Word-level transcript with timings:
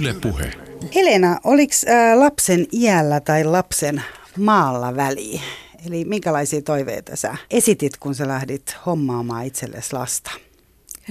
Yle 0.00 0.14
Puhe. 0.14 0.52
Helena, 0.94 1.38
oliko 1.44 1.72
lapsen 2.14 2.66
iällä 2.72 3.20
tai 3.20 3.44
lapsen 3.44 4.02
maalla 4.38 4.96
väliä? 4.96 5.40
Eli 5.86 6.04
minkälaisia 6.04 6.62
toiveita 6.62 7.16
sä 7.16 7.36
esitit, 7.50 7.96
kun 7.96 8.14
sä 8.14 8.28
lähdit 8.28 8.76
hommaamaan 8.86 9.46
itsellesi 9.46 9.92
lasta? 9.92 10.30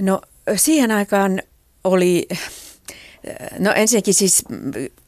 No 0.00 0.20
siihen 0.56 0.90
aikaan 0.90 1.42
oli, 1.84 2.28
no 3.58 3.72
ensinnäkin 3.72 4.14
siis 4.14 4.44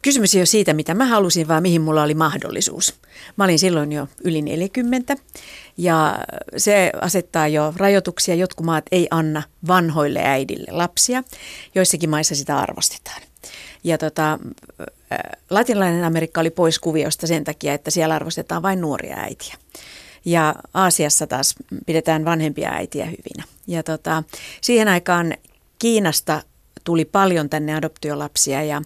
kysymys 0.03 0.35
ei 0.35 0.41
ole 0.41 0.47
siitä, 0.47 0.73
mitä 0.73 0.95
mä 0.95 1.07
halusin, 1.07 1.49
vaan 1.49 1.63
mihin 1.63 1.83
mulla 1.83 2.03
oli 2.03 2.15
mahdollisuus. 2.15 2.95
Mä 3.37 3.45
olin 3.45 3.59
silloin 3.59 3.93
jo 3.93 4.09
yli 4.25 4.43
40 4.43 5.17
ja 5.77 6.19
se 6.57 6.93
asettaa 7.01 7.49
jo 7.49 7.73
rajoituksia. 7.77 8.35
Jotkut 8.35 8.67
maat 8.67 8.85
ei 8.93 9.09
anna 9.11 9.43
vanhoille 9.69 10.21
äidille 10.25 10.73
lapsia. 10.73 11.23
Joissakin 11.75 12.11
maissa 12.11 12.35
sitä 12.35 12.59
arvostetaan. 12.59 13.23
Ja 13.85 13.99
tota, 13.99 14.39
latinalainen 15.51 16.05
Amerikka 16.05 16.41
oli 16.41 16.51
pois 16.51 16.79
kuviosta 16.79 17.27
sen 17.27 17.45
takia, 17.45 17.75
että 17.75 17.91
siellä 17.91 18.15
arvostetaan 18.15 18.63
vain 18.63 18.81
nuoria 18.81 19.17
äitiä. 19.17 19.55
Ja 20.25 20.55
Aasiassa 20.75 21.27
taas 21.27 21.55
pidetään 21.87 22.25
vanhempia 22.25 22.71
äitiä 22.71 23.05
hyvinä. 23.05 23.45
Ja 23.67 23.83
tota, 23.83 24.23
siihen 24.61 24.89
aikaan 24.89 25.35
Kiinasta 25.79 26.43
tuli 26.85 27.05
paljon 27.05 27.51
tänne 27.51 27.75
adoptiolapsia 27.75 28.63
ja 28.63 28.83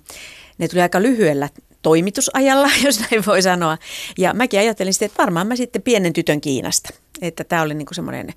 ne 0.58 0.68
tuli 0.68 0.82
aika 0.82 1.02
lyhyellä 1.02 1.48
toimitusajalla, 1.82 2.68
jos 2.84 3.00
näin 3.00 3.26
voi 3.26 3.42
sanoa. 3.42 3.78
Ja 4.18 4.34
mäkin 4.34 4.60
ajattelin 4.60 4.94
sitten, 4.94 5.06
että 5.06 5.22
varmaan 5.22 5.46
mä 5.46 5.56
sitten 5.56 5.82
pienen 5.82 6.12
tytön 6.12 6.40
Kiinasta. 6.40 6.88
Että 7.22 7.44
tämä 7.44 7.62
oli 7.62 7.74
niin 7.74 7.86
semmoinen 7.92 8.34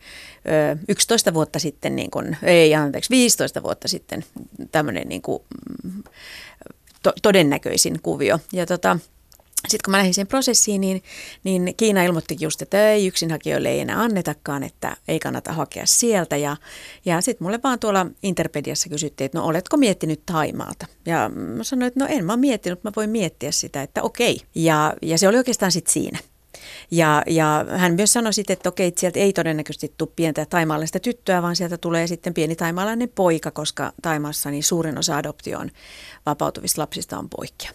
11 0.87 1.33
vuotta 1.33 1.59
sitten, 1.59 1.95
niin 1.95 2.11
kuin, 2.11 2.37
ei 2.43 2.75
anteeksi, 2.75 3.09
15 3.09 3.63
vuotta 3.63 3.87
sitten 3.87 4.25
tämmöinen 4.71 5.09
niin 5.09 5.21
kuin, 5.21 5.43
to, 7.03 7.13
todennäköisin 7.21 8.01
kuvio. 8.01 8.39
Ja 8.53 8.65
tota, 8.65 8.99
sitten 9.67 9.79
kun 9.85 9.91
mä 9.91 9.97
lähdin 9.97 10.13
siihen 10.13 10.27
prosessiin, 10.27 10.81
niin, 10.81 11.03
niin 11.43 11.73
Kiina 11.77 12.03
ilmoitti 12.03 12.37
just, 12.39 12.61
että 12.61 12.89
ei 12.89 13.07
yksinhakijoille 13.07 13.69
ei 13.69 13.79
enää 13.79 14.01
annetakaan, 14.01 14.63
että 14.63 14.97
ei 15.07 15.19
kannata 15.19 15.53
hakea 15.53 15.85
sieltä. 15.85 16.37
Ja, 16.37 16.57
ja 17.05 17.21
sitten 17.21 17.45
mulle 17.45 17.59
vaan 17.63 17.79
tuolla 17.79 18.05
Interpediassa 18.23 18.89
kysyttiin, 18.89 19.25
että 19.25 19.37
no 19.37 19.45
oletko 19.45 19.77
miettinyt 19.77 20.25
Taimaalta? 20.25 20.87
Ja 21.05 21.29
mä 21.29 21.63
sanoin, 21.63 21.87
että 21.87 21.99
no 21.99 22.05
en 22.09 22.25
mä 22.25 22.33
ole 22.33 22.39
miettinyt, 22.39 22.83
mä 22.83 22.91
voin 22.95 23.09
miettiä 23.09 23.51
sitä, 23.51 23.81
että 23.81 24.01
okei. 24.01 24.41
Ja, 24.55 24.93
ja 25.01 25.17
se 25.17 25.27
oli 25.27 25.37
oikeastaan 25.37 25.71
sitten 25.71 25.93
siinä. 25.93 26.19
Ja, 26.91 27.23
ja 27.27 27.65
hän 27.77 27.93
myös 27.93 28.13
sanoi 28.13 28.33
sitten, 28.33 28.53
että 28.53 28.69
okei, 28.69 28.93
sieltä 28.97 29.19
ei 29.19 29.33
todennäköisesti 29.33 29.93
tule 29.97 30.09
pientä 30.15 30.45
taimaalaista 30.45 30.99
tyttöä, 30.99 31.41
vaan 31.41 31.55
sieltä 31.55 31.77
tulee 31.77 32.07
sitten 32.07 32.33
pieni 32.33 32.55
taimaalainen 32.55 33.09
poika, 33.15 33.51
koska 33.51 33.93
Taimaassa 34.01 34.51
niin 34.51 34.63
suurin 34.63 34.97
osa 34.97 35.17
adoptioon 35.17 35.71
vapautuvista 36.25 36.81
lapsista 36.81 37.17
on 37.17 37.29
poikia. 37.29 37.71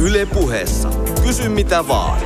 Yle 0.00 0.26
puheessa. 0.26 0.90
Kysy 1.26 1.48
mitä 1.48 1.88
vaan. 1.88 2.20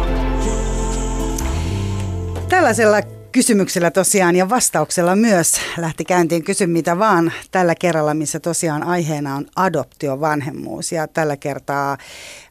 Tällaisella 2.49 2.97
kysymyksellä 3.35 3.91
tosiaan 3.91 4.37
ja 4.37 4.49
vastauksella 4.49 5.17
myös 5.17 5.61
lähti 5.77 6.05
käyntiin 6.05 6.45
Kysy 6.45 6.67
mitä 6.67 6.99
vaan 6.99 7.33
tällä 7.51 7.75
kerralla, 7.75 8.15
missä 8.15 8.41
tosiaan 8.41 8.83
aiheena 8.83 9.37
on 9.37 9.47
adoptiovanhemmuus. 9.57 10.93
Ja 10.93 11.09
tällä 11.09 11.37
kertaa 11.37 11.99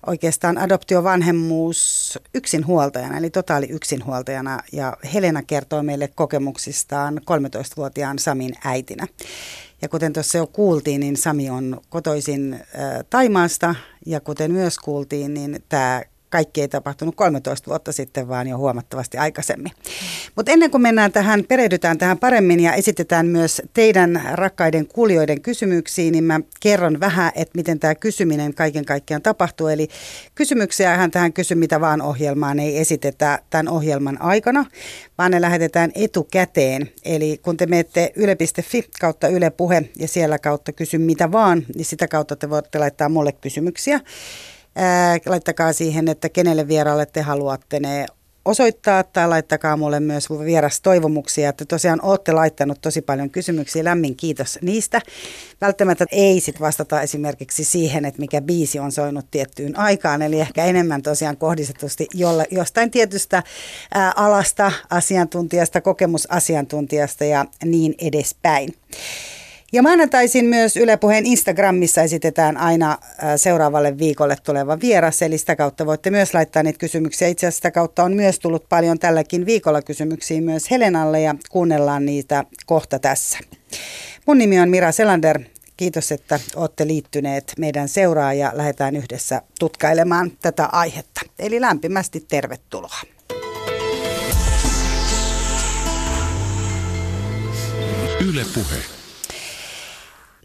oikeastaan 0.05 0.57
adoptiovanhemmuus 0.57 2.19
yksinhuoltajana, 2.33 3.17
eli 3.17 3.29
totaali 3.29 3.65
yksinhuoltajana. 3.69 4.59
Ja 4.71 4.97
Helena 5.13 5.43
kertoo 5.43 5.83
meille 5.83 6.07
kokemuksistaan 6.07 7.17
13-vuotiaan 7.17 8.19
Samin 8.19 8.53
äitinä. 8.63 9.07
Ja 9.81 9.89
kuten 9.89 10.13
tuossa 10.13 10.37
jo 10.37 10.47
kuultiin, 10.47 10.99
niin 10.99 11.17
Sami 11.17 11.49
on 11.49 11.81
kotoisin 11.89 12.53
äh, 12.53 12.61
Taimaasta 13.09 13.75
ja 14.05 14.19
kuten 14.19 14.51
myös 14.51 14.77
kuultiin, 14.77 15.33
niin 15.33 15.63
tämä 15.69 16.01
kaikki 16.33 16.61
ei 16.61 16.67
tapahtunut 16.67 17.15
13 17.15 17.69
vuotta 17.69 17.91
sitten, 17.91 18.27
vaan 18.27 18.47
jo 18.47 18.57
huomattavasti 18.57 19.17
aikaisemmin. 19.17 19.71
Mutta 20.35 20.51
ennen 20.51 20.71
kuin 20.71 20.81
mennään 20.81 21.11
tähän, 21.11 21.43
perehdytään 21.43 21.97
tähän 21.97 22.17
paremmin 22.17 22.59
ja 22.59 22.73
esitetään 22.73 23.25
myös 23.25 23.61
teidän 23.73 24.21
rakkaiden 24.31 24.87
kuulijoiden 24.87 25.41
kysymyksiin, 25.41 26.11
niin 26.11 26.23
mä 26.23 26.39
kerron 26.59 26.99
vähän, 26.99 27.31
että 27.35 27.51
miten 27.55 27.79
tämä 27.79 27.95
kysyminen 27.95 28.53
kaiken 28.53 28.85
kaikkiaan 28.85 29.21
tapahtuu. 29.21 29.67
Eli 29.67 29.87
kysymyksiähän 30.35 31.11
tähän 31.11 31.33
Kysy 31.33 31.55
mitä 31.55 31.81
vaan 31.81 32.01
ohjelmaan 32.01 32.59
ei 32.59 32.77
esitetä 32.77 33.39
tämän 33.49 33.69
ohjelman 33.69 34.21
aikana, 34.21 34.65
vaan 35.17 35.31
ne 35.31 35.41
lähetetään 35.41 35.91
etukäteen. 35.95 36.89
Eli 37.05 37.39
kun 37.41 37.57
te 37.57 37.65
menette 37.65 38.11
yle.fi 38.15 38.89
kautta 38.99 39.27
Yle 39.27 39.49
Puhe 39.49 39.89
ja 39.99 40.07
siellä 40.07 40.39
kautta 40.39 40.71
Kysy 40.71 40.97
mitä 40.97 41.31
vaan, 41.31 41.65
niin 41.75 41.85
sitä 41.85 42.07
kautta 42.07 42.35
te 42.35 42.49
voitte 42.49 42.79
laittaa 42.79 43.09
mulle 43.09 43.31
kysymyksiä. 43.31 43.99
Ää, 44.75 45.17
laittakaa 45.25 45.73
siihen, 45.73 46.07
että 46.07 46.29
kenelle 46.29 46.67
vieraalle 46.67 47.05
te 47.05 47.21
haluatte 47.21 47.79
ne 47.79 48.05
osoittaa 48.45 49.03
tai 49.03 49.27
laittakaa 49.27 49.77
mulle 49.77 49.99
myös 49.99 50.29
vieras 50.29 50.81
toivomuksia, 50.81 51.49
että 51.49 51.65
tosiaan 51.65 51.99
olette 52.01 52.31
laittanut 52.31 52.81
tosi 52.81 53.01
paljon 53.01 53.29
kysymyksiä. 53.29 53.83
Lämmin 53.83 54.15
kiitos 54.15 54.59
niistä. 54.61 55.01
Välttämättä 55.61 56.05
ei 56.11 56.39
sit 56.39 56.59
vastata 56.59 57.01
esimerkiksi 57.01 57.63
siihen, 57.63 58.05
että 58.05 58.19
mikä 58.19 58.41
biisi 58.41 58.79
on 58.79 58.91
soinut 58.91 59.25
tiettyyn 59.31 59.79
aikaan, 59.79 60.21
eli 60.21 60.39
ehkä 60.39 60.65
enemmän 60.65 61.01
tosiaan 61.01 61.37
kohdistetusti 61.37 62.07
jolle, 62.13 62.47
jostain 62.51 62.91
tietystä 62.91 63.43
ää, 63.93 64.13
alasta, 64.15 64.71
asiantuntijasta, 64.89 65.81
kokemusasiantuntijasta 65.81 67.25
ja 67.25 67.45
niin 67.65 67.95
edespäin. 67.99 68.75
Ja 69.73 69.83
maanantaisin 69.83 70.45
myös 70.45 70.77
Yle 70.77 70.97
Puheen 70.97 71.25
Instagramissa 71.25 72.01
esitetään 72.01 72.57
aina 72.57 72.91
äh, 72.91 72.99
seuraavalle 73.35 73.97
viikolle 73.97 74.35
tuleva 74.43 74.79
vieras, 74.79 75.21
eli 75.21 75.37
sitä 75.37 75.55
kautta 75.55 75.85
voitte 75.85 76.09
myös 76.09 76.33
laittaa 76.33 76.63
niitä 76.63 76.79
kysymyksiä. 76.79 77.27
Itse 77.27 77.47
asiassa 77.47 77.57
sitä 77.57 77.71
kautta 77.71 78.03
on 78.03 78.13
myös 78.13 78.39
tullut 78.39 78.69
paljon 78.69 78.99
tälläkin 78.99 79.45
viikolla 79.45 79.81
kysymyksiä 79.81 80.41
myös 80.41 80.71
Helenalle 80.71 81.21
ja 81.21 81.35
kuunnellaan 81.49 82.05
niitä 82.05 82.43
kohta 82.65 82.99
tässä. 82.99 83.37
Mun 84.27 84.37
nimi 84.37 84.59
on 84.59 84.69
Mira 84.69 84.91
Selander. 84.91 85.39
Kiitos, 85.77 86.11
että 86.11 86.39
olette 86.55 86.87
liittyneet 86.87 87.53
meidän 87.59 87.87
seuraan 87.87 88.37
ja 88.37 88.51
lähdetään 88.55 88.95
yhdessä 88.95 89.41
tutkailemaan 89.59 90.31
tätä 90.41 90.65
aihetta. 90.65 91.21
Eli 91.39 91.61
lämpimästi 91.61 92.25
tervetuloa. 92.29 92.99
Yle 98.29 98.45
Puhe. 98.53 98.92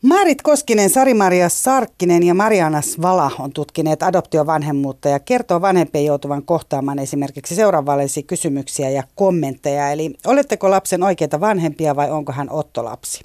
Marit 0.03 0.43
Koskinen, 0.43 0.91
Sari-Maria 0.91 1.49
Sarkkinen 1.49 2.23
ja 2.23 2.35
Mariana 2.35 2.83
Svala 2.83 3.31
on 3.39 3.53
tutkineet 3.53 4.03
adoptiovanhemmuutta 4.03 5.09
ja 5.09 5.21
kertoo 5.21 5.61
vanhempien 5.61 6.05
joutuvan 6.05 6.43
kohtaamaan 6.43 6.99
esimerkiksi 6.99 7.55
seuraavallisia 7.55 8.23
kysymyksiä 8.23 8.91
ja 8.91 9.03
kommentteja. 9.15 9.91
Eli 9.91 10.15
oletteko 10.27 10.71
lapsen 10.71 11.03
oikeita 11.03 11.41
vanhempia 11.41 11.97
vai 11.97 12.11
onko 12.11 12.33
hän 12.33 12.51
ottolapsi? 12.51 13.25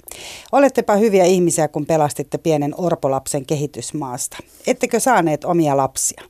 Olettepa 0.52 0.96
hyviä 0.96 1.24
ihmisiä, 1.24 1.68
kun 1.68 1.86
pelastitte 1.86 2.38
pienen 2.38 2.74
orpolapsen 2.76 3.46
kehitysmaasta. 3.46 4.36
Ettekö 4.66 5.00
saaneet 5.00 5.44
omia 5.44 5.76
lapsia? 5.76 6.22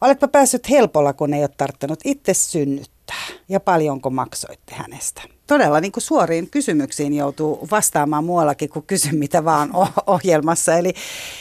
Oletpa 0.00 0.28
päässyt 0.28 0.70
helpolla, 0.70 1.12
kun 1.12 1.34
ei 1.34 1.40
ole 1.42 1.50
tarttunut 1.56 2.00
itse 2.04 2.34
synnyttää. 2.34 3.26
Ja 3.48 3.60
paljonko 3.60 4.10
maksoitte 4.10 4.74
hänestä? 4.74 5.22
Todella 5.46 5.80
niin 5.80 5.92
kuin 5.92 6.02
suoriin 6.02 6.50
kysymyksiin 6.50 7.14
joutuu 7.14 7.68
vastaamaan 7.70 8.24
muuallakin 8.24 8.68
kuin 8.68 8.86
kysy 8.86 9.12
mitä 9.12 9.44
vaan 9.44 9.70
ohjelmassa. 10.06 10.74
Eli, 10.76 10.94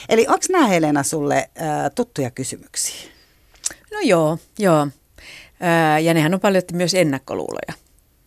eli 0.09 0.25
onko 0.28 0.45
nämä 0.50 0.67
Helena 0.67 1.03
sulle 1.03 1.50
ää, 1.56 1.89
tuttuja 1.89 2.31
kysymyksiä? 2.31 3.12
No 3.91 4.00
joo, 4.03 4.38
joo. 4.59 4.88
Ja 6.03 6.13
nehän 6.13 6.34
on 6.34 6.39
paljon 6.39 6.63
myös 6.73 6.94
ennakkoluuloja, 6.94 7.73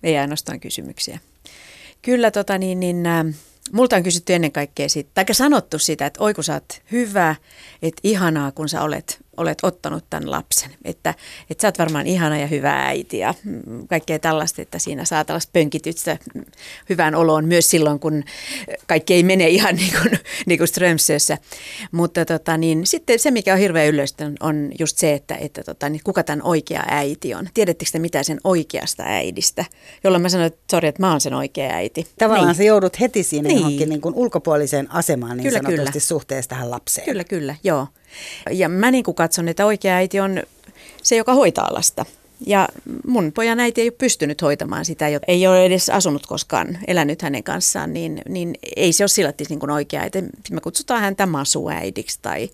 ei 0.03 0.19
ainoastaan 0.19 0.61
kysymyksiä. 0.61 1.19
Kyllä 2.03 2.31
tota 2.31 2.59
niin, 2.59 2.81
niin 2.81 3.07
ää, 3.07 3.25
multa 3.73 3.97
on 3.97 4.03
kysytty 4.03 4.35
ennen 4.35 4.53
kaikkea 4.53 4.89
siitä, 4.89 5.11
tai 5.15 5.25
sanottu 5.33 5.79
sitä, 5.79 6.07
että 6.07 6.25
oi 6.25 6.35
kun 6.35 6.45
sä 6.45 6.55
oot 6.55 6.83
hyvä, 6.93 7.37
että 7.83 8.01
ihanaa 8.05 8.53
kun 8.53 8.69
sä 8.69 8.83
olet 8.83 9.24
olet 9.37 9.59
ottanut 9.63 10.05
tämän 10.11 10.31
lapsen. 10.31 10.71
Että, 10.85 11.15
että 11.51 11.63
sä 11.63 11.69
oot 11.69 11.79
varmaan 11.79 12.07
ihana 12.07 12.39
ja 12.39 12.47
hyvä 12.47 12.87
äiti 12.87 13.19
ja 13.19 13.35
kaikkea 13.89 14.19
tällaista, 14.19 14.63
että 14.63 14.79
siinä 14.79 15.05
saa 15.05 15.25
tällaista 15.25 15.51
pönkitystä 15.53 16.19
hyvään 16.89 17.15
oloon 17.15 17.45
myös 17.45 17.71
silloin, 17.71 18.01
kun 18.01 18.25
kaikki 18.87 19.15
ei 19.15 19.23
mene 19.23 19.49
ihan 19.49 19.77
niin 19.85 19.93
kuin, 20.03 20.19
niin 20.47 20.59
kuin 20.59 20.69
Strömsössä. 20.69 21.39
Mutta 21.93 22.25
tota, 22.25 22.57
niin, 22.57 22.87
sitten 22.87 23.19
se, 23.19 23.31
mikä 23.31 23.53
on 23.53 23.59
hirveän 23.59 23.89
yleistä, 23.89 24.31
on 24.41 24.71
just 24.79 24.99
se, 24.99 25.13
että, 25.13 25.35
että 25.35 25.63
tota, 25.63 25.89
niin 25.89 26.01
kuka 26.05 26.23
tämän 26.23 26.43
oikea 26.43 26.85
äiti 26.87 27.35
on. 27.35 27.49
Tiedättekö 27.55 27.91
te 27.93 27.99
mitä 27.99 28.23
sen 28.23 28.41
oikeasta 28.45 29.03
äidistä? 29.07 29.65
Jolloin 30.05 30.23
mä 30.23 30.29
sanoin, 30.29 30.47
että 30.47 30.61
sori, 30.71 30.89
että 30.89 31.03
mä 31.03 31.11
oon 31.11 31.21
sen 31.21 31.35
oikea 31.35 31.71
äiti. 31.71 32.07
Tavallaan 32.19 32.47
niin. 32.49 32.55
sä 32.55 32.63
joudut 32.63 33.01
heti 33.01 33.23
siinä 33.23 33.49
niin. 33.49 33.59
johonkin 33.59 33.89
niin 33.89 34.01
kuin 34.01 34.15
ulkopuoliseen 34.15 34.91
asemaan 34.91 35.37
niin 35.37 35.45
kyllä, 35.45 35.59
sanotusti 35.59 35.93
kyllä. 35.93 36.01
suhteessa 36.01 36.49
tähän 36.49 36.71
lapseen. 36.71 37.05
Kyllä, 37.05 37.25
kyllä, 37.25 37.55
joo. 37.65 37.87
Ja 38.51 38.69
mä 38.69 38.91
niin 38.91 39.05
kuin 39.05 39.15
katson, 39.15 39.49
että 39.49 39.67
oikea 39.67 39.95
äiti 39.95 40.21
on 40.21 40.43
se, 41.03 41.17
joka 41.17 41.35
hoitaa 41.35 41.75
lasta. 41.75 42.07
Ja 42.47 42.69
mun 43.07 43.33
pojan 43.33 43.61
äiti 43.61 43.81
ei 43.81 43.89
ole 43.89 43.97
pystynyt 43.99 44.43
hoitamaan 44.43 44.85
sitä, 44.85 45.07
ei 45.29 45.47
ole 45.47 45.65
edes 45.65 45.91
asunut 45.91 46.27
koskaan, 46.27 46.79
elänyt 46.87 47.23
hänen 47.23 47.43
kanssaan, 47.43 47.93
niin, 47.93 48.23
niin 48.29 48.55
ei 48.77 48.93
se 48.93 49.03
ole 49.03 49.09
sillä 49.09 49.33
niin 49.49 49.61
kuin 49.61 49.71
oikea. 49.71 50.05
Että 50.05 50.23
me 50.51 50.61
kutsutaan 50.61 51.01
häntä 51.01 51.27
masuäidiksi 51.27 52.19
tai, 52.23 52.51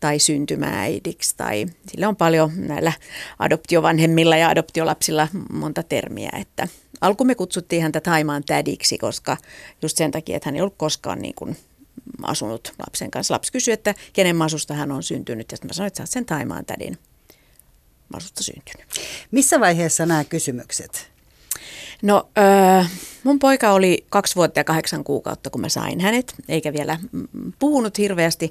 tai 0.00 0.18
syntymääidiksi 0.18 1.34
tai 1.36 1.66
sille 1.88 2.06
on 2.06 2.16
paljon 2.16 2.50
näillä 2.56 2.92
adoptiovanhemmilla 3.38 4.36
ja 4.36 4.48
adoptiolapsilla 4.48 5.28
monta 5.52 5.82
termiä, 5.82 6.30
että 6.40 6.68
alku 7.00 7.24
me 7.24 7.34
kutsuttiin 7.34 7.82
häntä 7.82 8.00
Taimaan 8.00 8.44
tädiksi, 8.44 8.98
koska 8.98 9.36
just 9.82 9.96
sen 9.96 10.10
takia, 10.10 10.36
että 10.36 10.48
hän 10.48 10.56
ei 10.56 10.60
ollut 10.60 10.74
koskaan 10.76 11.18
niin 11.18 11.34
kuin 11.34 11.56
asunut 12.22 12.72
lapsen 12.78 13.10
kanssa. 13.10 13.34
Lapsi 13.34 13.52
kysyi, 13.52 13.74
että 13.74 13.94
kenen 14.12 14.36
masusta 14.36 14.74
hän 14.74 14.92
on 14.92 15.02
syntynyt 15.02 15.52
ja 15.52 15.56
sitten 15.56 15.68
mä 15.68 15.72
sanoin, 15.72 15.86
että 15.86 15.96
sä 15.96 16.02
oot 16.02 16.10
sen 16.10 16.24
Taimaan 16.24 16.64
tädin 16.64 16.98
masusta 18.12 18.42
syntynyt. 18.42 18.86
Missä 19.30 19.60
vaiheessa 19.60 20.06
nämä 20.06 20.24
kysymykset? 20.24 21.10
No 22.02 22.28
äh, 22.38 22.90
mun 23.24 23.38
poika 23.38 23.72
oli 23.72 24.06
kaksi 24.08 24.36
vuotta 24.36 24.60
ja 24.60 24.64
kahdeksan 24.64 25.04
kuukautta, 25.04 25.50
kun 25.50 25.60
mä 25.60 25.68
sain 25.68 26.00
hänet, 26.00 26.34
eikä 26.48 26.72
vielä 26.72 26.98
puhunut 27.58 27.98
hirveästi, 27.98 28.50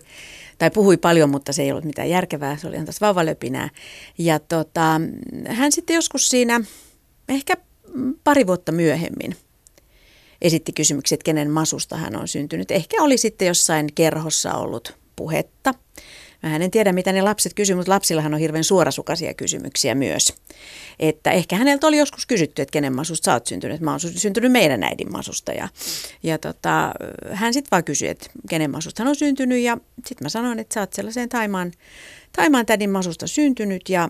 tai 0.57 0.71
puhui 0.71 0.97
paljon, 0.97 1.29
mutta 1.29 1.53
se 1.53 1.63
ei 1.63 1.71
ollut 1.71 1.85
mitään 1.85 2.09
järkevää, 2.09 2.57
se 2.57 2.67
oli 2.67 2.75
ihan 2.75 2.85
tässä 2.85 3.05
vauvalöpinää. 3.05 3.69
Ja 4.17 4.39
tota, 4.39 5.01
hän 5.47 5.71
sitten 5.71 5.93
joskus 5.93 6.29
siinä 6.29 6.61
ehkä 7.29 7.57
pari 8.23 8.47
vuotta 8.47 8.71
myöhemmin 8.71 9.35
esitti 10.41 10.71
kysymyksiä, 10.71 11.15
että 11.15 11.25
kenen 11.25 11.51
masusta 11.51 11.97
hän 11.97 12.15
on 12.15 12.27
syntynyt. 12.27 12.71
Ehkä 12.71 13.03
oli 13.03 13.17
sitten 13.17 13.47
jossain 13.47 13.87
kerhossa 13.95 14.53
ollut 14.53 14.93
puhetta. 15.15 15.73
Mä 16.43 16.55
en 16.55 16.71
tiedä, 16.71 16.93
mitä 16.93 17.11
ne 17.11 17.21
lapset 17.21 17.53
kysyvät, 17.53 17.77
mutta 17.77 17.91
lapsillahan 17.91 18.33
on 18.33 18.39
hirveän 18.39 18.63
suorasukaisia 18.63 19.33
kysymyksiä 19.33 19.95
myös. 19.95 20.33
Että 20.99 21.31
ehkä 21.31 21.55
häneltä 21.55 21.87
oli 21.87 21.97
joskus 21.97 22.25
kysytty, 22.25 22.61
että 22.61 22.73
kenen 22.73 22.95
masusta 22.95 23.25
sä 23.25 23.33
oot 23.33 23.47
syntynyt. 23.47 23.81
Mä 23.81 23.91
oon 23.91 23.99
syntynyt 23.99 24.51
meidän 24.51 24.83
äidin 24.83 25.11
masusta. 25.11 25.51
Ja, 25.51 25.67
ja 26.23 26.37
tota, 26.37 26.91
hän 27.31 27.53
sitten 27.53 27.71
vaan 27.71 27.83
kysyi, 27.83 28.07
että 28.07 28.29
kenen 28.49 28.71
masusta 28.71 29.03
hän 29.03 29.09
on 29.09 29.15
syntynyt. 29.15 29.59
Ja 29.59 29.77
sitten 29.95 30.25
mä 30.25 30.29
sanoin, 30.29 30.59
että 30.59 30.73
sä 30.73 30.79
oot 30.79 30.93
sellaiseen 30.93 31.29
Taimaan, 31.29 31.71
Taimaan 32.35 32.65
tädin 32.65 32.89
masusta 32.89 33.27
syntynyt. 33.27 33.89
Ja 33.89 34.09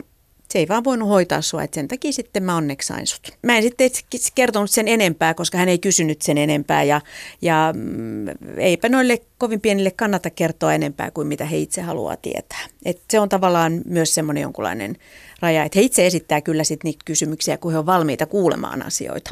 se 0.52 0.60
ei 0.60 0.68
vaan 0.68 0.84
voinut 0.84 1.10
hoitaa 1.10 1.42
sua, 1.42 1.64
että 1.64 1.76
sen 1.76 1.88
takia 1.88 2.14
sitten 2.14 2.44
mä 2.44 2.56
onneksi 2.56 2.88
sain 2.88 3.08
sut. 3.08 3.38
Mä 3.44 3.58
en 3.58 3.64
sitten 3.64 3.90
kertonut 4.36 4.72
sen 4.72 4.88
enempää, 4.88 5.34
koska 5.34 5.58
hän 5.58 5.70
ei 5.70 5.80
kysynyt 5.80 6.22
sen 6.22 6.38
enempää 6.38 6.84
ja, 6.84 7.02
ja 7.42 7.74
mm, 7.76 8.28
eipä 8.58 8.90
noille 8.90 9.22
kovin 9.38 9.62
pienille 9.62 9.92
kannata 9.92 10.30
kertoa 10.30 10.74
enempää 10.74 11.12
kuin 11.12 11.28
mitä 11.28 11.46
he 11.46 11.58
itse 11.58 11.82
haluaa 11.82 12.16
tietää. 12.16 12.68
Et 12.86 13.02
se 13.10 13.20
on 13.20 13.30
tavallaan 13.30 13.82
myös 13.86 14.14
semmoinen 14.14 14.42
jonkunlainen 14.42 14.98
raja, 15.42 15.64
että 15.64 15.80
he 15.80 15.86
itse 15.86 16.06
esittää 16.06 16.42
kyllä 16.42 16.64
sitten 16.64 16.90
niitä 16.90 17.06
kysymyksiä, 17.06 17.58
kun 17.58 17.72
he 17.72 17.78
on 17.78 17.86
valmiita 17.86 18.26
kuulemaan 18.26 18.86
asioita. 18.86 19.32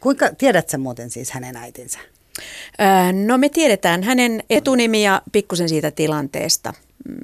Kuinka, 0.00 0.30
tiedät 0.38 0.68
sä 0.68 0.78
muuten 0.78 1.10
siis 1.10 1.30
hänen 1.30 1.56
äitinsä? 1.56 1.98
Öö, 2.80 3.12
no 3.26 3.38
me 3.38 3.48
tiedetään 3.48 4.02
hänen 4.02 4.42
etunimi 4.50 5.04
ja 5.04 5.22
pikkusen 5.32 5.68
siitä 5.68 5.90
tilanteesta, 5.90 6.72
mm, 7.08 7.16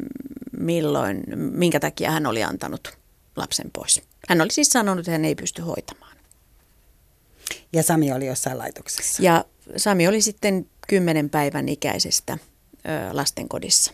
milloin, 0.59 1.25
minkä 1.37 1.81
takia 1.81 2.11
hän 2.11 2.27
oli 2.27 2.43
antanut 2.43 3.04
lapsen 3.37 3.71
pois. 3.73 4.03
Hän 4.29 4.41
oli 4.41 4.51
siis 4.53 4.69
sanonut, 4.69 5.01
että 5.01 5.13
hän 5.13 5.25
ei 5.25 5.35
pysty 5.35 5.63
hoitamaan. 5.63 6.17
Ja 7.73 7.83
Sami 7.83 8.13
oli 8.13 8.27
jossain 8.27 8.59
laitoksessa. 8.59 9.23
Ja 9.23 9.45
Sami 9.77 10.09
oli 10.09 10.21
sitten 10.21 10.67
kymmenen 10.89 11.31
päivän 11.31 11.69
ikäisestä 11.69 12.39
ö, 12.39 12.39
lastenkodissa. 13.13 13.93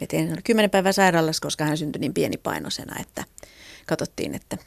Me 0.00 0.06
tein 0.06 0.40
kymmenen 0.44 0.70
päivän 0.70 0.94
sairaalassa, 0.94 1.42
koska 1.42 1.64
hän 1.64 1.78
syntyi 1.78 2.00
niin 2.00 2.14
pienipainoisena, 2.14 3.00
että 3.00 3.24
katsottiin, 3.86 4.34
että 4.34 4.58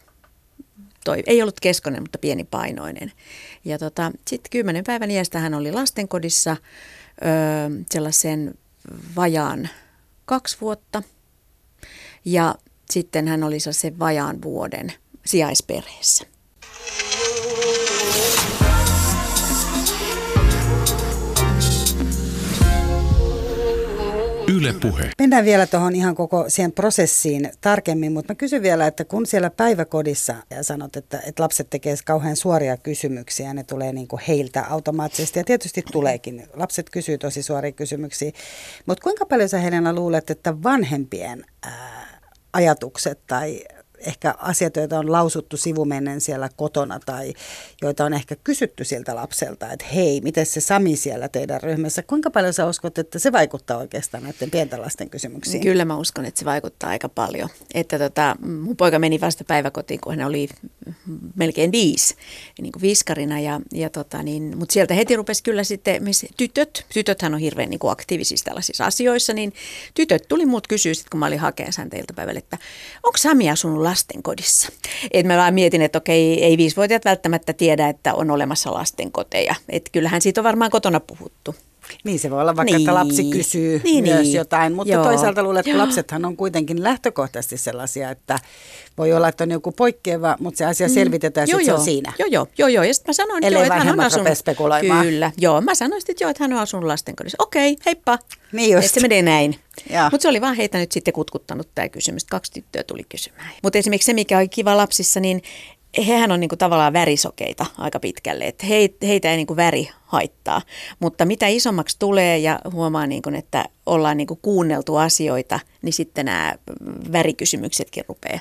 toi 1.03 1.23
ei 1.25 1.41
ollut 1.41 1.59
keskonen, 1.59 2.03
mutta 2.03 2.17
pienipainoinen. 2.17 3.11
Ja 3.65 3.77
tota, 3.79 4.11
sitten 4.27 4.49
kymmenen 4.49 4.83
päivän 4.83 5.11
iästä 5.11 5.39
hän 5.39 5.53
oli 5.53 5.71
lastenkodissa 5.71 6.51
ö, 6.51 6.55
sellaisen 7.91 8.53
vajaan 9.15 9.69
kaksi 10.25 10.57
vuotta. 10.61 11.03
Ja 12.25 12.55
sitten 12.91 13.27
hän 13.27 13.43
oli 13.43 13.59
se 13.59 13.99
vajaan 13.99 14.41
vuoden 14.41 14.93
sijaisperheessä. 15.25 16.25
Yle 24.57 24.73
Puhe. 24.81 25.11
Mennään 25.19 25.45
vielä 25.45 25.67
tuohon 25.67 25.95
ihan 25.95 26.15
koko 26.15 26.45
siihen 26.47 26.71
prosessiin 26.71 27.51
tarkemmin, 27.61 28.11
mutta 28.11 28.33
mä 28.33 28.35
kysyn 28.35 28.61
vielä, 28.61 28.87
että 28.87 29.05
kun 29.05 29.25
siellä 29.25 29.49
päiväkodissa 29.49 30.35
ja 30.49 30.63
sanot, 30.63 30.95
että, 30.95 31.19
että 31.25 31.43
lapset 31.43 31.69
tekee 31.69 31.95
kauhean 32.05 32.35
suoria 32.35 32.77
kysymyksiä 32.77 33.47
ja 33.47 33.53
ne 33.53 33.63
tulee 33.63 33.93
niin 33.93 34.07
kuin 34.07 34.21
heiltä 34.27 34.65
automaattisesti 34.69 35.39
ja 35.39 35.43
tietysti 35.43 35.83
tuleekin. 35.91 36.47
Lapset 36.53 36.89
kysyy 36.89 37.17
tosi 37.17 37.43
suoria 37.43 37.71
kysymyksiä, 37.71 38.31
mutta 38.85 39.03
kuinka 39.03 39.25
paljon 39.25 39.49
sä 39.49 39.57
Helena 39.57 39.93
luulet, 39.93 40.29
että 40.29 40.63
vanhempien 40.63 41.45
ää, 41.63 42.10
ajatukset 42.53 43.19
tai 43.27 43.63
ehkä 44.05 44.35
asiat, 44.37 44.75
joita 44.75 44.99
on 44.99 45.11
lausuttu 45.11 45.57
sivumennen 45.57 46.21
siellä 46.21 46.49
kotona 46.55 46.99
tai 47.05 47.33
joita 47.81 48.05
on 48.05 48.13
ehkä 48.13 48.35
kysytty 48.43 48.83
siltä 48.83 49.15
lapselta, 49.15 49.71
että 49.71 49.85
hei, 49.85 50.21
miten 50.21 50.45
se 50.45 50.61
Sami 50.61 50.95
siellä 50.95 51.27
teidän 51.27 51.61
ryhmässä, 51.61 52.03
kuinka 52.03 52.31
paljon 52.31 52.53
sä 52.53 52.67
uskot, 52.67 52.97
että 52.97 53.19
se 53.19 53.31
vaikuttaa 53.31 53.77
oikeastaan 53.77 54.23
näiden 54.23 54.51
pienten 54.51 54.81
lasten 54.81 55.09
kysymyksiin? 55.09 55.63
Kyllä 55.63 55.85
mä 55.85 55.97
uskon, 55.97 56.25
että 56.25 56.39
se 56.39 56.45
vaikuttaa 56.45 56.89
aika 56.89 57.09
paljon. 57.09 57.49
Että 57.73 57.99
tota, 57.99 58.35
mun 58.41 58.77
poika 58.77 58.99
meni 58.99 59.21
vasta 59.21 59.43
päiväkotiin, 59.43 60.01
kun 60.01 60.17
hän 60.17 60.27
oli 60.27 60.49
melkein 61.35 61.71
viisi, 61.71 62.15
niin 62.61 62.71
kuin 62.71 62.81
viiskarina, 62.81 63.39
ja, 63.39 63.61
ja 63.73 63.89
tota, 63.89 64.23
niin, 64.23 64.57
mutta 64.57 64.73
sieltä 64.73 64.93
heti 64.93 65.15
rupesi 65.15 65.43
kyllä 65.43 65.63
sitten, 65.63 66.03
missä 66.03 66.27
tytöt, 66.37 66.85
tytöthän 66.93 67.33
on 67.33 67.39
hirveän 67.39 67.69
niin 67.69 67.79
kuin 67.79 67.91
aktiivisissa 67.91 68.45
tällaisissa 68.45 68.85
asioissa, 68.85 69.33
niin 69.33 69.53
tytöt 69.93 70.23
tuli 70.27 70.45
muut 70.45 70.67
kysyä 70.67 70.93
sitten, 70.93 71.09
kun 71.11 71.19
mä 71.19 71.25
olin 71.25 71.39
hakemaan 71.39 71.73
häntä 71.77 71.97
iltapäivällä, 71.97 72.39
että 72.39 72.57
onko 73.03 73.17
Sami 73.17 73.49
asunut 73.49 73.81
lastenkodissa. 73.91 74.69
Et 75.11 75.25
mä 75.25 75.37
vaan 75.37 75.53
mietin, 75.53 75.81
että 75.81 75.97
okei, 75.97 76.43
ei 76.43 76.57
viisivuotiaat 76.57 77.05
välttämättä 77.05 77.53
tiedä, 77.53 77.89
että 77.89 78.13
on 78.13 78.31
olemassa 78.31 78.73
lastenkoteja. 78.73 79.55
Että 79.69 79.89
kyllähän 79.91 80.21
siitä 80.21 80.41
on 80.41 80.45
varmaan 80.45 80.71
kotona 80.71 80.99
puhuttu. 80.99 81.55
Niin 82.03 82.19
se 82.19 82.29
voi 82.29 82.41
olla 82.41 82.55
vaikka, 82.55 82.77
niin. 82.77 82.81
että 82.81 82.93
lapsi 82.93 83.23
kysyy 83.23 83.81
niin, 83.83 84.03
myös 84.03 84.21
niin. 84.21 84.33
jotain, 84.33 84.73
mutta 84.73 84.93
Joo. 84.93 85.03
toisaalta 85.03 85.43
luulen, 85.43 85.59
että 85.59 85.77
lapsethan 85.77 86.25
on 86.25 86.37
kuitenkin 86.37 86.83
lähtökohtaisesti 86.83 87.57
sellaisia, 87.57 88.11
että 88.11 88.39
voi 88.97 89.13
olla, 89.13 89.27
että 89.27 89.43
on 89.43 89.51
joku 89.51 89.71
poikkeava, 89.71 90.35
mutta 90.39 90.57
se 90.57 90.65
asia 90.65 90.87
mm. 90.87 90.93
selvitetään, 90.93 91.47
mm. 91.47 91.51
sitten 91.51 91.65
se 91.65 91.73
on 91.73 91.85
siinä. 91.85 92.13
Joo, 92.19 92.27
joo, 92.31 92.47
joo, 92.57 92.67
joo. 92.67 92.83
Ja 92.83 92.93
sitten 92.93 93.09
mä 93.09 93.13
sanoin, 93.13 93.43
joo, 93.51 93.61
että 93.61 93.75
hän 93.75 93.93
on 93.93 93.99
asunut. 93.99 94.37
spekuloimaan. 94.37 95.05
Kyllä, 95.05 95.31
joo. 95.37 95.61
Mä 95.61 95.75
sanoin 95.75 96.01
sitten, 96.01 96.13
että 96.13 96.23
joo, 96.23 96.29
että 96.29 96.43
hän 96.43 96.53
on 96.53 96.59
asunut 96.59 96.85
lastenkodissa. 96.85 97.35
Okei, 97.39 97.77
heippa. 97.85 98.19
Niin 98.51 98.71
just. 98.73 98.85
Että 98.85 98.93
se 98.93 99.07
menee 99.07 99.21
näin. 99.21 99.55
Mutta 100.11 100.21
se 100.21 100.27
oli 100.27 100.41
vaan 100.41 100.55
heitä 100.55 100.77
nyt 100.77 100.91
sitten 100.91 101.13
kutkuttanut 101.13 101.67
tämä 101.75 101.89
kysymys. 101.89 102.23
Kaksi 102.23 102.51
tyttöä 102.51 102.83
tuli 102.83 103.03
kysymään. 103.09 103.51
Mutta 103.63 103.77
esimerkiksi 103.77 104.05
se, 104.05 104.13
mikä 104.13 104.37
on 104.37 104.49
kiva 104.49 104.77
lapsissa, 104.77 105.19
niin 105.19 105.41
hehän 105.97 106.31
on 106.31 106.39
niinku 106.39 106.55
tavallaan 106.55 106.93
värisokeita 106.93 107.65
aika 107.77 107.99
pitkälle, 107.99 108.47
että 108.47 108.65
heitä 109.07 109.31
ei 109.31 109.37
niinku 109.37 109.55
väri 109.55 109.89
haittaa. 110.05 110.61
Mutta 110.99 111.25
mitä 111.25 111.47
isommaksi 111.47 111.95
tulee 111.99 112.37
ja 112.37 112.59
huomaa, 112.71 113.07
niinku, 113.07 113.31
että 113.37 113.65
ollaan 113.85 114.17
niinku 114.17 114.39
kuunneltu 114.41 114.95
asioita, 114.95 115.59
niin 115.81 115.93
sitten 115.93 116.25
nämä 116.25 116.55
värikysymyksetkin 117.11 118.03
rupeaa 118.07 118.39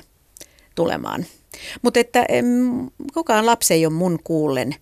tulemaan. 0.75 1.25
Mutta 1.81 1.99
että 1.99 2.25
kukaan 3.13 3.45
lapsi 3.45 3.73
ei 3.73 3.85
ole 3.85 3.93
mun 3.93 4.19
kuullen 4.23 4.75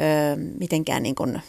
öö, 0.00 0.36
mitenkään 0.58 1.02
niin 1.02 1.14
kuin 1.14 1.42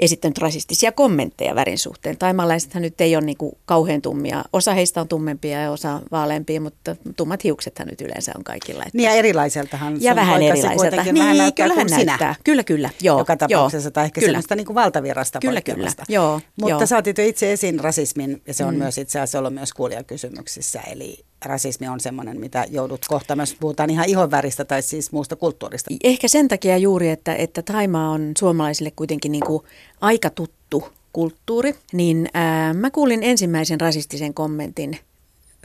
esittänyt 0.00 0.38
rasistisia 0.38 0.92
kommentteja 0.92 1.54
värin 1.54 1.78
suhteen. 1.78 2.18
Taimalaisethan 2.18 2.82
nyt 2.82 3.00
ei 3.00 3.16
ole 3.16 3.24
niin 3.24 3.36
kuin 3.36 3.52
kauhean 3.64 4.02
tummia. 4.02 4.44
Osa 4.52 4.74
heistä 4.74 5.00
on 5.00 5.08
tummempia 5.08 5.60
ja 5.60 5.70
osa 5.70 6.00
vaaleampia, 6.10 6.60
mutta 6.60 6.96
tummat 7.16 7.44
hiuksethan 7.44 7.88
nyt 7.88 8.00
yleensä 8.00 8.32
on 8.36 8.44
kaikilla. 8.44 8.82
Että... 8.82 8.96
Niin 8.96 9.04
ja 9.06 9.12
erilaiseltahan 9.12 10.02
Ja 10.02 10.16
vähän 10.16 10.42
erilaiselta. 10.42 11.02
Niin, 11.02 11.14
vähän 11.18 11.38
näyttää 11.38 11.66
kyllä 11.66 11.76
hän 11.76 11.86
näyttää. 11.86 12.16
Sinä. 12.16 12.34
Kyllä, 12.44 12.64
kyllä. 12.64 12.90
Joo, 13.00 13.18
Joka 13.18 13.36
tapauksessa 13.36 13.86
joo, 13.86 13.92
tai 13.92 14.04
ehkä 14.04 14.20
kyllä. 14.20 14.28
sellaista 14.28 14.56
niin 14.56 14.66
kuin 14.66 14.74
valtavirrasta 14.74 15.38
Kyllä, 15.40 15.60
kyllä. 15.60 15.92
Joo, 16.08 16.40
mutta 16.60 16.70
joo. 16.70 16.86
saatit 16.86 17.18
jo 17.18 17.24
itse 17.26 17.52
esiin 17.52 17.80
rasismin 17.80 18.42
ja 18.46 18.54
se 18.54 18.64
on 18.64 18.74
mm. 18.74 18.78
myös 18.78 18.98
itse 18.98 19.18
asiassa 19.18 19.38
ollut 19.38 19.54
myös 19.54 19.72
kuulijakysymyksissä. 19.72 20.80
Eli 20.80 21.24
rasismi 21.44 21.88
on 21.88 22.00
semmoinen, 22.00 22.40
mitä 22.40 22.66
joudut 22.70 23.00
kohta 23.08 23.36
myös 23.36 23.56
puhutaan 23.60 23.90
ihan 23.90 24.08
ihonväristä 24.08 24.64
tai 24.64 24.82
siis 24.82 25.12
muusta 25.12 25.36
kulttuurista. 25.36 25.90
Ehkä 26.04 26.28
sen 26.28 26.48
takia 26.48 26.78
juuri, 26.78 27.10
että, 27.10 27.34
että 27.34 27.62
Taimaa 27.62 28.10
on 28.10 28.32
suomalaisille 28.38 28.90
kuitenkin 28.90 29.32
niin 29.32 29.46
kuin 29.46 29.62
aika 30.00 30.30
tuttu 30.30 30.88
kulttuuri, 31.12 31.74
niin 31.92 32.28
ää, 32.34 32.74
mä 32.74 32.90
kuulin 32.90 33.22
ensimmäisen 33.22 33.80
rasistisen 33.80 34.34
kommentin 34.34 34.98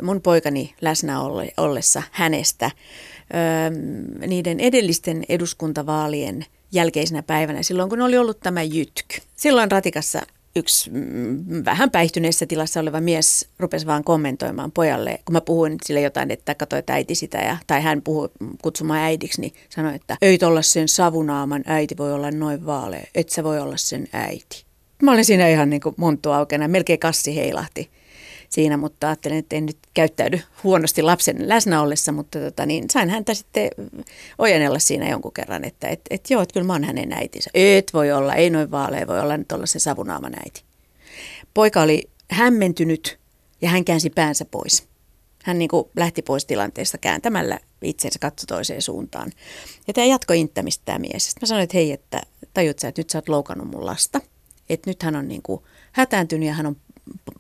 mun 0.02 0.22
poikani 0.22 0.76
läsnä 0.82 1.20
ollessa 1.58 2.04
hänestä 2.12 2.72
ää, 3.34 3.70
niiden 4.28 4.60
edellisten 4.60 5.24
eduskuntavaalien 5.30 6.46
jälkeisenä 6.72 7.24
päivänä, 7.24 7.64
silloin 7.64 7.90
kun 7.90 8.02
oli 8.02 8.18
ollut 8.18 8.40
tämä 8.40 8.64
jytky. 8.64 9.18
Silloin 9.36 9.72
ratikassa 9.72 10.22
yksi 10.56 10.92
vähän 11.66 11.92
päihtyneessä 11.92 12.46
tilassa 12.46 12.80
oleva 12.80 13.02
mies 13.02 13.48
rupesi 13.60 13.86
vaan 13.86 14.04
kommentoimaan 14.04 14.72
pojalle, 14.72 15.20
kun 15.26 15.34
mä 15.34 15.42
puhuin 15.42 15.78
sille 15.86 16.02
jotain, 16.02 16.32
että 16.32 16.56
katsoi 16.56 16.80
että 16.80 16.94
äiti 16.94 17.16
sitä, 17.16 17.38
ja, 17.38 17.58
tai 17.68 17.82
hän 17.82 18.02
puhui 18.02 18.30
kutsumaan 18.62 19.00
äidiksi, 19.00 19.42
niin 19.42 19.54
sanoi, 19.70 19.96
että 19.96 20.18
ei 20.22 20.38
olla 20.48 20.62
sen 20.62 20.88
savunaaman 20.88 21.64
äiti 21.66 21.98
voi 21.98 22.14
olla 22.14 22.32
noin 22.32 22.66
vaalea, 22.66 23.08
et 23.16 23.30
sä 23.30 23.44
voi 23.44 23.60
olla 23.60 23.78
sen 23.78 24.08
äiti. 24.14 24.66
Mä 25.02 25.12
olin 25.12 25.26
siinä 25.26 25.48
ihan 25.48 25.70
niin 25.70 25.82
kuin 25.82 25.96
monttu 25.98 26.32
aukena, 26.32 26.68
melkein 26.68 27.00
kassi 27.00 27.36
heilahti 27.36 27.90
siinä, 28.56 28.78
mutta 28.78 29.08
ajattelin, 29.08 29.38
että 29.38 29.56
en 29.56 29.66
nyt 29.66 29.78
käyttäydy 29.94 30.40
huonosti 30.64 31.02
lapsen 31.02 31.50
läsnä 31.50 31.82
ollessa, 31.82 32.12
mutta 32.12 32.40
tota, 32.40 32.66
niin 32.66 32.90
sain 32.90 33.10
häntä 33.10 33.34
sitten 33.34 33.70
ojennella 34.38 34.80
siinä 34.80 35.10
jonkun 35.10 35.34
kerran, 35.34 35.66
että 35.66 35.88
et, 35.88 36.02
et 36.10 36.30
joo, 36.30 36.42
että 36.42 36.54
kyllä 36.54 36.68
mä 36.68 36.74
oon 36.74 36.84
hänen 36.84 37.14
äitinsä. 37.14 37.50
Et 37.54 37.94
voi 37.94 38.12
olla, 38.12 38.34
ei 38.34 38.50
noin 38.50 38.72
vaalea, 38.72 39.08
voi 39.08 39.20
olla 39.20 39.38
nyt 39.38 39.52
olla 39.52 39.66
se 39.66 39.80
savunaaman 39.80 40.34
äiti. 40.36 40.64
Poika 41.54 41.82
oli 41.82 42.10
hämmentynyt 42.32 43.20
ja 43.62 43.70
hän 43.70 43.86
käänsi 43.86 44.10
päänsä 44.10 44.46
pois. 44.46 44.88
Hän 45.44 45.60
niin 45.60 45.70
kuin 45.70 45.88
lähti 45.96 46.22
pois 46.22 46.46
tilanteesta 46.46 46.98
kääntämällä 46.98 47.60
itsensä 47.82 48.20
katso 48.20 48.46
toiseen 48.48 48.82
suuntaan. 48.82 49.32
Ja 49.88 49.94
tämä 49.94 50.08
jatkoi 50.08 50.40
inttämistä 50.40 50.86
tämä 50.86 51.00
mies. 51.00 51.26
Sitten 51.26 51.42
mä 51.42 51.48
sanoin, 51.48 51.64
että 51.64 51.78
hei, 51.78 51.92
että 51.92 52.22
tajut 52.54 52.80
sä, 52.80 52.88
että 52.88 53.00
nyt 53.00 53.10
sä 53.10 53.18
oot 53.18 53.30
loukannut 53.30 53.72
mun 53.72 53.86
lasta. 53.86 54.22
Että 54.70 54.90
nyt 54.90 55.04
hän 55.04 55.16
on 55.16 55.28
niin 55.28 55.42
kuin 55.42 55.62
hätääntynyt 55.92 56.48
ja 56.48 56.54
hän 56.54 56.66
on 56.66 56.78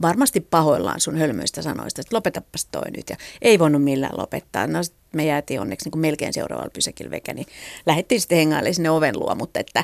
varmasti 0.01 0.39
pahoillaan 0.39 0.99
sun 0.99 1.17
hölmöistä 1.17 1.61
sanoista, 1.61 2.01
että 2.01 2.15
lopetapas 2.15 2.65
toi 2.65 2.91
nyt. 2.97 3.09
Ja 3.09 3.15
ei 3.41 3.59
voinut 3.59 3.83
millään 3.83 4.17
lopettaa. 4.17 4.67
No 4.67 4.79
me 5.15 5.25
jäätiin 5.25 5.61
onneksi 5.61 5.85
niin 5.85 5.91
kuin 5.91 6.01
melkein 6.01 6.33
seuraavalla 6.33 6.71
pysäkillä 6.73 7.11
vekä, 7.11 7.33
niin 7.33 7.47
lähdettiin 7.85 8.21
sitten 8.21 8.37
hengailemaan 8.37 8.73
sinne 8.73 8.89
oven 8.89 9.19
luo, 9.19 9.35
mutta 9.35 9.59
että, 9.59 9.83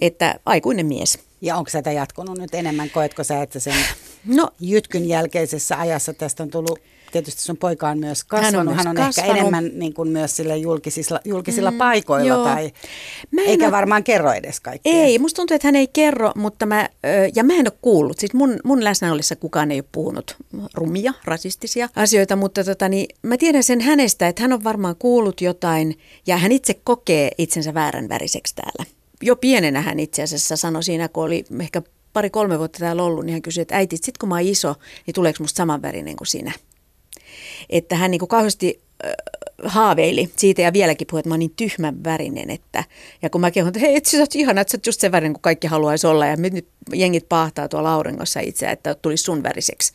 että 0.00 0.34
aikuinen 0.46 0.86
mies. 0.86 1.18
Ja 1.40 1.56
onko 1.56 1.70
sitä 1.70 1.92
jatkunut 1.92 2.38
nyt 2.38 2.54
enemmän? 2.54 2.90
Koetko 2.90 3.24
sä, 3.24 3.42
että 3.42 3.60
sen 3.60 3.74
no, 4.26 4.48
jytkyn 4.60 5.08
jälkeisessä 5.08 5.78
ajassa 5.78 6.14
tästä 6.14 6.42
on 6.42 6.50
tullut 6.50 6.78
tietysti 7.12 7.42
sun 7.42 7.56
poika 7.56 7.88
on 7.88 7.98
myös 7.98 8.24
kasvanut. 8.24 8.54
Hän 8.54 8.60
on, 8.60 8.66
myös 8.66 8.76
hän 8.78 8.86
on 8.86 8.96
kasvanut. 8.96 9.18
ehkä 9.18 9.40
enemmän 9.40 9.70
niin 9.74 9.94
kuin 9.94 10.08
myös 10.08 10.36
sille 10.36 10.56
julkisilla, 10.56 11.20
julkisilla 11.24 11.70
mm, 11.70 11.78
paikoilla 11.78 12.26
joo. 12.26 12.44
tai 12.44 12.72
eikä 13.38 13.64
ole, 13.64 13.72
varmaan 13.72 14.04
kerro 14.04 14.32
edes 14.32 14.60
kaikkea. 14.60 14.92
Ei, 14.92 15.18
musta 15.18 15.36
tuntuu, 15.36 15.54
että 15.54 15.68
hän 15.68 15.76
ei 15.76 15.86
kerro, 15.86 16.32
mutta 16.36 16.66
mä, 16.66 16.88
ja 17.34 17.44
mä 17.44 17.52
en 17.52 17.66
ole 17.66 17.78
kuullut. 17.82 18.18
Siis 18.18 18.34
mun, 18.34 18.56
mun 18.64 18.84
läsnäolissa 18.84 19.36
kukaan 19.36 19.70
ei 19.70 19.78
ole 19.78 19.84
puhunut 19.92 20.36
rumia, 20.74 21.12
rasistisia 21.24 21.88
asioita, 21.96 22.36
mutta 22.36 22.64
tota, 22.64 22.88
niin, 22.88 23.06
mä 23.22 23.36
tiedän 23.36 23.62
sen 23.62 23.80
hänestä, 23.80 24.28
että 24.28 24.42
hän 24.42 24.52
on 24.52 24.61
varmaan 24.64 24.96
kuullut 24.96 25.40
jotain 25.40 25.98
ja 26.26 26.36
hän 26.36 26.52
itse 26.52 26.74
kokee 26.84 27.30
itsensä 27.38 27.74
väärän 27.74 28.08
väriseksi 28.08 28.54
täällä. 28.54 28.84
Jo 29.22 29.36
pienenä 29.36 29.80
hän 29.80 30.00
itse 30.00 30.22
asiassa 30.22 30.56
sanoi 30.56 30.82
siinä, 30.82 31.08
kun 31.08 31.24
oli 31.24 31.44
ehkä 31.60 31.82
pari-kolme 32.12 32.58
vuotta 32.58 32.78
täällä 32.78 33.02
ollut, 33.02 33.24
niin 33.24 33.32
hän 33.32 33.42
kysyi, 33.42 33.62
että 33.62 33.76
äiti, 33.76 33.96
sit 33.96 34.18
kun 34.18 34.28
mä 34.28 34.34
oon 34.34 34.42
iso, 34.42 34.74
niin 35.06 35.14
tuleeko 35.14 35.44
musta 35.44 35.56
samanvärinen 35.56 36.16
kuin 36.16 36.26
sinä? 36.26 36.52
että 37.70 37.96
hän 37.96 38.10
niin 38.10 38.18
kuin 38.18 38.28
kauheasti 38.28 38.80
haaveili 39.64 40.30
siitä 40.36 40.62
ja 40.62 40.72
vieläkin 40.72 41.06
puhui, 41.06 41.20
että 41.20 41.28
mä 41.28 41.32
oon 41.32 41.38
niin 41.38 41.54
tyhmän 41.56 42.04
värinen, 42.04 42.50
että 42.50 42.84
ja 43.22 43.30
kun 43.30 43.40
mä 43.40 43.50
kehun, 43.50 43.68
että 43.68 43.80
hei, 43.80 44.00
sä 44.04 44.18
oot 44.18 44.34
ihana, 44.34 44.60
että 44.60 44.72
sä 44.72 44.76
oot 44.76 44.86
just 44.86 45.00
sen 45.00 45.12
värinen, 45.12 45.32
kuin 45.32 45.42
kaikki 45.42 45.66
haluaisi 45.66 46.06
olla 46.06 46.26
ja 46.26 46.36
nyt 46.36 46.68
jengit 46.92 47.28
pahtaa 47.28 47.68
tuolla 47.68 47.92
auringossa 47.92 48.40
itse, 48.40 48.70
että 48.70 48.94
tulisi 48.94 49.24
sun 49.24 49.42
väriseksi. 49.42 49.92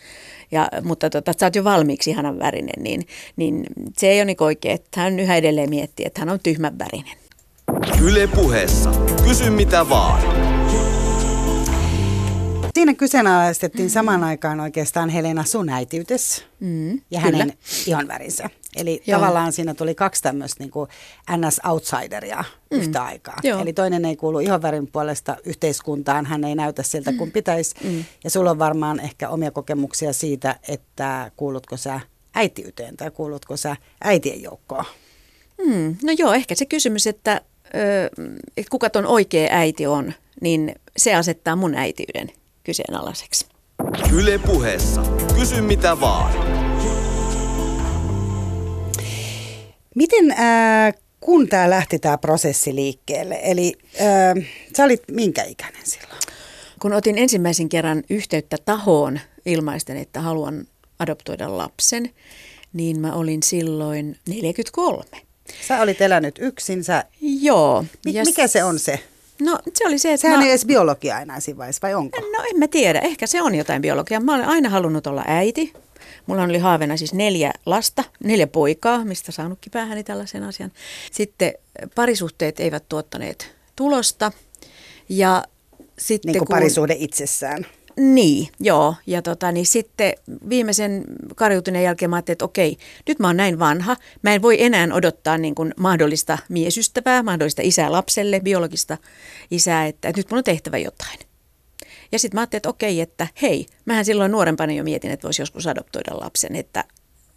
Ja, 0.52 0.70
mutta 0.84 1.10
tota, 1.10 1.34
sä 1.40 1.46
oot 1.46 1.56
jo 1.56 1.64
valmiiksi 1.64 2.10
ihanan 2.10 2.40
värinen, 2.40 2.84
niin, 2.84 3.08
niin 3.36 3.66
se 3.98 4.08
ei 4.08 4.20
ole 4.20 4.26
niin 4.26 4.38
oikein, 4.40 4.76
että 4.76 5.02
hän 5.02 5.20
yhä 5.20 5.36
edelleen 5.36 5.70
miettii, 5.70 6.06
että 6.06 6.22
hän 6.22 6.30
on 6.30 6.40
tyhmän 6.44 6.80
värinen. 6.80 7.18
Yle 8.04 8.28
puheessa. 8.28 8.92
Kysy 9.24 9.50
mitä 9.50 9.90
vaan. 9.90 10.57
Siinä 12.78 12.94
kyseenalaistettiin 12.94 13.90
samaan 13.90 14.24
aikaan 14.24 14.60
oikeastaan 14.60 15.10
Helena 15.10 15.44
sun 15.44 15.70
äitiytes 15.70 16.46
mm, 16.60 17.02
ja 17.12 17.20
hänen 17.20 17.48
kyllä. 17.48 17.54
ihonvärinsä. 17.88 18.50
Eli 18.76 19.02
Joo. 19.08 19.20
tavallaan 19.20 19.52
siinä 19.52 19.74
tuli 19.74 19.96
kaksi 19.96 20.24
tämmöistä 20.24 20.64
niin 20.64 20.72
NS-outsideria 21.32 22.44
mm. 22.44 22.78
yhtä 22.80 23.04
aikaa. 23.04 23.36
Joo. 23.44 23.62
Eli 23.62 23.74
toinen 23.74 24.06
ei 24.06 24.16
kuulu 24.16 24.40
ihonvärin 24.40 24.88
puolesta 24.88 25.38
yhteiskuntaan, 25.46 26.26
hän 26.26 26.44
ei 26.44 26.56
näytä 26.56 26.84
siltä 26.84 27.14
kuin 27.14 27.32
pitäisi. 27.32 27.76
Mm. 27.84 28.04
Ja 28.24 28.30
sulla 28.30 28.52
on 28.52 28.60
varmaan 28.60 29.00
ehkä 29.00 29.30
omia 29.30 29.52
kokemuksia 29.52 30.14
siitä, 30.14 30.56
että 30.68 31.32
kuulutko 31.38 31.78
sä 31.78 32.00
äitiyteen 32.36 32.98
tai 32.98 33.12
kuulutko 33.12 33.58
sä 33.58 33.76
äitien 34.02 34.42
joukkoon? 34.42 34.86
Mm, 35.66 35.96
no 36.04 36.14
joo, 36.18 36.34
ehkä 36.34 36.56
se 36.56 36.66
kysymys, 36.66 37.08
että, 37.08 37.42
ö, 37.66 38.24
että 38.58 38.70
kuka 38.72 38.90
ton 38.90 39.06
oikea 39.06 39.48
äiti 39.52 39.88
on, 39.88 40.14
niin 40.42 40.76
se 40.98 41.16
asettaa 41.16 41.56
mun 41.56 41.76
äitiyden 41.76 42.32
kyseenalaiseksi. 42.68 43.46
Yle 44.14 44.38
puheessa. 44.38 45.02
Kysy 45.40 45.62
mitä 45.62 46.00
vaan. 46.00 46.34
Miten 49.96 50.32
äh, 50.32 50.94
kun 51.20 51.48
tämä 51.48 51.70
lähti 51.70 52.00
tämä 52.00 52.18
prosessi 52.18 52.76
liikkeelle, 52.76 53.40
eli 53.44 53.74
äh, 54.02 54.48
sä 54.78 54.84
olit 54.84 55.04
minkä 55.12 55.44
ikäinen 55.44 55.82
silloin? 55.84 56.20
Kun 56.82 56.94
otin 56.94 57.18
ensimmäisen 57.18 57.70
kerran 57.70 58.04
yhteyttä 58.10 58.58
tahoon 58.66 59.20
ilmaisten, 59.46 59.98
että 59.98 60.22
haluan 60.22 60.68
adoptoida 61.00 61.58
lapsen, 61.58 62.10
niin 62.74 63.00
mä 63.00 63.14
olin 63.14 63.44
silloin 63.44 64.18
43. 64.30 65.04
Sä 65.68 65.82
olit 65.82 66.02
elänyt 66.02 66.36
yksin. 66.40 66.84
Sä... 66.84 67.04
Joo. 67.22 67.86
Mi- 68.06 68.14
mikä 68.26 68.48
se 68.48 68.64
on 68.64 68.80
se? 68.80 69.00
No 69.42 69.60
se 69.74 69.88
oli 69.88 70.00
se, 70.00 70.14
että 70.14 70.22
Sehän 70.22 70.40
mä... 70.40 70.46
ei 70.46 70.50
edes 70.50 70.66
biologia 70.66 71.20
enää 71.20 71.40
siinä 71.40 71.58
vaiheessa, 71.58 71.80
vai 71.82 71.94
onko? 71.94 72.20
No 72.20 72.44
en 72.50 72.60
mä 72.60 72.68
tiedä, 72.68 73.00
ehkä 73.00 73.28
se 73.28 73.42
on 73.42 73.56
jotain 73.56 73.82
biologiaa. 73.82 74.20
Mä 74.22 74.36
olen 74.36 74.48
aina 74.48 74.70
halunnut 74.70 75.08
olla 75.08 75.24
äiti. 75.28 75.74
Mulla 76.26 76.44
oli 76.44 76.58
haaveena 76.58 76.98
siis 76.98 77.14
neljä 77.14 77.54
lasta, 77.66 78.04
neljä 78.24 78.48
poikaa, 78.48 79.06
mistä 79.06 79.32
saanutkin 79.32 79.72
päähäni 79.72 80.04
tällaisen 80.04 80.44
asian. 80.44 80.72
Sitten 81.12 81.54
parisuhteet 81.96 82.60
eivät 82.60 82.84
tuottaneet 82.90 83.56
tulosta. 83.76 84.32
Ja 85.10 85.44
sitten 86.00 86.32
niin 86.32 86.40
kuin 86.40 86.48
kun... 86.48 86.54
parisuhde 86.56 86.96
itsessään. 87.00 87.66
Niin, 87.98 88.48
joo. 88.60 88.96
Ja 89.08 89.22
tota, 89.22 89.52
niin 89.52 89.66
sitten 89.66 90.14
viimeisen 90.50 91.04
karjutuneen 91.36 91.84
jälkeen 91.84 92.10
mä 92.10 92.16
ajattelin, 92.16 92.36
että 92.36 92.46
okei, 92.46 92.78
nyt 93.08 93.20
mä 93.20 93.28
oon 93.28 93.38
näin 93.38 93.60
vanha. 93.60 93.96
Mä 94.22 94.34
en 94.34 94.42
voi 94.42 94.64
enää 94.64 94.88
odottaa 94.94 95.38
niin 95.38 95.56
kuin 95.56 95.74
mahdollista 95.78 96.38
miesystävää, 96.50 97.24
mahdollista 97.24 97.62
isää 97.66 97.92
lapselle, 97.92 98.40
biologista 98.40 98.98
isää, 99.52 99.86
että, 99.86 100.10
että 100.10 100.20
nyt 100.20 100.32
mun 100.32 100.38
on 100.38 100.44
tehtävä 100.44 100.78
jotain. 100.78 101.20
Ja 102.12 102.20
sitten 102.20 102.38
mä 102.38 102.42
ajattelin, 102.42 102.60
että 102.60 102.70
okei, 102.70 103.02
että 103.02 103.28
hei, 103.42 103.66
mähän 103.86 104.06
silloin 104.06 104.32
nuorempana 104.32 104.74
jo 104.74 104.84
mietin, 104.84 105.12
että 105.12 105.28
voisi 105.28 105.42
joskus 105.42 105.68
adoptoida 105.68 106.20
lapsen, 106.20 106.56
että 106.56 106.84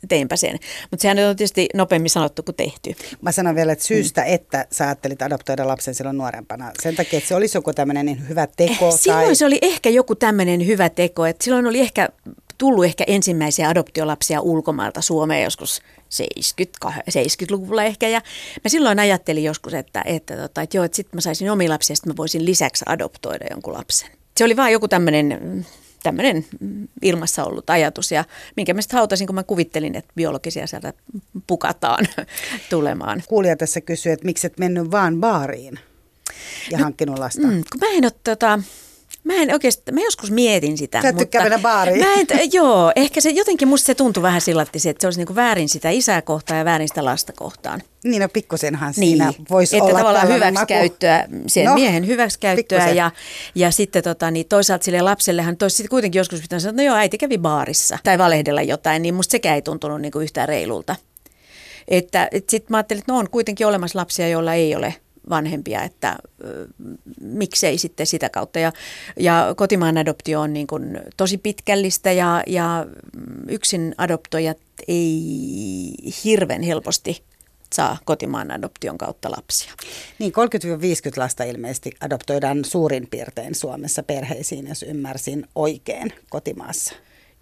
teinpä 0.08 0.36
sen. 0.36 0.58
Mutta 0.90 1.02
sehän 1.02 1.18
on 1.18 1.36
tietysti 1.36 1.68
nopeammin 1.74 2.10
sanottu 2.10 2.42
kuin 2.42 2.54
tehty. 2.54 2.94
Mä 3.20 3.32
sanon 3.32 3.54
vielä, 3.54 3.72
että 3.72 3.84
syystä, 3.84 4.20
mm. 4.20 4.26
että 4.26 4.66
sä 4.72 4.84
ajattelit 4.84 5.22
adoptoida 5.22 5.68
lapsen 5.68 5.94
silloin 5.94 6.18
nuorempana. 6.18 6.70
Sen 6.82 6.96
takia, 6.96 7.16
että 7.16 7.28
se 7.28 7.34
olisi 7.34 7.58
joku 7.58 7.72
tämmöinen 7.72 8.06
niin 8.06 8.28
hyvä 8.28 8.46
teko. 8.46 8.88
Eh, 8.88 8.94
silloin 8.98 9.26
tai... 9.26 9.36
se 9.36 9.46
oli 9.46 9.58
ehkä 9.62 9.90
joku 9.90 10.14
tämmöinen 10.14 10.66
hyvä 10.66 10.88
teko. 10.88 11.26
Että 11.26 11.44
silloin 11.44 11.66
oli 11.66 11.80
ehkä 11.80 12.08
tullut 12.58 12.84
ehkä 12.84 13.04
ensimmäisiä 13.06 13.68
adoptiolapsia 13.68 14.40
ulkomailta 14.40 15.00
Suomeen 15.00 15.44
joskus 15.44 15.82
70, 16.08 17.02
70-luvulla 17.10 17.84
ehkä. 17.84 18.08
Ja 18.08 18.20
mä 18.64 18.68
silloin 18.68 18.98
ajattelin 18.98 19.44
joskus, 19.44 19.74
että, 19.74 20.02
että, 20.06 20.36
tota, 20.36 20.62
että 20.62 20.76
joo, 20.76 20.84
että 20.84 20.96
sitten 20.96 21.16
mä 21.16 21.20
saisin 21.20 21.50
omia 21.50 21.70
lapsia, 21.70 21.94
että 21.94 22.10
mä 22.10 22.16
voisin 22.16 22.44
lisäksi 22.44 22.84
adoptoida 22.88 23.46
jonkun 23.50 23.74
lapsen. 23.74 24.10
Se 24.36 24.44
oli 24.44 24.56
vaan 24.56 24.72
joku 24.72 24.88
tämmöinen 24.88 25.66
tämmöinen 26.02 26.46
ilmassa 27.02 27.44
ollut 27.44 27.70
ajatus 27.70 28.12
ja 28.12 28.24
minkä 28.56 28.74
mä 28.74 28.82
sitten 28.82 28.96
hautasin, 28.96 29.26
kun 29.26 29.34
mä 29.34 29.42
kuvittelin, 29.42 29.96
että 29.96 30.12
biologisia 30.16 30.66
sieltä 30.66 30.92
pukataan 31.46 32.06
tulemaan. 32.70 33.22
Kuulija 33.28 33.56
tässä 33.56 33.80
kysyy, 33.80 34.12
että 34.12 34.26
miksi 34.26 34.46
et 34.46 34.58
mennyt 34.58 34.90
vaan 34.90 35.20
baariin 35.20 35.78
ja 36.70 36.78
no, 36.78 36.84
hankkinut 36.84 37.18
lasta? 37.18 37.46
Mm, 37.46 37.62
kun 37.72 37.80
mä 37.80 37.86
en 37.96 38.04
ole 38.04 38.12
tota, 38.24 38.58
Mä 39.24 39.34
en 39.34 39.52
oikeasti, 39.52 39.92
mä 39.92 40.00
joskus 40.00 40.30
mietin 40.30 40.78
sitä. 40.78 41.02
Sä 41.02 41.08
et 41.08 41.16
mutta 41.16 41.40
mennä 41.42 41.58
baariin. 41.58 41.98
Mä 41.98 42.14
en, 42.14 42.26
joo, 42.52 42.92
ehkä 42.96 43.20
se 43.20 43.30
jotenkin 43.30 43.68
musta 43.68 43.86
se 43.86 43.94
tuntui 43.94 44.22
vähän 44.22 44.40
sillä, 44.40 44.62
että 44.62 44.78
se 44.78 45.06
olisi 45.06 45.20
niinku 45.20 45.34
väärin 45.34 45.68
sitä 45.68 45.90
isää 45.90 46.22
kohtaan 46.22 46.58
ja 46.58 46.64
väärin 46.64 46.88
sitä 46.88 47.04
lasta 47.04 47.32
kohtaan. 47.32 47.82
Niin, 48.04 48.22
no 48.22 48.28
pikkusenhan 48.28 48.94
niin, 48.96 49.08
siinä 49.08 49.32
voisi 49.50 49.76
että 49.76 49.84
olla 49.84 49.98
tavallaan 49.98 50.28
hyväksikäyttöä, 50.28 51.28
sen 51.46 51.64
no, 51.64 51.74
miehen 51.74 52.06
hyväksikäyttöä 52.06 52.88
ja, 52.88 53.10
ja 53.54 53.70
sitten 53.70 54.02
tota, 54.02 54.30
niin 54.30 54.46
toisaalta 54.48 54.84
sille 54.84 55.00
lapsellehan 55.00 55.56
toisi 55.56 55.76
sitten 55.76 55.90
kuitenkin 55.90 56.18
joskus 56.18 56.40
pitää 56.40 56.58
sanoa, 56.58 56.70
että 56.70 56.82
no 56.82 56.86
joo, 56.86 56.96
äiti 56.96 57.18
kävi 57.18 57.38
baarissa 57.38 57.98
tai 58.04 58.18
valehdella 58.18 58.62
jotain, 58.62 59.02
niin 59.02 59.14
musta 59.14 59.32
sekään 59.32 59.54
ei 59.54 59.62
tuntunut 59.62 60.00
niinku 60.00 60.20
yhtään 60.20 60.48
reilulta. 60.48 60.96
Että 61.88 62.28
et 62.32 62.48
sitten 62.48 62.66
mä 62.72 62.76
ajattelin, 62.76 63.00
että 63.00 63.12
no 63.12 63.18
on 63.18 63.30
kuitenkin 63.30 63.66
olemassa 63.66 63.98
lapsia, 63.98 64.28
joilla 64.28 64.54
ei 64.54 64.74
ole 64.76 64.94
vanhempia, 65.30 65.82
että 65.82 66.16
miksei 67.20 67.78
sitten 67.78 68.06
sitä 68.06 68.28
kautta. 68.28 68.58
Ja, 68.58 68.72
ja 69.16 69.54
kotimaan 69.56 69.98
adoptio 69.98 70.40
on 70.40 70.52
niin 70.52 70.66
kuin 70.66 71.00
tosi 71.16 71.38
pitkällistä 71.38 72.12
ja, 72.12 72.42
ja 72.46 72.86
yksin 73.48 73.94
adoptoijat 73.98 74.58
ei 74.88 75.94
hirveän 76.24 76.62
helposti 76.62 77.22
saa 77.74 77.98
kotimaan 78.04 78.50
adoption 78.50 78.98
kautta 78.98 79.30
lapsia. 79.30 79.72
Niin 80.18 80.32
30-50 80.32 80.34
lasta 81.16 81.44
ilmeisesti 81.44 81.92
adoptoidaan 82.00 82.64
suurin 82.64 83.06
piirtein 83.10 83.54
Suomessa 83.54 84.02
perheisiin, 84.02 84.66
jos 84.68 84.82
ymmärsin 84.82 85.46
oikein 85.54 86.12
kotimaassa. 86.30 86.94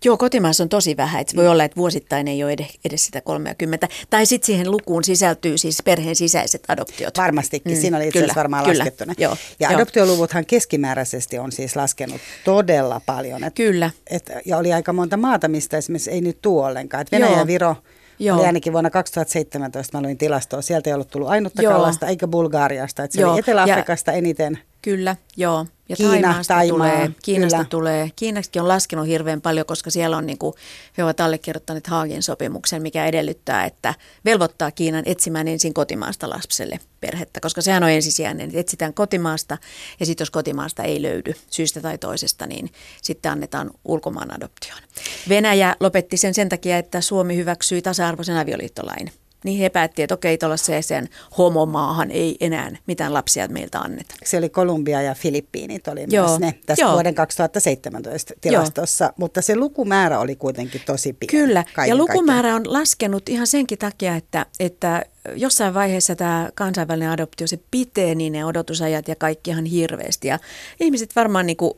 Joo, 0.04 0.16
kotimaassa 0.16 0.62
on 0.62 0.68
tosi 0.68 0.96
vähän. 0.96 1.20
Että 1.20 1.36
voi 1.36 1.48
olla, 1.48 1.64
että 1.64 1.76
vuosittain 1.76 2.28
ei 2.28 2.44
ole 2.44 2.56
edes 2.84 3.06
sitä 3.06 3.20
30. 3.20 3.88
Tai 4.10 4.26
sitten 4.26 4.46
siihen 4.46 4.70
lukuun 4.70 5.04
sisältyy 5.04 5.58
siis 5.58 5.82
perheen 5.84 6.16
sisäiset 6.16 6.62
adoptiot. 6.68 7.18
Varmastikin. 7.18 7.72
Mm, 7.72 7.80
Siinä 7.80 7.96
oli 7.96 8.06
itse 8.06 8.18
asiassa 8.18 8.34
varmaan 8.34 8.64
kyllä, 8.64 8.78
laskettuna. 8.78 9.14
Joo, 9.18 9.36
ja 9.60 9.68
joo. 9.70 9.76
adoptioluvuthan 9.76 10.46
keskimääräisesti 10.46 11.38
on 11.38 11.52
siis 11.52 11.76
laskenut 11.76 12.20
todella 12.44 13.00
paljon. 13.06 13.44
Et, 13.44 13.54
Kyllä. 13.54 13.90
Et, 14.10 14.30
ja 14.44 14.56
oli 14.56 14.72
aika 14.72 14.92
monta 14.92 15.16
maata, 15.16 15.48
mistä 15.48 15.76
esimerkiksi 15.76 16.10
ei 16.10 16.20
nyt 16.20 16.38
tuo 16.42 16.66
ollenkaan. 16.66 17.00
Et 17.00 17.12
Venäjä 17.12 17.30
Joo. 17.30 17.38
ja 17.38 17.46
Viro 17.46 17.76
Joo. 18.18 18.36
oli 18.38 18.46
ainakin 18.46 18.72
vuonna 18.72 18.90
2017, 18.90 19.98
mä 19.98 20.02
luin 20.02 20.18
tilastoa, 20.18 20.62
sieltä 20.62 20.90
ei 20.90 20.94
ollut 20.94 21.10
tullut 21.10 21.28
ainuttakaan 21.28 21.82
lasta, 21.82 22.06
eikä 22.06 22.28
Bulgaariasta. 22.28 23.04
Et 23.04 23.12
se 23.12 23.20
Joo, 23.20 23.30
oli 23.30 23.38
ja- 23.38 23.40
Etelä-Afrikasta 23.40 24.12
eniten. 24.12 24.58
Kyllä, 24.82 25.16
joo. 25.36 25.66
Ja 25.88 25.96
Kiina, 25.96 26.10
Taimaasta 26.10 26.54
Taimaa, 26.54 26.88
tulee, 26.90 27.10
Kiinasta 27.22 27.56
kyllä. 27.56 27.68
tulee. 27.68 28.10
Kiinastakin 28.16 28.62
on 28.62 28.68
laskenut 28.68 29.06
hirveän 29.06 29.40
paljon, 29.40 29.66
koska 29.66 29.90
siellä 29.90 30.16
on 30.16 30.26
niin 30.26 30.38
kuin, 30.38 30.54
he 30.98 31.04
ovat 31.04 31.20
allekirjoittaneet 31.20 31.86
Haagin 31.86 32.22
sopimuksen, 32.22 32.82
mikä 32.82 33.06
edellyttää, 33.06 33.64
että 33.64 33.94
velvoittaa 34.24 34.70
Kiinan 34.70 35.02
etsimään 35.06 35.48
ensin 35.48 35.74
kotimaasta 35.74 36.30
lapselle 36.30 36.80
perhettä, 37.00 37.40
koska 37.40 37.60
sehän 37.60 37.82
on 37.82 37.90
ensisijainen, 37.90 38.46
että 38.46 38.58
etsitään 38.58 38.94
kotimaasta 38.94 39.58
ja 40.00 40.06
sitten 40.06 40.22
jos 40.22 40.30
kotimaasta 40.30 40.82
ei 40.82 41.02
löydy 41.02 41.34
syystä 41.50 41.80
tai 41.80 41.98
toisesta, 41.98 42.46
niin 42.46 42.70
sitten 43.02 43.32
annetaan 43.32 43.70
ulkomaan 43.84 44.34
adoptioon. 44.34 44.82
Venäjä 45.28 45.76
lopetti 45.80 46.16
sen 46.16 46.34
sen 46.34 46.48
takia, 46.48 46.78
että 46.78 47.00
Suomi 47.00 47.36
hyväksyi 47.36 47.82
tasa-arvoisen 47.82 48.36
avioliittolain. 48.36 49.12
Niin 49.44 49.60
he 49.60 49.68
päätti, 49.68 50.02
että 50.02 50.14
okei, 50.14 50.38
tuollaiseen 50.38 51.08
homomaahan 51.38 52.10
ei 52.10 52.36
enää 52.40 52.70
mitään 52.86 53.14
lapsia 53.14 53.48
meiltä 53.48 53.78
anneta. 53.78 54.14
Se 54.24 54.38
oli 54.38 54.48
Kolumbia 54.48 55.02
ja 55.02 55.14
Filippiinit 55.14 55.88
oli 55.88 56.04
Joo. 56.08 56.28
myös 56.28 56.40
ne 56.40 56.54
tässä 56.66 56.84
Joo. 56.84 56.92
vuoden 56.92 57.14
2017 57.14 58.34
tilastossa, 58.40 59.12
mutta 59.16 59.42
se 59.42 59.56
lukumäärä 59.56 60.18
oli 60.18 60.36
kuitenkin 60.36 60.80
tosi 60.86 61.12
pieni. 61.12 61.30
Kyllä, 61.30 61.64
kaiken 61.74 61.92
ja 61.92 61.96
lukumäärä 61.96 62.54
on 62.54 62.72
laskenut 62.72 63.28
ihan 63.28 63.46
senkin 63.46 63.78
takia, 63.78 64.14
että, 64.14 64.46
että 64.60 65.04
jossain 65.36 65.74
vaiheessa 65.74 66.16
tämä 66.16 66.48
kansainvälinen 66.54 67.10
adoptio, 67.10 67.46
se 67.46 67.58
piteni 67.70 68.30
ne 68.30 68.44
odotusajat 68.44 69.08
ja 69.08 69.16
kaikki 69.16 69.50
ihan 69.50 69.64
hirveästi. 69.64 70.28
Ja 70.28 70.38
ihmiset 70.80 71.16
varmaan 71.16 71.46
niin 71.46 71.56
kuin 71.56 71.74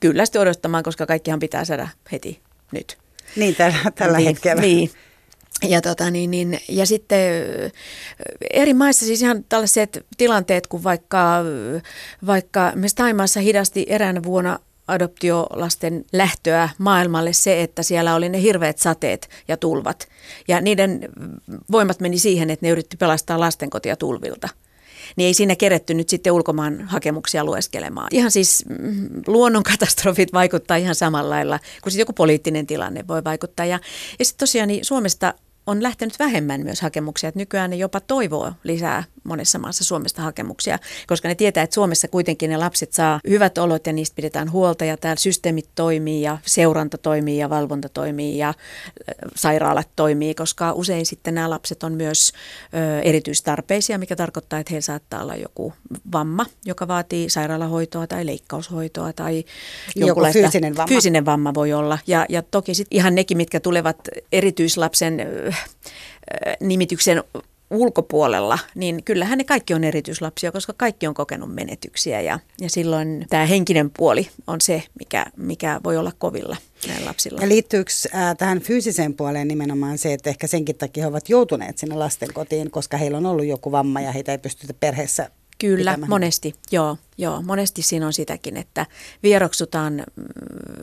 kyllästi 0.00 0.38
odottamaan, 0.38 0.82
koska 0.82 1.06
kaikkihan 1.06 1.40
pitää 1.40 1.64
saada 1.64 1.88
heti 2.12 2.40
nyt. 2.72 2.98
Niin, 3.36 3.54
tällä, 3.54 3.78
tällä 3.94 4.18
niin, 4.18 4.28
hetkellä. 4.28 4.62
Niin. 4.62 4.90
Ja, 5.68 5.80
tota, 5.80 6.10
niin, 6.10 6.30
niin, 6.30 6.60
ja 6.68 6.86
sitten 6.86 7.44
eri 8.52 8.74
maissa 8.74 9.06
siis 9.06 9.22
ihan 9.22 9.44
tällaiset 9.48 10.06
tilanteet, 10.16 10.66
kun 10.66 10.84
vaikka, 10.84 11.36
vaikka 12.26 12.72
myös 12.74 12.94
Taimaassa 12.94 13.40
hidasti 13.40 13.86
eräänä 13.88 14.22
vuonna 14.22 14.58
adoptiolasten 14.88 16.04
lähtöä 16.12 16.68
maailmalle 16.78 17.32
se, 17.32 17.62
että 17.62 17.82
siellä 17.82 18.14
oli 18.14 18.28
ne 18.28 18.42
hirveät 18.42 18.78
sateet 18.78 19.28
ja 19.48 19.56
tulvat. 19.56 20.08
Ja 20.48 20.60
niiden 20.60 21.08
voimat 21.70 22.00
meni 22.00 22.18
siihen, 22.18 22.50
että 22.50 22.66
ne 22.66 22.72
yritti 22.72 22.96
pelastaa 22.96 23.40
lastenkotia 23.40 23.96
tulvilta. 23.96 24.48
Niin 25.16 25.26
ei 25.26 25.34
siinä 25.34 25.56
keretty 25.56 25.94
nyt 25.94 26.08
sitten 26.08 26.32
ulkomaan 26.32 26.80
hakemuksia 26.80 27.44
lueskelemaan. 27.44 28.08
Ihan 28.10 28.30
siis 28.30 28.64
mm, 28.68 29.08
luonnonkatastrofit 29.26 30.32
vaikuttaa 30.32 30.76
ihan 30.76 30.94
samalla 30.94 31.30
lailla, 31.30 31.58
kun 31.82 31.92
sitten 31.92 32.02
joku 32.02 32.12
poliittinen 32.12 32.66
tilanne 32.66 33.04
voi 33.08 33.24
vaikuttaa. 33.24 33.66
Ja, 33.66 33.80
ja 34.18 34.24
sitten 34.24 34.38
tosiaan 34.38 34.68
niin 34.68 34.84
Suomesta 34.84 35.34
on 35.66 35.82
lähtenyt 35.82 36.18
vähemmän 36.18 36.60
myös 36.60 36.80
hakemuksia. 36.80 37.28
Että 37.28 37.38
nykyään 37.38 37.70
ne 37.70 37.76
jopa 37.76 38.00
toivoo 38.00 38.52
lisää 38.64 39.04
monessa 39.24 39.58
maassa 39.58 39.84
Suomesta 39.84 40.22
hakemuksia, 40.22 40.78
koska 41.06 41.28
ne 41.28 41.34
tietää, 41.34 41.64
että 41.64 41.74
Suomessa 41.74 42.08
kuitenkin 42.08 42.50
ne 42.50 42.56
lapset 42.56 42.92
saa 42.92 43.20
hyvät 43.28 43.58
olot 43.58 43.86
ja 43.86 43.92
niistä 43.92 44.16
pidetään 44.16 44.52
huolta 44.52 44.84
ja 44.84 44.96
täällä 44.96 45.20
systeemit 45.20 45.68
toimii 45.74 46.22
ja 46.22 46.38
seuranta 46.46 46.98
toimii 46.98 47.38
ja 47.38 47.50
valvonta 47.50 47.88
toimii 47.88 48.38
ja 48.38 48.54
sairaalat 49.36 49.88
toimii, 49.96 50.34
koska 50.34 50.72
usein 50.72 51.06
sitten 51.06 51.34
nämä 51.34 51.50
lapset 51.50 51.82
on 51.82 51.92
myös 51.92 52.32
ö, 52.74 53.00
erityistarpeisia, 53.00 53.98
mikä 53.98 54.16
tarkoittaa, 54.16 54.58
että 54.58 54.70
heillä 54.70 54.84
saattaa 54.84 55.22
olla 55.22 55.36
joku 55.36 55.72
vamma, 56.12 56.46
joka 56.64 56.88
vaatii 56.88 57.30
sairaalahoitoa 57.30 58.06
tai 58.06 58.26
leikkaushoitoa 58.26 59.12
tai 59.12 59.44
Joku 59.96 60.20
fyysinen 60.32 60.76
vamma. 60.76 60.88
Fyysinen 60.88 61.24
vamma 61.24 61.54
voi 61.54 61.72
olla. 61.72 61.98
Ja, 62.06 62.26
ja 62.28 62.42
toki 62.42 62.74
sitten 62.74 62.96
ihan 62.96 63.14
nekin, 63.14 63.36
mitkä 63.36 63.60
tulevat 63.60 63.96
erityislapsen 64.32 65.26
nimityksen 66.60 67.24
ulkopuolella, 67.72 68.58
niin 68.74 69.04
kyllähän 69.04 69.38
ne 69.38 69.44
kaikki 69.44 69.74
on 69.74 69.84
erityislapsia, 69.84 70.52
koska 70.52 70.72
kaikki 70.76 71.06
on 71.06 71.14
kokenut 71.14 71.54
menetyksiä 71.54 72.20
ja, 72.20 72.38
ja 72.60 72.70
silloin 72.70 73.26
tämä 73.28 73.46
henkinen 73.46 73.90
puoli 73.90 74.28
on 74.46 74.60
se, 74.60 74.82
mikä, 74.98 75.26
mikä 75.36 75.80
voi 75.84 75.96
olla 75.96 76.12
kovilla 76.18 76.56
näillä 76.86 77.06
lapsilla. 77.06 77.40
Ja 77.40 77.48
liittyykö 77.48 77.92
äh, 78.14 78.36
tähän 78.36 78.60
fyysiseen 78.60 79.14
puoleen 79.14 79.48
nimenomaan 79.48 79.98
se, 79.98 80.12
että 80.12 80.30
ehkä 80.30 80.46
senkin 80.46 80.76
takia 80.76 81.02
he 81.02 81.08
ovat 81.08 81.28
joutuneet 81.28 81.78
sinne 81.78 81.94
lastenkotiin, 81.94 82.70
koska 82.70 82.96
heillä 82.96 83.18
on 83.18 83.26
ollut 83.26 83.46
joku 83.46 83.72
vamma 83.72 84.00
ja 84.00 84.12
heitä 84.12 84.32
ei 84.32 84.38
pystytä 84.38 84.74
perheessä 84.74 85.30
Kyllä, 85.68 85.90
pitämään? 85.90 86.10
monesti, 86.10 86.54
joo, 86.70 86.98
joo. 87.18 87.42
Monesti 87.42 87.82
siinä 87.82 88.06
on 88.06 88.12
sitäkin, 88.12 88.56
että 88.56 88.86
vieroksutaan 89.22 89.92
mm, 90.16 90.24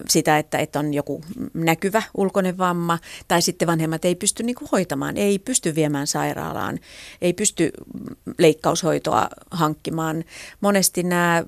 sitä, 0.09 0.37
että, 0.37 0.57
että 0.57 0.79
on 0.79 0.93
joku 0.93 1.21
näkyvä 1.53 2.03
ulkoinen 2.17 2.57
vamma, 2.57 2.99
tai 3.27 3.41
sitten 3.41 3.67
vanhemmat 3.67 4.05
ei 4.05 4.15
pysty 4.15 4.43
niin 4.43 4.55
kuin 4.55 4.69
hoitamaan, 4.71 5.17
ei 5.17 5.39
pysty 5.39 5.75
viemään 5.75 6.07
sairaalaan, 6.07 6.79
ei 7.21 7.33
pysty 7.33 7.71
mm, 7.93 8.15
leikkaushoitoa 8.37 9.29
hankkimaan. 9.51 10.23
Monesti 10.61 11.03
nämä 11.03 11.43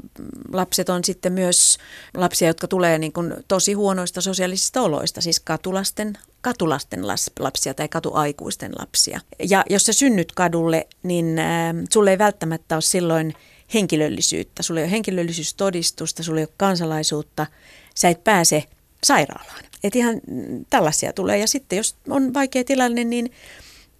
lapset 0.53 0.89
on 0.89 1.03
sitten 1.03 1.33
myös 1.33 1.77
lapsia, 2.13 2.47
jotka 2.47 2.67
tulee 2.67 2.97
niin 2.97 3.13
kuin 3.13 3.33
tosi 3.47 3.73
huonoista 3.73 4.21
sosiaalisista 4.21 4.81
oloista, 4.81 5.21
siis 5.21 5.39
katulasten 5.39 6.17
katulasten 6.41 6.99
las- 7.03 7.31
lapsia 7.39 7.73
tai 7.73 7.87
katuaikuisten 7.87 8.71
lapsia. 8.79 9.21
Ja 9.49 9.63
jos 9.69 9.85
sä 9.85 9.93
synnyt 9.93 10.31
kadulle, 10.31 10.87
niin 11.03 11.39
äh, 11.39 11.75
sulle 11.93 12.11
ei 12.11 12.17
välttämättä 12.17 12.75
ole 12.75 12.81
silloin 12.81 13.33
henkilöllisyyttä. 13.73 14.63
Sulla 14.63 14.79
ei 14.79 14.83
ole 14.83 14.91
henkilöllisyystodistusta, 14.91 16.23
sulla 16.23 16.39
ei 16.39 16.45
ole 16.45 16.53
kansalaisuutta, 16.57 17.47
sä 17.95 18.09
et 18.09 18.23
pääse 18.23 18.63
sairaalaan. 19.03 19.63
Et 19.83 19.95
ihan 19.95 20.21
mm, 20.27 20.65
tällaisia 20.69 21.13
tulee. 21.13 21.37
Ja 21.37 21.47
sitten 21.47 21.77
jos 21.77 21.95
on 22.09 22.33
vaikea 22.33 22.63
tilanne, 22.63 23.03
niin 23.03 23.31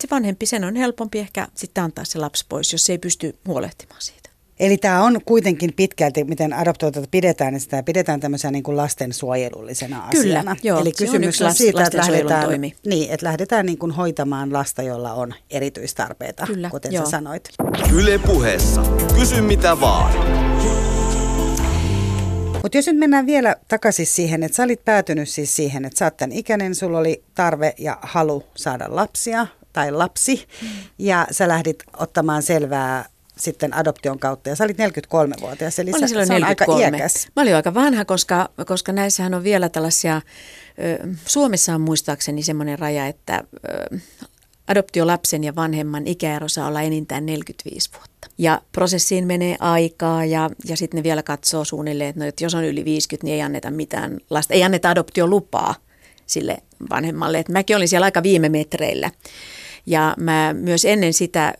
se 0.01 0.08
vanhempi, 0.12 0.45
sen 0.45 0.63
on 0.63 0.75
helpompi 0.75 1.19
ehkä 1.19 1.47
sitten 1.56 1.84
antaa 1.84 2.06
se 2.06 2.19
lapsi 2.19 2.45
pois, 2.49 2.71
jos 2.71 2.86
se 2.86 2.93
ei 2.93 2.97
pysty 2.97 3.36
huolehtimaan 3.47 4.01
siitä. 4.01 4.30
Eli 4.62 4.78
tämä 4.78 5.04
on 5.04 5.19
kuitenkin 5.26 5.74
pitkälti, 5.76 6.24
miten 6.24 6.54
adoptoitua 6.54 7.04
pidetään, 7.12 7.54
niin 7.54 7.62
sitä 7.62 7.84
pidetään 7.84 8.19
tämmöisenä 8.19 8.52
niin 8.52 8.63
kuin 8.63 8.78
lastensuojelullisena 8.78 10.04
Kyllä, 10.12 10.39
asiana. 10.39 10.56
joo, 10.63 10.80
Eli 10.82 10.89
on 10.89 10.93
kysymys 10.97 11.41
on 11.41 11.50
las- 11.50 11.54
siitä, 11.58 11.84
että 11.86 11.97
lähdetään, 11.97 12.45
toimi. 12.45 12.74
niin, 12.86 13.12
että 13.12 13.26
lähdetään 13.26 13.65
niin 13.65 13.78
kuin 13.78 13.91
hoitamaan 13.91 14.54
lasta, 14.54 14.82
jolla 14.82 15.13
on 15.13 15.34
erityistarpeita, 15.50 16.45
Kyllä, 16.47 16.69
kuten 16.69 16.91
joo. 16.93 17.06
sä 17.06 17.10
sanoit. 17.12 17.43
Yle 17.93 18.17
puheessa. 18.17 18.84
Kysy 19.19 19.41
mitä 19.41 19.82
vaan. 19.82 20.13
Mutta 22.63 22.78
jos 22.78 22.88
nyt 22.88 22.97
mennään 22.97 23.26
vielä 23.26 23.56
takaisin 23.67 24.06
siihen, 24.08 24.43
että 24.43 24.56
sä 24.56 24.63
olit 24.63 24.86
päätynyt 24.86 25.30
siis 25.30 25.56
siihen, 25.56 25.86
että 25.86 26.00
sä 26.00 26.06
oot 26.06 26.17
tämän 26.17 26.32
ikäinen, 26.38 26.76
sulla 26.76 26.97
oli 27.00 27.24
tarve 27.36 27.74
ja 27.78 27.97
halu 28.02 28.43
saada 28.56 28.86
lapsia 28.89 29.47
tai 29.74 29.91
lapsi, 29.91 30.47
Mm. 30.62 30.67
ja 31.00 31.28
sä 31.32 31.47
lähdit 31.47 31.84
ottamaan 31.97 32.43
selvää 32.43 33.06
sitten 33.43 33.73
adoption 33.73 34.19
kautta, 34.19 34.49
ja 34.49 34.56
sä 34.56 34.63
olit 34.63 34.77
43-vuotias, 34.77 35.80
eli 35.80 35.91
olin 35.91 35.99
sä, 35.99 36.08
silloin 36.08 36.27
se 36.27 36.34
on 36.34 36.43
aika 36.43 36.65
43. 36.65 36.97
iäkäs. 36.97 37.27
Mä 37.36 37.41
olin 37.41 37.56
aika 37.56 37.73
vanha, 37.73 38.06
koska, 38.06 38.49
koska 38.65 38.91
näissähän 38.91 39.34
on 39.34 39.43
vielä 39.43 39.69
tällaisia, 39.69 40.21
Suomessa 41.25 41.75
on 41.75 41.82
muistaakseni 41.82 42.43
semmoinen 42.43 42.80
raja, 42.80 43.08
että 43.08 43.43
adoptiolapsen 44.67 45.43
ja 45.43 45.56
vanhemman 45.56 46.08
ikäero 46.08 46.47
saa 46.47 46.67
olla 46.67 46.82
enintään 46.82 47.25
45 47.25 47.89
vuotta. 47.93 48.27
Ja 48.38 48.62
prosessiin 48.71 49.27
menee 49.27 49.56
aikaa 49.60 50.25
ja, 50.25 50.49
ja 50.65 50.77
sitten 50.77 50.97
ne 50.97 51.04
vielä 51.04 51.23
katsoo 51.23 51.65
suunnilleen, 51.65 52.10
että, 52.10 52.19
no, 52.19 52.25
että 52.25 52.43
jos 52.43 52.56
on 52.56 52.63
yli 52.63 52.86
50, 52.86 53.25
niin 53.25 53.36
ei 53.36 53.41
anneta 53.41 53.71
mitään 53.71 54.17
lasta, 54.30 54.54
ei 54.54 54.63
anneta 54.63 54.89
adoptiolupaa 54.89 55.75
sille 56.25 56.58
vanhemmalle. 56.89 57.39
Et 57.39 57.49
mäkin 57.49 57.75
olin 57.75 57.88
siellä 57.88 58.06
aika 58.06 58.23
viime 58.23 58.49
metreillä. 58.49 59.12
Ja 59.86 60.15
mä 60.20 60.56
myös 60.60 60.86
ennen 60.86 61.13
sitä 61.13 61.54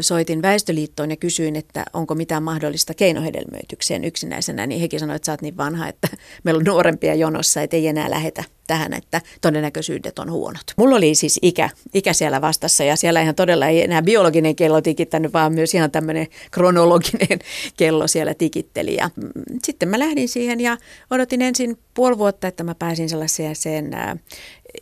soitin 0.00 0.42
Väestöliittoon 0.42 1.10
ja 1.10 1.16
kysyin, 1.16 1.56
että 1.56 1.84
onko 1.92 2.14
mitään 2.14 2.42
mahdollista 2.42 2.94
keinohedelmöitykseen 2.94 4.04
yksinäisenä, 4.04 4.66
niin 4.66 4.80
hekin 4.80 5.00
sanoivat, 5.00 5.16
että 5.16 5.26
sä 5.26 5.32
oot 5.32 5.42
niin 5.42 5.56
vanha, 5.56 5.88
että 5.88 6.08
meillä 6.44 6.58
on 6.58 6.64
nuorempia 6.64 7.14
jonossa, 7.14 7.62
että 7.62 7.76
ei 7.76 7.86
enää 7.86 8.10
lähetä 8.10 8.44
tähän, 8.66 8.92
että 8.92 9.20
todennäköisyydet 9.40 10.18
on 10.18 10.30
huonot. 10.30 10.62
Mulla 10.76 10.96
oli 10.96 11.14
siis 11.14 11.38
ikä, 11.42 11.70
ikä 11.94 12.12
siellä 12.12 12.40
vastassa 12.40 12.84
ja 12.84 12.96
siellä 12.96 13.20
ihan 13.20 13.34
todella 13.34 13.66
ei 13.66 13.82
enää 13.82 14.02
biologinen 14.02 14.56
kello 14.56 14.80
tikittänyt, 14.80 15.32
vaan 15.32 15.52
myös 15.52 15.74
ihan 15.74 15.90
tämmöinen 15.90 16.26
kronologinen 16.50 17.38
kello 17.78 18.06
siellä 18.06 18.34
tikitteli. 18.34 18.94
Ja 18.94 19.10
mm, 19.16 19.32
sitten 19.64 19.88
mä 19.88 19.98
lähdin 19.98 20.28
siihen 20.28 20.60
ja 20.60 20.78
odotin 21.10 21.42
ensin 21.42 21.78
puoli 21.94 22.18
vuotta, 22.18 22.48
että 22.48 22.64
mä 22.64 22.74
pääsin 22.74 23.08
sellaiseen 23.08 23.94
ää, 23.94 24.16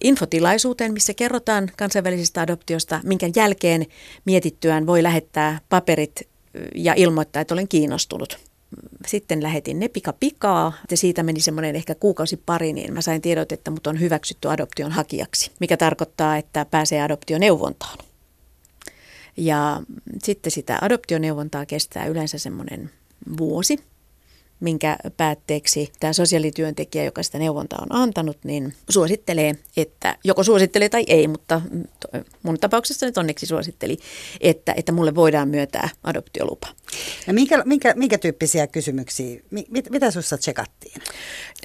infotilaisuuteen, 0.01 0.93
missä 0.93 1.15
kerrotaan 1.15 1.71
kansainvälisestä 1.77 2.41
adoptiosta, 2.41 3.01
minkä 3.05 3.31
jälkeen 3.37 3.87
mietittyään 4.25 4.87
voi 4.87 5.03
lähettää 5.03 5.61
paperit 5.69 6.29
ja 6.75 6.95
ilmoittaa, 6.97 7.43
että 7.43 7.55
olen 7.55 7.69
kiinnostunut. 7.69 8.39
Sitten 9.07 9.43
lähetin 9.43 9.79
ne 9.79 9.89
pika 9.89 10.13
pikaa 10.13 10.73
ja 10.91 10.97
siitä 10.97 11.23
meni 11.23 11.41
semmoinen 11.41 11.77
ehkä 11.77 11.95
kuukausi 11.95 12.37
pari, 12.37 12.73
niin 12.73 12.93
mä 12.93 13.01
sain 13.01 13.23
tiedot, 13.23 13.53
että 13.53 13.71
mut 13.71 13.87
on 13.87 14.01
hyväksytty 14.01 14.51
adoption 14.51 14.93
hakijaksi, 14.93 15.51
mikä 15.61 15.77
tarkoittaa, 15.77 16.37
että 16.37 16.65
pääsee 16.65 17.03
adoptioneuvontaan. 17.03 17.99
Ja 19.37 19.83
sitten 20.23 20.53
sitä 20.53 20.79
adoptioneuvontaa 20.81 21.67
kestää 21.67 22.07
yleensä 22.07 22.39
semmoinen 22.39 22.91
vuosi, 23.39 23.79
minkä 24.65 24.97
päätteeksi 25.17 25.93
tämä 26.01 26.13
sosiaalityöntekijä, 26.13 27.05
joka 27.05 27.23
sitä 27.23 27.39
neuvontaa 27.39 27.87
on 27.91 27.97
antanut, 27.97 28.39
niin 28.45 28.75
suosittelee, 28.91 29.55
että 29.77 30.17
joko 30.25 30.43
suosittelee 30.45 30.89
tai 30.89 31.05
ei, 31.07 31.29
mutta 31.29 31.61
mun 32.43 32.59
tapauksessa 32.59 33.07
nyt 33.07 33.19
onneksi 33.19 33.47
suositteli, 33.47 33.99
että, 34.41 34.75
että 34.77 34.93
mulle 34.93 35.15
voidaan 35.15 35.49
myöntää 35.49 35.89
adoptiolupa. 36.05 36.69
Ja 37.27 37.35
minkä, 37.35 37.63
minkä, 37.65 37.95
minkä 37.97 38.19
tyyppisiä 38.19 38.67
kysymyksiä, 38.67 39.41
mit, 39.51 39.91
mitä 39.91 40.11
sinussa 40.11 40.39
tsekattiin? 40.39 41.03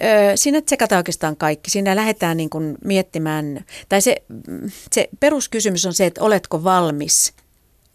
Öö, 0.03 0.37
siinä 0.37 0.61
tsekataan 0.61 0.99
oikeastaan 0.99 1.37
kaikki. 1.37 1.69
Siinä 1.69 1.95
lähdetään 1.95 2.37
niin 2.37 2.49
kuin 2.49 2.77
miettimään, 2.85 3.65
tai 3.89 4.01
se, 4.01 4.15
se 4.91 5.09
peruskysymys 5.19 5.85
on 5.85 5.93
se, 5.93 6.05
että 6.05 6.23
oletko 6.23 6.63
valmis 6.63 7.33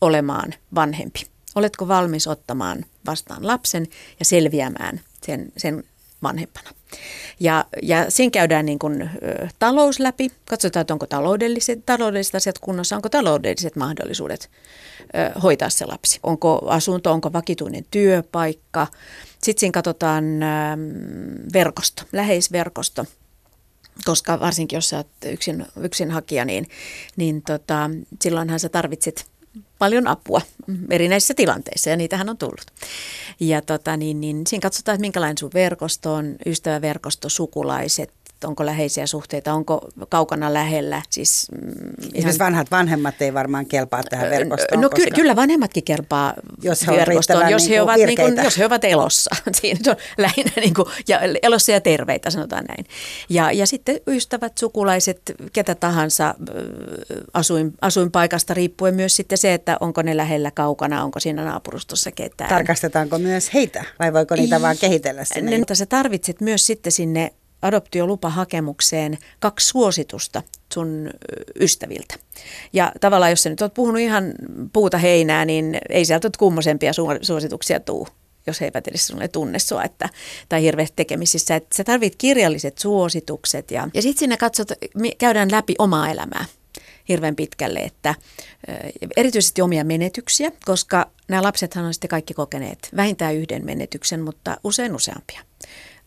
olemaan 0.00 0.54
vanhempi. 0.74 1.33
Oletko 1.54 1.88
valmis 1.88 2.26
ottamaan 2.26 2.84
vastaan 3.06 3.46
lapsen 3.46 3.86
ja 4.18 4.24
selviämään 4.24 5.00
sen, 5.22 5.52
sen 5.56 5.84
vanhempana? 6.22 6.70
Ja, 7.40 7.64
ja 7.82 8.10
siinä 8.10 8.30
käydään 8.30 8.66
niin 8.66 8.78
kuin, 8.78 9.02
ö, 9.02 9.48
talous 9.58 10.00
läpi, 10.00 10.30
katsotaan, 10.48 10.80
että 10.80 10.94
onko 10.94 11.06
taloudelliset, 11.06 11.86
taloudelliset 11.86 12.34
asiat 12.34 12.58
kunnossa, 12.58 12.96
onko 12.96 13.08
taloudelliset 13.08 13.76
mahdollisuudet 13.76 14.50
ö, 15.00 15.40
hoitaa 15.40 15.70
se 15.70 15.86
lapsi. 15.86 16.20
Onko 16.22 16.66
asunto, 16.66 17.12
onko 17.12 17.32
vakituinen 17.32 17.84
työpaikka. 17.90 18.86
Sitten 19.42 19.60
siinä 19.60 19.72
katsotaan 19.72 20.24
ö, 20.42 20.46
verkosto, 21.52 22.02
läheisverkosto, 22.12 23.04
koska 24.04 24.40
varsinkin 24.40 24.76
jos 24.76 24.88
sä 24.88 24.96
oot 24.96 25.08
yksin, 25.26 25.66
yksin 25.80 26.10
hakija, 26.10 26.44
niin, 26.44 26.68
niin 27.16 27.42
tota, 27.42 27.90
silloinhan 28.22 28.60
sä 28.60 28.68
tarvitset 28.68 29.26
paljon 29.78 30.08
apua 30.08 30.40
erinäisissä 30.90 31.34
tilanteissa 31.34 31.90
ja 31.90 31.96
niitähän 31.96 32.28
on 32.28 32.38
tullut. 32.38 32.66
Ja 33.40 33.62
tota, 33.62 33.96
niin, 33.96 34.20
niin, 34.20 34.46
siinä 34.46 34.62
katsotaan, 34.62 34.94
että 34.94 35.00
minkälainen 35.00 35.38
sun 35.38 35.50
verkosto 35.54 36.14
on, 36.14 36.36
ystäväverkosto, 36.46 37.28
sukulaiset, 37.28 38.12
onko 38.44 38.66
läheisiä 38.66 39.06
suhteita, 39.06 39.52
onko 39.52 39.88
kaukana 40.08 40.54
lähellä. 40.54 41.02
Siis, 41.10 41.48
mm, 41.52 42.08
ihan... 42.14 42.34
vanhat 42.38 42.70
vanhemmat 42.70 43.22
ei 43.22 43.34
varmaan 43.34 43.66
kelpaa 43.66 44.02
tähän 44.02 44.30
verkostoon. 44.30 44.80
No 44.80 44.90
koska... 44.90 45.10
kyllä 45.14 45.36
vanhemmatkin 45.36 45.84
kelpaa 45.84 46.34
jos 46.62 46.86
he 46.86 46.92
verkostoon, 46.92 47.50
jos, 47.50 47.68
he 47.68 47.68
niin 47.68 47.82
ovat, 47.82 47.96
niin 47.96 48.16
kuin, 48.16 48.36
jos 48.44 48.58
he 48.58 48.66
ovat 48.66 48.84
elossa. 48.84 49.30
Siinä 49.60 49.80
on 49.88 49.96
lähinnä 50.18 50.52
niin 50.56 50.74
kuin, 50.74 50.86
ja 51.08 51.20
elossa 51.42 51.72
ja 51.72 51.80
terveitä, 51.80 52.30
sanotaan 52.30 52.64
näin. 52.64 52.86
Ja, 53.28 53.52
ja 53.52 53.66
sitten 53.66 54.00
ystävät, 54.06 54.58
sukulaiset, 54.58 55.20
ketä 55.52 55.74
tahansa 55.74 56.34
asuin, 57.34 57.72
asuinpaikasta 57.80 58.54
riippuen 58.54 58.94
myös 58.94 59.16
sitten 59.16 59.38
se, 59.38 59.54
että 59.54 59.76
onko 59.80 60.02
ne 60.02 60.16
lähellä 60.16 60.50
kaukana, 60.50 61.04
onko 61.04 61.20
siinä 61.20 61.44
naapurustossa 61.44 62.10
ketään. 62.10 62.50
Tarkastetaanko 62.50 63.18
myös 63.18 63.54
heitä 63.54 63.84
vai 63.98 64.12
voiko 64.12 64.34
niitä 64.34 64.62
vaan 64.62 64.76
kehitellä 64.80 65.24
sinne? 65.24 65.50
Niin, 65.50 65.64
sä 65.72 65.86
tarvitset 65.86 66.40
myös 66.40 66.66
sitten 66.66 66.92
sinne 66.92 67.32
adoptiolupahakemukseen 67.64 69.18
kaksi 69.40 69.68
suositusta 69.68 70.42
sun 70.74 71.10
ystäviltä. 71.60 72.14
Ja 72.72 72.92
tavallaan, 73.00 73.32
jos 73.32 73.42
sä 73.42 73.50
nyt 73.50 73.62
oot 73.62 73.74
puhunut 73.74 74.00
ihan 74.00 74.32
puuta 74.72 74.98
heinää, 74.98 75.44
niin 75.44 75.78
ei 75.88 76.04
sieltä 76.04 76.28
ole 76.28 76.32
kummosempia 76.38 76.92
suosituksia 77.22 77.80
tuu 77.80 78.08
jos 78.46 78.60
he 78.60 78.66
eivät 78.66 78.88
edes 78.88 79.06
sinulle 79.06 79.28
tunne 79.28 79.58
sua, 79.58 79.84
että, 79.84 80.08
tai 80.48 80.62
hirveästi 80.62 80.96
tekemisissä. 80.96 81.56
Että 81.56 81.76
sä 81.76 81.84
tarvit 81.84 82.16
kirjalliset 82.16 82.78
suositukset 82.78 83.70
ja, 83.70 83.88
ja 83.94 84.02
sitten 84.02 84.18
sinne 84.18 84.36
katsot, 84.36 84.68
käydään 85.18 85.50
läpi 85.50 85.74
omaa 85.78 86.10
elämää 86.10 86.44
hirveän 87.08 87.36
pitkälle, 87.36 87.80
että 87.80 88.14
erityisesti 89.16 89.62
omia 89.62 89.84
menetyksiä, 89.84 90.52
koska 90.64 91.10
nämä 91.28 91.42
lapsethan 91.42 91.84
on 91.84 91.94
sitten 91.94 92.08
kaikki 92.08 92.34
kokeneet 92.34 92.88
vähintään 92.96 93.34
yhden 93.34 93.64
menetyksen, 93.64 94.20
mutta 94.20 94.56
usein 94.64 94.94
useampia 94.94 95.40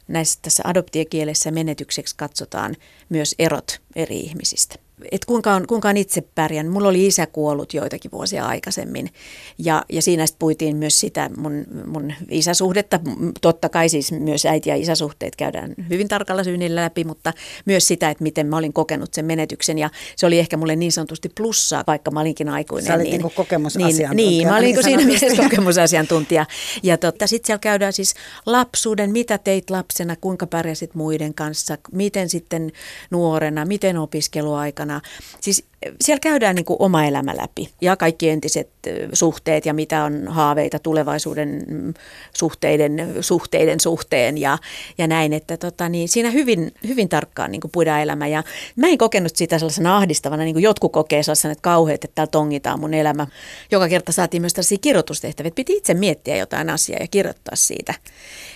näissä 0.07 0.39
tässä 0.41 0.63
adoptiokielessä 0.65 1.51
menetykseksi 1.51 2.15
katsotaan 2.17 2.75
myös 3.09 3.35
erot 3.39 3.81
eri 3.95 4.19
ihmisistä 4.19 4.75
että 5.11 5.27
kuinka 5.27 5.55
on, 5.55 5.67
kuinka 5.67 5.89
on 5.89 5.97
itse 5.97 6.21
pärjännyt. 6.35 6.73
Mulla 6.73 6.87
oli 6.87 7.07
isä 7.07 7.25
kuollut 7.25 7.73
joitakin 7.73 8.11
vuosia 8.11 8.45
aikaisemmin 8.45 9.09
ja, 9.57 9.83
ja 9.89 10.01
siinä 10.01 10.25
sitten 10.25 10.39
puitiin 10.39 10.77
myös 10.77 10.99
sitä 10.99 11.29
mun, 11.37 11.65
mun 11.85 12.13
isäsuhdetta. 12.29 12.99
Totta 13.41 13.69
kai 13.69 13.89
siis 13.89 14.11
myös 14.11 14.45
äiti- 14.45 14.69
ja 14.69 14.75
isäsuhteet 14.75 15.35
käydään 15.35 15.73
hyvin 15.89 16.07
tarkalla 16.07 16.43
syynillä 16.43 16.81
läpi, 16.81 17.03
mutta 17.03 17.33
myös 17.65 17.87
sitä, 17.87 18.09
että 18.09 18.23
miten 18.23 18.47
mä 18.47 18.57
olin 18.57 18.73
kokenut 18.73 19.13
sen 19.13 19.25
menetyksen 19.25 19.77
ja 19.77 19.89
se 20.15 20.25
oli 20.25 20.39
ehkä 20.39 20.57
mulle 20.57 20.75
niin 20.75 20.91
sanotusti 20.91 21.29
plussaa, 21.37 21.83
vaikka 21.87 22.11
mä 22.11 22.19
olinkin 22.19 22.49
aikuinen. 22.49 22.87
Sä 22.87 22.93
olit 22.95 23.03
niin, 23.03 23.21
niin 23.21 23.31
kokemusasiantuntija. 23.31 24.13
Niin, 24.13 24.29
niin 24.29 24.47
mä 24.47 24.57
olin 24.57 24.75
niin 24.75 24.83
siinä 24.83 25.05
mielessä 25.05 25.43
kokemusasiantuntija. 25.43 26.45
Ja 26.83 26.97
totta, 26.97 27.27
sitten 27.27 27.47
siellä 27.47 27.59
käydään 27.59 27.93
siis 27.93 28.13
lapsuuden, 28.45 29.11
mitä 29.11 29.37
teit 29.37 29.69
lapsena, 29.69 30.15
kuinka 30.15 30.47
pärjäsit 30.47 30.95
muiden 30.95 31.33
kanssa, 31.33 31.77
miten 31.91 32.29
sitten 32.29 32.71
nuorena, 33.11 33.65
miten 33.65 33.97
opiskeluaikana 33.97 34.86
mukana. 34.87 35.01
Siis 35.41 35.65
siellä 36.01 36.19
käydään 36.19 36.55
niin 36.55 36.65
kuin 36.65 36.77
oma 36.79 37.05
elämä 37.05 37.37
läpi 37.37 37.69
ja 37.81 37.95
kaikki 37.95 38.29
entiset 38.29 38.69
suhteet 39.13 39.65
ja 39.65 39.73
mitä 39.73 40.03
on 40.03 40.27
haaveita 40.27 40.79
tulevaisuuden 40.79 41.63
mm, 41.67 41.93
suhteiden, 42.33 43.15
suhteiden 43.21 43.79
suhteen 43.79 44.37
ja, 44.37 44.57
ja 44.97 45.07
näin. 45.07 45.33
Että 45.33 45.57
tota, 45.57 45.89
niin 45.89 46.09
siinä 46.09 46.29
hyvin, 46.29 46.71
hyvin 46.87 47.09
tarkkaan 47.09 47.51
niin 47.51 47.61
puidaan 47.71 48.01
elämä 48.01 48.27
ja 48.27 48.43
mä 48.75 48.87
en 48.87 48.97
kokenut 48.97 49.35
sitä 49.35 49.59
sellaisena 49.59 49.97
ahdistavana, 49.97 50.43
niin 50.43 50.55
kuin 50.55 50.63
jotkut 50.63 50.91
kokee 50.91 51.23
sellaisena, 51.23 51.51
että 51.51 51.61
kauheat, 51.61 52.03
että 52.03 52.15
täällä 52.15 52.31
tongitaan 52.31 52.79
mun 52.79 52.93
elämä. 52.93 53.27
Joka 53.71 53.89
kerta 53.89 54.11
saatiin 54.11 54.41
myös 54.41 54.53
tällaisia 54.53 54.77
kirjoitustehtäviä, 54.81 55.47
että 55.47 55.55
piti 55.55 55.73
itse 55.73 55.93
miettiä 55.93 56.37
jotain 56.37 56.69
asiaa 56.69 56.99
ja 57.01 57.07
kirjoittaa 57.07 57.55
siitä. 57.55 57.93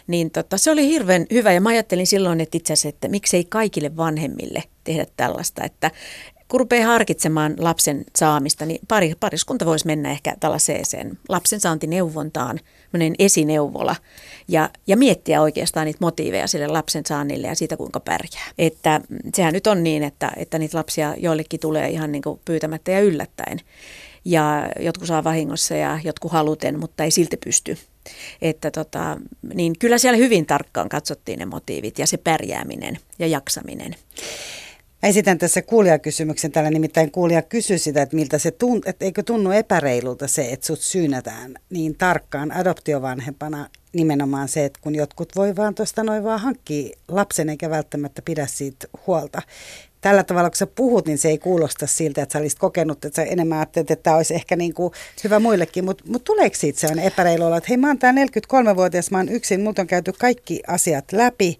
Niin 0.08 0.32
tota, 0.32 0.58
se 0.58 0.72
oli 0.72 0.88
hirveän 0.88 1.26
hyvä 1.32 1.54
ja 1.54 1.62
mä 1.62 1.70
ajattelin 1.70 2.08
silloin, 2.08 2.42
että 2.42 2.58
itse 2.58 2.74
asiassa, 2.74 2.90
että 2.90 3.08
miksei 3.08 3.46
kaikille 3.46 3.98
vanhemmille 3.98 4.64
tehdä 4.84 5.06
tällaista, 5.18 5.64
että 5.64 5.92
kun 6.52 6.60
rupeaa 6.60 6.88
harkitsemaan 6.88 7.56
lapsen 7.58 8.06
saamista, 8.16 8.66
niin 8.66 8.80
pari, 8.88 9.14
pariskunta 9.20 9.66
voisi 9.66 9.88
mennä 9.88 10.12
ehkä 10.12 10.36
tällaiseen 10.40 11.18
lapsen 11.30 11.60
saantineuvontaan, 11.60 12.60
esineuvola, 13.20 13.96
ja, 14.48 14.70
ja 14.88 14.98
miettiä 14.98 15.42
oikeastaan 15.42 15.86
niitä 15.86 15.98
motiiveja 16.02 16.48
sille 16.48 16.68
lapsen 16.68 17.06
saannille 17.06 17.48
ja 17.48 17.56
siitä, 17.56 17.78
kuinka 17.78 18.00
pärjää. 18.00 18.52
Että 18.58 19.02
sehän 19.36 19.54
nyt 19.54 19.68
on 19.68 19.84
niin, 19.84 20.04
että, 20.04 20.32
että 20.38 20.60
niitä 20.60 20.78
lapsia 20.78 21.16
joillekin 21.18 21.60
tulee 21.60 21.90
ihan 21.90 22.12
niin 22.12 22.22
kuin 22.22 22.40
pyytämättä 22.46 22.92
ja 22.92 23.00
yllättäen. 23.00 23.60
Ja 24.26 24.70
jotkut 24.80 25.08
saa 25.08 25.24
vahingossa 25.24 25.76
ja 25.76 26.00
jotkut 26.04 26.32
haluten, 26.32 26.80
mutta 26.80 27.04
ei 27.04 27.12
silti 27.12 27.38
pysty. 27.38 27.78
Että 28.42 28.72
tota, 28.72 29.18
niin 29.54 29.80
kyllä 29.80 29.98
siellä 29.98 30.18
hyvin 30.18 30.46
tarkkaan 30.46 30.90
katsottiin 30.90 31.40
ne 31.40 31.46
motiivit 31.46 32.00
ja 32.00 32.08
se 32.08 32.18
pärjääminen 32.18 32.98
ja 33.20 33.28
jaksaminen. 33.28 33.96
Mä 35.04 35.10
esitän 35.10 35.38
tässä 35.38 35.62
kuulijakysymyksen. 35.62 36.52
Täällä 36.52 36.70
nimittäin 36.70 37.12
kuulija 37.12 37.42
kysyi 37.42 37.80
sitä, 37.80 38.02
että, 38.02 38.16
miltä 38.16 38.38
se 38.38 38.52
tunt, 38.52 38.88
että 38.88 39.06
eikö 39.06 39.24
tunnu 39.24 39.52
epäreilulta 39.52 40.28
se, 40.28 40.50
että 40.52 40.66
sut 40.66 40.80
syynätään 40.80 41.56
niin 41.70 41.96
tarkkaan 41.98 42.52
adoptiovanhempana 42.52 43.70
nimenomaan 43.94 44.48
se, 44.48 44.66
että 44.66 44.80
kun 44.84 44.96
jotkut 44.96 45.36
voi 45.36 45.56
vaan 45.56 45.76
tuosta 45.76 46.04
noin 46.04 46.24
vaan 46.24 46.40
hankkia 46.40 46.98
lapsen 47.08 47.50
eikä 47.50 47.70
välttämättä 47.70 48.22
pidä 48.22 48.48
siitä 48.48 48.88
huolta. 49.08 49.42
Tällä 50.02 50.24
tavalla, 50.24 50.50
kun 50.50 50.58
sä 50.58 50.68
puhut, 50.68 51.08
niin 51.08 51.18
se 51.18 51.30
ei 51.30 51.38
kuulosta 51.38 51.88
siltä, 51.88 52.22
että 52.22 52.34
sä 52.34 52.40
olisit 52.40 52.60
kokenut, 52.60 53.06
että 53.06 53.16
sä 53.16 53.24
enemmän 53.24 53.58
ajattelet, 53.58 53.92
että 53.92 54.04
tämä 54.04 54.16
olisi 54.16 54.34
ehkä 54.36 54.56
niin 54.56 54.74
kuin 54.74 54.94
hyvä 55.24 55.40
muillekin. 55.40 55.86
Mutta 55.86 56.04
mut 56.08 56.24
tuleeko 56.24 56.56
siitä 56.56 56.80
se 56.80 56.88
on 56.88 57.00
epäreilu 57.00 57.46
olla, 57.46 57.58
että 57.58 57.68
hei 57.70 57.78
mä 57.78 57.88
oon 57.88 58.00
tää 58.00 58.12
43-vuotias, 58.12 59.12
mä 59.12 59.18
oon 59.18 59.30
yksin, 59.30 59.62
multa 59.62 59.82
on 59.82 59.88
käyty 59.88 60.14
kaikki 60.20 60.62
asiat 60.68 61.12
läpi 61.12 61.60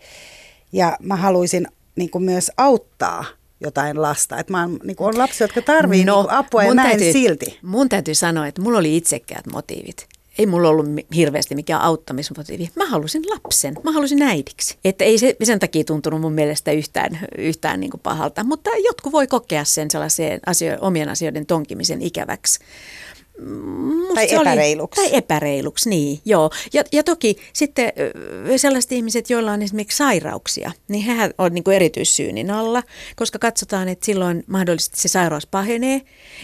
ja 0.72 0.98
mä 1.00 1.16
haluaisin 1.16 1.68
niin 1.96 2.10
kuin 2.10 2.24
myös 2.24 2.52
auttaa 2.58 3.26
jotain 3.62 4.02
lasta. 4.02 4.38
Että 4.38 4.54
mä 4.54 4.62
oon, 4.62 4.80
niin 4.84 4.96
kuin 4.96 5.08
on 5.08 5.18
lapsia, 5.18 5.46
jotka 5.46 5.62
tarvitsevat 5.62 6.16
no, 6.16 6.22
niin 6.22 6.32
apua 6.32 6.64
ja 6.64 6.74
näin 6.74 6.90
täytyy, 6.90 7.14
silti. 7.14 7.60
Mun 7.62 7.90
täytyy 7.90 8.16
sanoa, 8.16 8.48
että 8.48 8.62
mulla 8.62 8.80
oli 8.80 8.98
itsekkäät 8.98 9.48
motiivit. 9.48 10.08
Ei 10.38 10.46
mulla 10.46 10.70
ollut 10.70 10.86
hirveästi 11.16 11.56
mikään 11.56 11.82
auttamismotiivi. 11.82 12.70
Mä 12.76 12.86
halusin 12.86 13.24
lapsen. 13.30 13.76
Mä 13.84 13.92
halusin 13.92 14.22
äidiksi. 14.22 14.78
Että 14.86 15.04
ei 15.04 15.18
se 15.18 15.36
sen 15.44 15.60
takia 15.60 15.84
tuntunut 15.84 16.22
mun 16.22 16.34
mielestä 16.34 16.72
yhtään, 16.72 17.20
yhtään 17.38 17.80
niin 17.80 17.92
kuin 17.92 18.02
pahalta. 18.02 18.44
Mutta 18.44 18.70
jotkut 18.84 19.14
voi 19.14 19.28
kokea 19.28 19.64
sen 19.64 19.92
sellaiseen 19.92 20.40
asio, 20.46 20.78
omien 20.82 21.10
asioiden 21.10 21.46
tonkimisen 21.46 22.02
ikäväksi. 22.02 22.60
Musta 23.46 24.14
Tai 24.16 24.28
se 24.28 24.40
oli- 24.40 24.48
epäreiluksi. 24.50 25.02
tai 25.02 25.10
epäreiluksi, 25.18 25.90
niin 25.90 26.20
joo. 26.26 26.50
Ja, 26.74 26.84
ja 26.92 27.04
toki 27.04 27.38
sitten 27.54 27.94
sellaiset 28.58 28.92
ihmiset, 28.92 29.30
joilla 29.30 29.52
on 29.52 29.62
esimerkiksi 29.62 29.98
sairauksia, 29.98 30.72
niin 30.88 31.04
hehän 31.04 31.34
on 31.38 31.54
niin 31.54 31.64
kuin 31.64 31.76
erityissyynin 31.76 32.52
alla, 32.52 32.84
koska 33.16 33.40
katsotaan, 33.40 33.88
että 33.90 34.06
silloin 34.06 34.44
mahdollisesti 34.48 35.02
se 35.02 35.08
sairaus 35.08 35.48
pahenee 35.48 36.02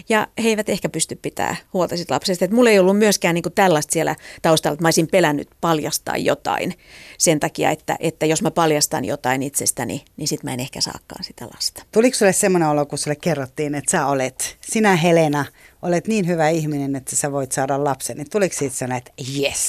ja 0.09 0.27
he 0.43 0.49
eivät 0.49 0.69
ehkä 0.69 0.89
pysty 0.89 1.15
pitämään 1.15 1.57
huolta 1.73 1.97
siitä 1.97 2.13
lapsesta. 2.13 2.45
Et 2.45 2.51
mulla 2.51 2.69
ei 2.69 2.79
ollut 2.79 2.97
myöskään 2.97 3.35
niin 3.35 3.43
kuin 3.43 3.53
tällaista 3.53 3.93
siellä 3.93 4.15
taustalla, 4.41 4.73
että 4.73 4.83
mä 4.83 4.87
olisin 4.87 5.07
pelännyt 5.07 5.47
paljastaa 5.61 6.17
jotain 6.17 6.73
sen 7.17 7.39
takia, 7.39 7.71
että, 7.71 7.95
että 7.99 8.25
jos 8.25 8.41
mä 8.41 8.51
paljastan 8.51 9.05
jotain 9.05 9.43
itsestäni, 9.43 10.05
niin 10.17 10.27
sitten 10.27 10.47
mä 10.49 10.53
en 10.53 10.59
ehkä 10.59 10.81
saakaan 10.81 11.23
sitä 11.23 11.45
lasta. 11.53 11.83
Tuliko 11.91 12.17
sulle 12.17 12.33
semmoinen 12.33 12.69
olo, 12.69 12.85
kun 12.85 12.97
sulle 12.97 13.15
kerrottiin, 13.15 13.75
että 13.75 13.91
sä 13.91 14.05
olet, 14.05 14.57
sinä 14.61 14.95
Helena, 14.95 15.45
olet 15.81 16.07
niin 16.07 16.27
hyvä 16.27 16.49
ihminen, 16.49 16.95
että 16.95 17.15
sä 17.15 17.31
voit 17.31 17.51
saada 17.51 17.83
lapsen. 17.83 18.17
Niin 18.17 18.29
tuliko 18.29 18.55
siitä 18.55 18.75
sellainen, 18.75 18.97
että 18.97 19.11
yes? 19.39 19.67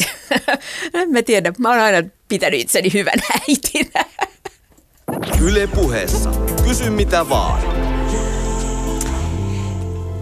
en 0.95 1.11
mä 1.13 1.23
tiedä, 1.23 1.53
mä 1.59 1.71
oon 1.71 1.81
aina 1.81 2.09
pitänyt 2.29 2.61
itseni 2.61 2.93
hyvän 2.95 3.19
äitinä. 3.49 4.05
Yle 5.43 5.67
puheessa. 5.67 6.31
Kysy 6.65 6.91
mitä 6.91 7.29
vaan. 7.29 7.63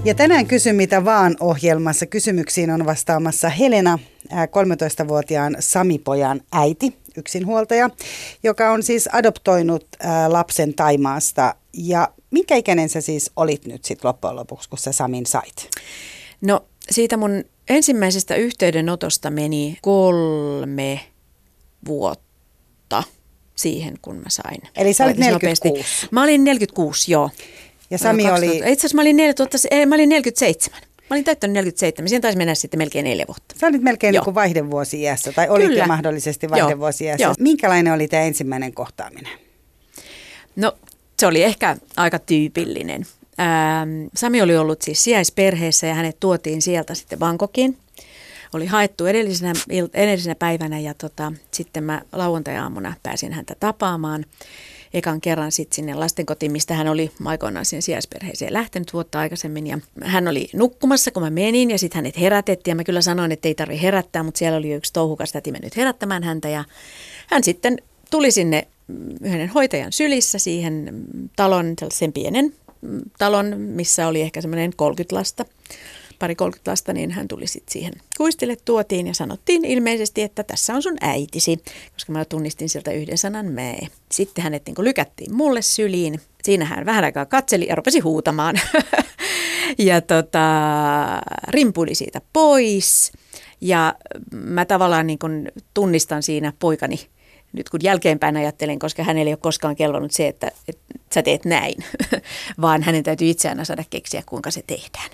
Ja 0.05 0.15
tänään 0.15 0.47
Kysy 0.47 0.73
mitä 0.73 1.05
vaan 1.05 1.37
ohjelmassa 1.41 2.07
kysymyksiin 2.07 2.71
on 2.71 2.87
vastaamassa 2.87 3.49
Helena, 3.49 3.99
ää, 4.31 4.47
13-vuotiaan 4.47 5.57
Samipojan 5.61 6.41
äiti, 6.53 6.97
yksinhuoltaja, 7.17 7.91
joka 8.43 8.71
on 8.71 8.83
siis 8.83 9.09
adoptoinut 9.13 9.87
lapsen 10.29 10.75
Taimaasta. 10.75 11.55
Ja 11.73 12.09
minkä 12.31 12.57
ikäinen 12.57 12.89
sä 12.89 13.01
siis 13.01 13.31
olit 13.37 13.67
nyt 13.67 13.85
sitten 13.85 14.09
loppujen 14.09 14.37
lopuksi, 14.37 14.69
kun 14.69 14.79
sä 14.79 14.93
Samin 14.93 15.27
sait? 15.27 15.71
No 16.41 16.65
siitä 16.91 17.17
mun 17.17 17.45
ensimmäisestä 17.69 18.35
yhteydenotosta 18.35 19.31
meni 19.31 19.79
kolme 19.83 21.01
vuotta 21.87 23.03
siihen, 23.55 23.99
kun 24.03 24.17
mä 24.17 24.29
sain. 24.29 24.63
Eli 24.77 24.93
sä 24.93 25.05
olit 25.05 25.17
Niin 25.17 25.33
nopeasti. 25.33 25.69
46. 25.69 26.09
Mä 26.11 26.23
olin 26.23 26.45
46, 26.45 27.13
joo. 27.13 27.31
Ja 27.91 27.99
Sami 27.99 28.23
oli, 28.23 28.31
2000 28.31 28.69
Itse 28.69 28.81
asiassa 28.81 28.97
mä 28.97 29.03
olin, 29.03 29.17
4000, 29.17 29.59
ei, 29.71 29.87
mä 29.87 29.95
olin 29.95 30.09
47. 30.09 30.81
Mä 31.11 31.15
olin 31.15 31.25
täyttänyt 31.25 31.55
47. 31.55 32.09
Siihen 32.09 32.23
taisi 32.23 32.39
mennä 32.39 32.55
sitten 32.55 32.79
melkein 32.79 33.05
neljä 33.05 33.25
vuotta. 33.29 33.55
sä 33.61 33.67
olit 33.67 33.83
melkein 33.83 34.15
Joo. 34.15 34.25
niin 34.25 34.35
vaihdevuosi 34.35 35.01
iässä, 35.03 35.33
tai 35.33 35.49
olit 35.49 35.65
jo 35.65 35.69
Kyllä. 35.69 35.87
mahdollisesti 35.87 36.47
Joo. 36.47 36.51
vaihdevuosi 36.51 37.05
iässä. 37.05 37.25
Joo. 37.25 37.35
Minkälainen 37.39 37.93
oli 37.93 38.09
tämä 38.09 38.23
ensimmäinen 38.23 38.75
kohtaaminen? 38.75 39.39
No 40.57 40.73
se 41.21 41.27
oli 41.27 41.43
ehkä 41.43 41.77
aika 41.97 42.19
tyypillinen. 42.19 43.07
Ähm, 43.41 44.07
Sami 44.15 44.43
oli 44.43 44.57
ollut 44.57 44.83
siis 44.83 45.05
sijaisperheessä 45.05 45.87
ja 45.87 45.95
hänet 45.95 46.21
tuotiin 46.21 46.63
sieltä 46.63 46.95
sitten 46.95 47.19
Bangkokiin. 47.19 47.79
Oli 48.53 48.67
haettu 48.67 49.07
edellisenä, 49.07 49.53
edellisenä 49.95 50.35
päivänä 50.35 50.79
ja 50.79 50.95
tota, 50.95 51.33
sitten 51.51 51.85
mä 51.85 52.03
lauantai-aamuna 52.13 52.95
pääsin 53.03 53.33
häntä 53.33 53.55
tapaamaan 53.61 54.25
ekan 54.97 55.21
kerran 55.21 55.53
sitten 55.53 55.77
sinne 55.77 55.95
lastenkotiin, 55.95 56.53
mistä 56.53 56.75
hän 56.75 56.89
oli 56.89 57.11
aikoinaan 57.25 57.65
sinne 57.65 57.81
sijaisperheeseen 57.81 58.53
lähtenyt 58.53 58.93
vuotta 58.93 59.19
aikaisemmin. 59.19 59.67
Ja 59.67 59.79
hän 60.03 60.29
oli 60.29 60.49
nukkumassa, 60.55 61.11
kun 61.11 61.23
mä 61.23 61.31
menin 61.31 61.71
ja 61.71 61.79
sitten 61.79 61.99
hänet 61.99 62.21
herätettiin. 62.21 62.73
Ja 62.73 62.77
mä 62.77 62.85
kyllä 62.85 63.01
sanoin, 63.01 63.33
että 63.33 63.49
ei 63.49 63.55
tarvi 63.55 63.83
herättää, 63.83 64.23
mutta 64.23 64.39
siellä 64.39 64.59
oli 64.59 64.73
yksi 64.73 64.93
touhukas 64.93 65.33
täti 65.33 65.53
mennyt 65.53 65.77
herättämään 65.77 66.23
häntä. 66.23 66.49
Ja 66.49 66.65
hän 67.27 67.45
sitten 67.45 67.77
tuli 68.11 68.31
sinne 68.31 68.69
yhden 69.21 69.49
hoitajan 69.49 69.93
sylissä 69.93 70.39
siihen 70.39 71.05
talon, 71.37 71.75
sen 71.93 72.13
pienen 72.13 72.55
talon, 73.19 73.61
missä 73.61 74.09
oli 74.09 74.21
ehkä 74.21 74.41
semmoinen 74.41 74.73
30 74.77 75.17
lasta, 75.17 75.45
pari 76.19 76.35
30 76.35 76.71
lasta, 76.71 76.93
niin 76.93 77.11
hän 77.11 77.29
tuli 77.29 77.47
sitten 77.47 77.73
siihen 77.73 77.93
kuistille 78.17 78.57
tuotiin 78.65 79.07
ja 79.07 79.15
sanottiin 79.15 79.65
ilmeisesti, 79.65 80.23
että 80.23 80.43
tässä 80.43 80.75
on 80.75 80.83
sun 80.83 80.97
äitisi, 81.01 81.63
koska 81.93 82.13
mä 82.13 82.25
tunnistin 82.25 82.69
sieltä 82.69 82.91
yhden 82.91 83.19
sanan 83.19 83.47
mee. 83.47 83.87
Sitten 84.13 84.45
hänet 84.45 84.67
niin 84.67 84.85
lykättiin 84.85 85.35
mulle 85.35 85.63
syliin. 85.63 86.21
Siinä 86.45 86.65
hän 86.65 86.87
vähän 86.87 87.05
aikaa 87.05 87.27
katseli 87.27 87.67
ja 87.69 87.75
rupesi 87.75 88.01
huutamaan. 88.01 88.61
ja 89.79 90.01
tota, 90.01 90.49
rimpuli 91.49 91.95
siitä 91.95 92.21
pois. 92.33 93.13
Ja 93.61 93.95
mä 94.31 94.65
tavallaan 94.65 95.07
niin 95.07 95.19
tunnistan 95.75 96.23
siinä 96.23 96.53
poikani 96.59 97.01
nyt 97.57 97.69
kun 97.69 97.81
jälkeenpäin 97.83 98.37
ajattelen, 98.37 98.79
koska 98.79 99.03
hänelle 99.05 99.31
ei 99.31 99.33
ole 99.33 99.39
koskaan 99.43 99.77
kelvannut 99.77 100.13
se, 100.13 100.29
että, 100.29 100.51
että 100.69 100.95
sä 101.15 101.23
teet 101.23 101.45
näin, 101.45 101.75
vaan 102.61 102.83
hänen 102.83 103.05
täytyy 103.05 103.31
itse 103.31 103.49
aina 103.49 103.65
saada 103.65 103.85
keksiä, 103.91 104.23
kuinka 104.27 104.51
se 104.51 104.63
tehdään. 104.67 105.11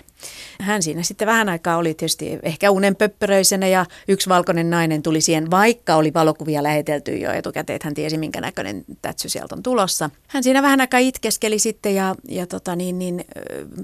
Hän 0.61 0.83
siinä 0.83 1.03
sitten 1.03 1.25
vähän 1.25 1.49
aikaa 1.49 1.77
oli 1.77 1.93
tietysti 1.93 2.39
ehkä 2.43 2.71
unenpöppöröisenä 2.71 3.67
ja 3.67 3.85
yksi 4.07 4.29
valkoinen 4.29 4.69
nainen 4.69 5.01
tuli 5.03 5.21
siihen, 5.21 5.51
vaikka 5.51 5.95
oli 5.95 6.13
valokuvia 6.13 6.63
lähetelty 6.63 7.17
jo 7.17 7.31
etukäteen, 7.31 7.75
että 7.75 7.87
hän 7.87 7.93
tiesi 7.93 8.17
minkä 8.17 8.41
näköinen 8.41 8.85
tätsy 9.01 9.29
sieltä 9.29 9.55
on 9.55 9.63
tulossa. 9.63 10.09
Hän 10.27 10.43
siinä 10.43 10.61
vähän 10.61 10.81
aikaa 10.81 10.99
itkeskeli 10.99 11.59
sitten 11.59 11.95
ja, 11.95 12.15
ja 12.27 12.47
tota 12.47 12.75
niin, 12.75 12.99
niin, 12.99 13.25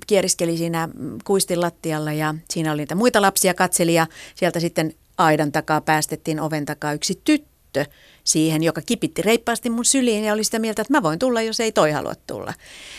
kieriskeli 0.07 0.57
siinä 0.57 0.89
kuistin 1.23 1.61
lattialla 1.61 2.13
ja 2.13 2.35
siinä 2.49 2.71
oli 2.71 2.81
niitä 2.81 2.95
muita 2.95 3.21
lapsia 3.21 3.53
katseli 3.53 3.93
ja 3.93 4.07
sieltä 4.35 4.59
sitten 4.59 4.93
aidan 5.17 5.51
takaa 5.51 5.81
päästettiin 5.81 6.39
oven 6.39 6.65
takaa 6.65 6.93
yksi 6.93 7.21
tyttö 7.23 7.85
siihen, 8.23 8.63
joka 8.63 8.81
kipitti 8.81 9.21
reippaasti 9.21 9.69
mun 9.69 9.85
syliin 9.85 10.23
ja 10.23 10.33
oli 10.33 10.43
sitä 10.43 10.59
mieltä, 10.59 10.81
että 10.81 10.93
mä 10.93 11.03
voin 11.03 11.19
tulla, 11.19 11.41
jos 11.41 11.59
ei 11.59 11.71
toi 11.71 11.91
halua 11.91 12.13
tulla. 12.27 12.53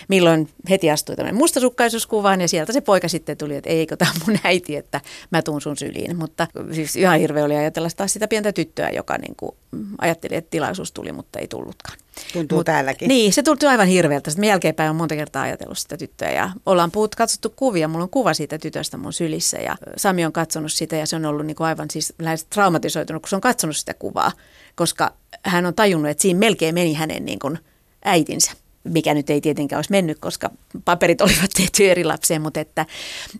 Milloin 0.09 0.49
heti 0.71 0.91
astui 0.91 1.17
tämmöinen 1.17 1.39
mustasukkaisuuskuvaan 1.39 2.41
ja 2.41 2.49
sieltä 2.49 2.73
se 2.73 2.81
poika 2.81 3.09
sitten 3.09 3.37
tuli, 3.37 3.57
että 3.57 3.71
eikö 3.71 3.97
tämä 3.97 4.13
mun 4.27 4.39
äiti, 4.45 4.77
että 4.77 5.01
mä 5.31 5.43
tuun 5.43 5.61
sun 5.61 5.77
syliin. 5.77 6.17
Mutta 6.17 6.47
siis 6.73 6.97
ihan 6.97 7.19
hirveä 7.19 7.45
oli 7.45 7.57
ajatella 7.57 7.89
taas 7.97 8.13
sitä 8.13 8.29
pientä 8.29 8.53
tyttöä, 8.53 8.91
joka 8.91 9.19
niin 9.19 9.37
kuin 9.37 9.53
ajatteli, 9.99 10.37
että 10.37 10.51
tilaisuus 10.51 10.93
tuli, 10.93 11.13
mutta 11.13 11.39
ei 11.39 11.49
tullutkaan. 11.49 11.99
Tuntuu 12.33 12.59
Mut- 12.59 12.65
täälläkin. 12.65 13.09
Niin, 13.09 13.33
se 13.33 13.43
tuli 13.43 13.59
aivan 13.69 13.87
hirveältä. 13.87 14.31
Sitten 14.31 14.49
jälkeenpäin 14.49 14.91
on 14.91 14.97
monta 14.97 15.17
kertaa 15.17 15.43
ajatellut 15.43 15.79
sitä 15.79 15.97
tyttöä 15.97 16.31
ja 16.31 16.51
ollaan 16.67 16.91
puhut, 16.91 17.15
katsottu 17.15 17.51
kuvia. 17.57 17.89
Mulla 17.89 18.03
on 18.03 18.11
kuva 18.11 18.35
siitä 18.35 18.59
tytöstä 18.59 18.97
mun 18.97 19.13
sylissä 19.13 19.59
ja 19.59 19.77
Sami 19.97 20.25
on 20.25 20.33
katsonut 20.33 20.73
sitä 20.73 20.97
ja 20.97 21.07
se 21.07 21.17
on 21.17 21.25
ollut 21.25 21.47
niin 21.47 21.57
kuin 21.57 21.67
aivan 21.67 21.91
siis 21.91 22.13
lähes 22.19 22.45
traumatisoitunut, 22.45 23.23
kun 23.23 23.29
se 23.29 23.37
on 23.37 23.41
katsonut 23.41 23.77
sitä 23.77 23.95
kuvaa, 23.95 24.33
koska 24.75 25.13
hän 25.43 25.67
on 25.67 25.75
tajunnut, 25.75 26.11
että 26.11 26.23
siinä 26.23 26.41
melkein 26.41 26.75
meni 26.75 26.95
hänen 26.95 27.25
niin 27.25 27.39
kuin 27.39 27.59
äitinsä 28.05 28.53
mikä 28.85 29.15
nyt 29.15 29.31
ei 29.31 29.41
tietenkään 29.41 29.79
olisi 29.79 29.91
mennyt, 29.91 30.19
koska 30.19 30.51
paperit 30.85 31.21
olivat 31.21 31.51
tehty 31.57 31.91
eri 31.91 32.05
lapseen, 32.05 32.43
mutta 32.43 32.61
että, 32.61 32.87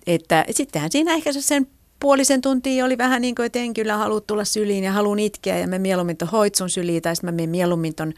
että 0.07 0.45
sittenhän 0.51 0.93
siinä 0.93 1.15
ehkä 1.15 1.33
se 1.33 1.43
sen 1.43 1.67
puolisen 2.01 2.41
tuntia 2.41 2.85
oli 2.85 2.99
vähän 2.99 3.23
niin 3.23 3.35
kuin, 3.35 3.47
että 3.47 3.59
en 3.59 3.75
kyllä 3.75 3.97
halua 3.97 4.21
tulla 4.21 4.45
syliin 4.45 4.85
ja 4.85 4.93
haluan 4.93 5.19
itkeä 5.19 5.59
ja 5.59 5.67
mä 5.67 5.79
mieluummin 5.79 6.17
ton 6.17 6.29
hoitsun 6.29 6.71
syliin 6.71 7.03
tai 7.03 7.17
sitten 7.17 7.29
mä 7.29 7.37
menen 7.37 7.51
mieluummin 7.51 7.95
ton, 7.95 8.13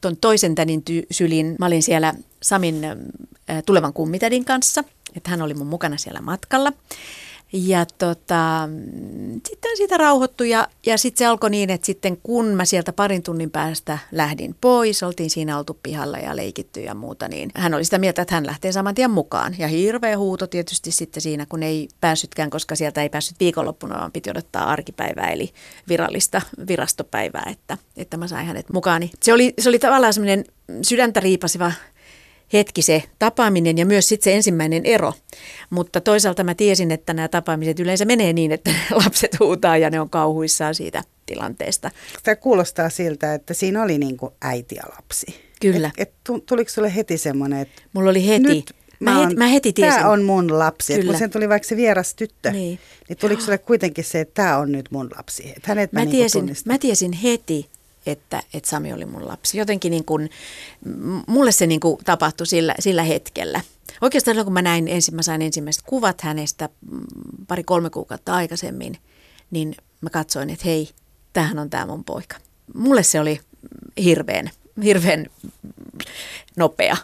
ton 0.00 0.16
toisen 0.16 0.54
tädin 0.54 0.82
ty- 0.90 1.06
syliin. 1.10 1.56
Mä 1.58 1.66
olin 1.66 1.82
siellä 1.82 2.14
Samin 2.42 2.84
äh, 2.84 2.96
tulevan 3.66 3.92
kummitädin 3.92 4.44
kanssa, 4.44 4.84
että 5.16 5.30
hän 5.30 5.42
oli 5.42 5.54
mun 5.54 5.66
mukana 5.66 5.96
siellä 5.96 6.20
matkalla. 6.20 6.72
Ja 7.64 7.86
tota, 7.98 8.68
sitten 9.48 9.76
siitä 9.76 9.96
rauhoittu 9.96 10.44
ja, 10.44 10.68
ja 10.86 10.98
sitten 10.98 11.18
se 11.18 11.26
alkoi 11.26 11.50
niin, 11.50 11.70
että 11.70 11.86
sitten 11.86 12.16
kun 12.22 12.46
mä 12.46 12.64
sieltä 12.64 12.92
parin 12.92 13.22
tunnin 13.22 13.50
päästä 13.50 13.98
lähdin 14.12 14.54
pois, 14.60 15.02
oltiin 15.02 15.30
siinä 15.30 15.58
oltu 15.58 15.78
pihalla 15.82 16.18
ja 16.18 16.36
leikitty 16.36 16.80
ja 16.80 16.94
muuta, 16.94 17.28
niin 17.28 17.50
hän 17.54 17.74
oli 17.74 17.84
sitä 17.84 17.98
mieltä, 17.98 18.22
että 18.22 18.34
hän 18.34 18.46
lähtee 18.46 18.72
saman 18.72 18.94
tien 18.94 19.10
mukaan. 19.10 19.54
Ja 19.58 19.68
hirveä 19.68 20.18
huuto 20.18 20.46
tietysti 20.46 20.90
sitten 20.90 21.22
siinä, 21.22 21.46
kun 21.46 21.62
ei 21.62 21.88
päässytkään, 22.00 22.50
koska 22.50 22.76
sieltä 22.76 23.02
ei 23.02 23.08
päässyt 23.08 23.40
viikonloppuna, 23.40 23.98
vaan 23.98 24.12
piti 24.12 24.30
odottaa 24.30 24.70
arkipäivää, 24.70 25.30
eli 25.30 25.52
virallista 25.88 26.42
virastopäivää, 26.68 27.46
että, 27.50 27.78
että 27.96 28.16
mä 28.16 28.28
sain 28.28 28.46
hänet 28.46 28.70
mukaan. 28.70 29.08
Se 29.22 29.32
oli, 29.32 29.54
se 29.58 29.68
oli 29.68 29.78
tavallaan 29.78 30.12
semmoinen 30.12 30.44
sydäntä 30.82 31.20
riipasiva 31.20 31.72
hetki 32.52 32.82
se 32.82 33.02
tapaaminen 33.18 33.78
ja 33.78 33.86
myös 33.86 34.08
sitten 34.08 34.24
se 34.32 34.36
ensimmäinen 34.36 34.86
ero. 34.86 35.12
Mutta 35.70 36.00
toisaalta 36.00 36.44
mä 36.44 36.54
tiesin, 36.54 36.90
että 36.90 37.12
nämä 37.14 37.28
tapaamiset 37.28 37.80
yleensä 37.80 38.04
menee 38.04 38.32
niin, 38.32 38.52
että 38.52 38.70
lapset 39.04 39.40
huutaa 39.40 39.76
ja 39.76 39.90
ne 39.90 40.00
on 40.00 40.10
kauhuissaan 40.10 40.74
siitä 40.74 41.02
tilanteesta. 41.26 41.90
Tämä 42.22 42.36
kuulostaa 42.36 42.90
siltä, 42.90 43.34
että 43.34 43.54
siinä 43.54 43.82
oli 43.82 43.98
niin 43.98 44.16
kuin 44.16 44.32
äiti 44.42 44.74
ja 44.74 44.82
lapsi. 44.96 45.26
Kyllä. 45.60 45.90
Et, 45.98 46.08
et 46.08 46.14
tu- 46.24 46.40
tuliko 46.40 46.70
sulle 46.70 46.94
heti 46.94 47.18
semmoinen, 47.18 47.58
että 47.60 47.82
Mulla 47.92 48.10
oli 48.10 48.26
heti, 48.26 48.42
nyt 48.48 48.72
mä, 49.00 49.18
heti, 49.22 49.36
mä 49.36 49.46
heti 49.46 49.72
tiesin. 49.72 49.98
Tämä 49.98 50.10
on 50.10 50.22
mun 50.22 50.58
lapsi. 50.58 50.94
Et 50.94 51.00
Kyllä. 51.00 51.12
kun 51.12 51.18
sen 51.18 51.30
tuli 51.30 51.48
vaikka 51.48 51.68
se 51.68 51.76
vieras 51.76 52.14
tyttö, 52.14 52.50
Niin. 52.50 52.78
niin, 53.08 53.16
tuliko 53.18 53.42
sulle 53.42 53.58
kuitenkin 53.58 54.04
se, 54.04 54.20
että 54.20 54.34
tämä 54.42 54.58
on 54.58 54.72
nyt 54.72 54.86
mun 54.90 55.10
lapsi. 55.16 55.48
Että 55.48 55.60
hänet 55.68 55.92
mä, 55.92 56.00
mä, 56.00 56.04
niinku 56.04 56.16
tiesin, 56.16 56.56
mä 56.64 56.78
tiesin 56.78 57.12
heti, 57.12 57.66
että, 58.06 58.42
että 58.54 58.70
Sami 58.70 58.92
oli 58.92 59.06
mun 59.06 59.28
lapsi. 59.28 59.58
Jotenkin 59.58 59.90
niin 59.90 60.04
kuin, 60.04 60.30
mulle 61.26 61.52
se 61.52 61.66
niin 61.66 61.80
kuin 61.80 61.98
tapahtui 62.04 62.46
sillä, 62.46 62.74
sillä 62.78 63.02
hetkellä. 63.02 63.60
Oikeastaan 64.00 64.44
kun 64.44 64.52
mä 64.52 64.62
näin 64.62 64.88
ensin, 64.88 65.14
mä 65.14 65.22
sain 65.22 65.42
ensimmäiset 65.42 65.82
kuvat 65.86 66.20
hänestä 66.20 66.68
mm, 66.90 67.00
pari-kolme 67.48 67.90
kuukautta 67.90 68.34
aikaisemmin, 68.34 68.98
niin 69.50 69.74
mä 70.00 70.10
katsoin, 70.10 70.50
että 70.50 70.64
hei, 70.64 70.88
tämähän 71.32 71.58
on 71.58 71.70
tämä 71.70 71.86
mun 71.86 72.04
poika. 72.04 72.36
Mulle 72.74 73.02
se 73.02 73.20
oli 73.20 73.40
hirveän, 74.04 74.50
hirveän 74.84 75.26
nopea. 76.56 76.96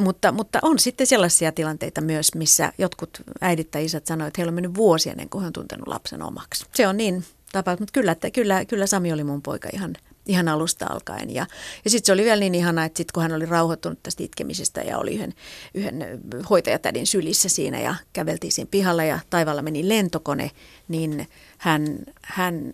Mutta, 0.00 0.32
mutta 0.32 0.58
on 0.62 0.78
sitten 0.78 1.06
sellaisia 1.06 1.52
tilanteita 1.52 2.00
myös, 2.00 2.34
missä 2.34 2.72
jotkut 2.78 3.22
äidit 3.40 3.70
tai 3.70 3.84
isät 3.84 4.06
sanoivat, 4.06 4.28
että 4.28 4.40
heillä 4.40 4.50
on 4.50 4.54
mennyt 4.54 4.74
vuosia 4.74 5.12
ennen 5.12 5.28
kuin 5.28 5.42
he 5.42 5.46
on 5.46 5.52
tuntenut 5.52 5.88
lapsen 5.88 6.22
omaksi. 6.22 6.66
Se 6.74 6.88
on 6.88 6.96
niin 6.96 7.24
tapaus, 7.52 7.80
mutta 7.80 7.92
kyllä, 7.92 8.12
että 8.12 8.30
kyllä, 8.30 8.64
kyllä 8.64 8.86
Sami 8.86 9.12
oli 9.12 9.24
mun 9.24 9.42
poika 9.42 9.68
ihan, 9.72 9.96
ihan 10.26 10.48
alusta 10.48 10.86
alkaen. 10.90 11.34
Ja, 11.34 11.46
ja 11.84 11.90
sitten 11.90 12.06
se 12.06 12.12
oli 12.12 12.24
vielä 12.24 12.40
niin 12.40 12.54
ihana, 12.54 12.84
että 12.84 12.96
sitten 12.96 13.12
kun 13.14 13.22
hän 13.22 13.32
oli 13.32 13.46
rauhoittunut 13.46 14.02
tästä 14.02 14.22
itkemisestä 14.22 14.80
ja 14.80 14.98
oli 14.98 15.14
yhden, 15.14 15.34
yhden 15.74 16.20
hoitajatädin 16.50 17.06
sylissä 17.06 17.48
siinä 17.48 17.80
ja 17.80 17.94
käveltiin 18.12 18.52
siinä 18.52 18.68
pihalla 18.70 19.04
ja 19.04 19.18
taivaalla 19.30 19.62
meni 19.62 19.88
lentokone, 19.88 20.50
niin 20.88 21.28
hän, 21.58 21.98
hän 22.22 22.72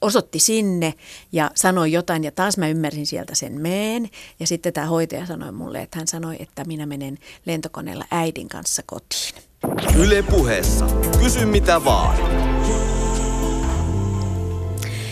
osoitti 0.00 0.38
sinne 0.38 0.94
ja 1.32 1.50
sanoi 1.54 1.92
jotain 1.92 2.24
ja 2.24 2.30
taas 2.30 2.58
mä 2.58 2.68
ymmärsin 2.68 3.06
sieltä 3.06 3.34
sen 3.34 3.60
meen. 3.60 4.10
Ja 4.40 4.46
sitten 4.46 4.72
tämä 4.72 4.86
hoitaja 4.86 5.26
sanoi 5.26 5.52
mulle, 5.52 5.82
että 5.82 5.98
hän 5.98 6.08
sanoi, 6.08 6.36
että 6.38 6.64
minä 6.64 6.86
menen 6.86 7.18
lentokoneella 7.46 8.04
äidin 8.10 8.48
kanssa 8.48 8.82
kotiin. 8.86 9.34
Yle 9.98 10.22
puheessa. 10.22 10.86
Kysy 11.22 11.44
mitä 11.44 11.84
vaan. 11.84 12.16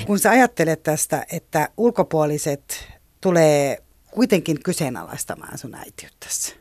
Kun 0.09 0.19
sä 0.19 0.31
ajattelet 0.31 0.83
tästä, 0.83 1.27
että 1.33 1.69
ulkopuoliset 1.77 2.89
tulee 3.21 3.79
kuitenkin 4.11 4.63
kyseenalaistamaan 4.65 5.59
sun 5.59 5.75
äitiyttäsi. 5.75 6.57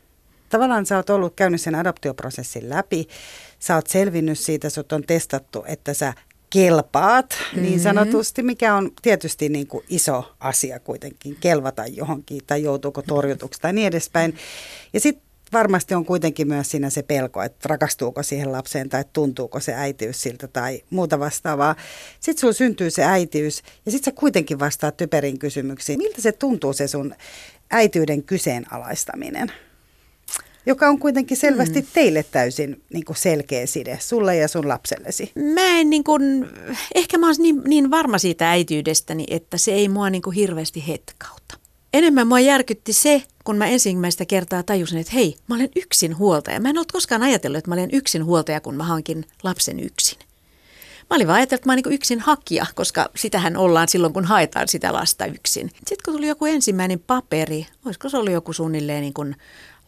Tavallaan 0.48 0.86
sä 0.86 0.96
oot 0.96 1.10
ollut 1.10 1.32
käynyt 1.36 1.60
sen 1.60 1.74
adoptioprosessin 1.74 2.68
läpi, 2.68 3.08
sä 3.58 3.74
oot 3.74 3.86
selvinnyt 3.86 4.38
siitä, 4.38 4.70
sut 4.70 4.92
on 4.92 5.02
testattu, 5.02 5.64
että 5.66 5.94
sä 5.94 6.14
kelpaat 6.50 7.30
niin 7.30 7.46
mm-hmm. 7.50 7.62
niin 7.62 7.80
sanotusti, 7.80 8.42
mikä 8.42 8.74
on 8.74 8.90
tietysti 9.02 9.48
niin 9.48 9.66
kuin 9.66 9.84
iso 9.88 10.34
asia 10.40 10.80
kuitenkin, 10.80 11.36
kelvata 11.40 11.86
johonkin 11.86 12.40
tai 12.46 12.62
joutuuko 12.62 13.02
torjutuksi 13.02 13.60
tai 13.60 13.72
niin 13.72 13.86
edespäin. 13.86 14.36
Ja 14.92 15.00
sitten 15.00 15.27
varmasti 15.52 15.94
on 15.94 16.04
kuitenkin 16.04 16.48
myös 16.48 16.70
siinä 16.70 16.90
se 16.90 17.02
pelko, 17.02 17.42
että 17.42 17.68
rakastuuko 17.68 18.22
siihen 18.22 18.52
lapseen 18.52 18.88
tai 18.88 19.04
tuntuuko 19.12 19.60
se 19.60 19.74
äitiys 19.74 20.22
siltä 20.22 20.48
tai 20.48 20.82
muuta 20.90 21.18
vastaavaa. 21.18 21.76
Sitten 22.20 22.40
sulla 22.40 22.52
syntyy 22.52 22.90
se 22.90 23.04
äitiys 23.04 23.62
ja 23.86 23.92
sitten 23.92 24.12
sä 24.12 24.20
kuitenkin 24.20 24.58
vastaat 24.58 24.96
typerin 24.96 25.38
kysymyksiin. 25.38 25.98
Miltä 25.98 26.22
se 26.22 26.32
tuntuu 26.32 26.72
se 26.72 26.88
sun 26.88 27.14
äityyden 27.70 28.22
kyseenalaistaminen? 28.22 29.52
joka 30.68 30.88
on 30.88 30.98
kuitenkin 30.98 31.36
selvästi 31.36 31.80
mm. 31.80 31.86
teille 31.92 32.22
täysin 32.22 32.82
niin 32.92 33.04
kuin 33.04 33.16
selkeä 33.16 33.66
side, 33.66 33.98
sulle 34.00 34.36
ja 34.36 34.48
sun 34.48 34.68
lapsellesi. 34.68 35.32
Mä 35.54 35.80
en 35.80 35.90
niin 35.90 36.04
kuin, 36.04 36.48
ehkä 36.94 37.18
mä 37.18 37.26
oon 37.26 37.34
niin, 37.38 37.62
niin 37.64 37.90
varma 37.90 38.18
siitä 38.18 38.50
äityydestäni, 38.50 39.24
että 39.30 39.58
se 39.58 39.72
ei 39.72 39.88
mua 39.88 40.10
niin 40.10 40.22
kuin 40.22 40.34
hirveästi 40.34 40.84
hetkauta. 40.88 41.58
Enemmän 41.94 42.26
mua 42.26 42.40
järkytti 42.40 42.92
se, 42.92 43.22
kun 43.48 43.56
mä 43.56 43.66
ensimmäistä 43.66 44.24
kertaa 44.24 44.62
tajusin, 44.62 44.98
että 44.98 45.12
hei, 45.12 45.36
mä 45.46 45.54
olen 45.54 45.68
yksin 45.76 46.18
huoltaja. 46.18 46.60
Mä 46.60 46.70
en 46.70 46.78
ollut 46.78 46.92
koskaan 46.92 47.22
ajatellut, 47.22 47.58
että 47.58 47.70
mä 47.70 47.74
olen 47.74 47.90
yksin 47.92 48.24
huoltaja, 48.24 48.60
kun 48.60 48.74
mä 48.74 48.84
hankin 48.84 49.24
lapsen 49.42 49.80
yksin. 49.80 50.18
Mä 51.10 51.16
olin 51.16 51.26
vaan 51.26 51.36
ajatellut, 51.36 51.60
että 51.60 51.68
mä 51.68 51.72
olen 51.72 51.82
niin 51.84 51.94
yksin 51.94 52.20
hakija, 52.20 52.66
koska 52.74 53.10
sitähän 53.16 53.56
ollaan 53.56 53.88
silloin, 53.88 54.12
kun 54.12 54.24
haetaan 54.24 54.68
sitä 54.68 54.92
lasta 54.92 55.26
yksin. 55.26 55.70
Sitten 55.74 55.96
kun 56.04 56.14
tuli 56.14 56.28
joku 56.28 56.46
ensimmäinen 56.46 57.00
paperi, 57.00 57.66
olisiko 57.84 58.08
se 58.08 58.16
ollut 58.16 58.32
joku 58.32 58.52
suunnilleen 58.52 59.00
niin 59.00 59.14
kuin 59.14 59.36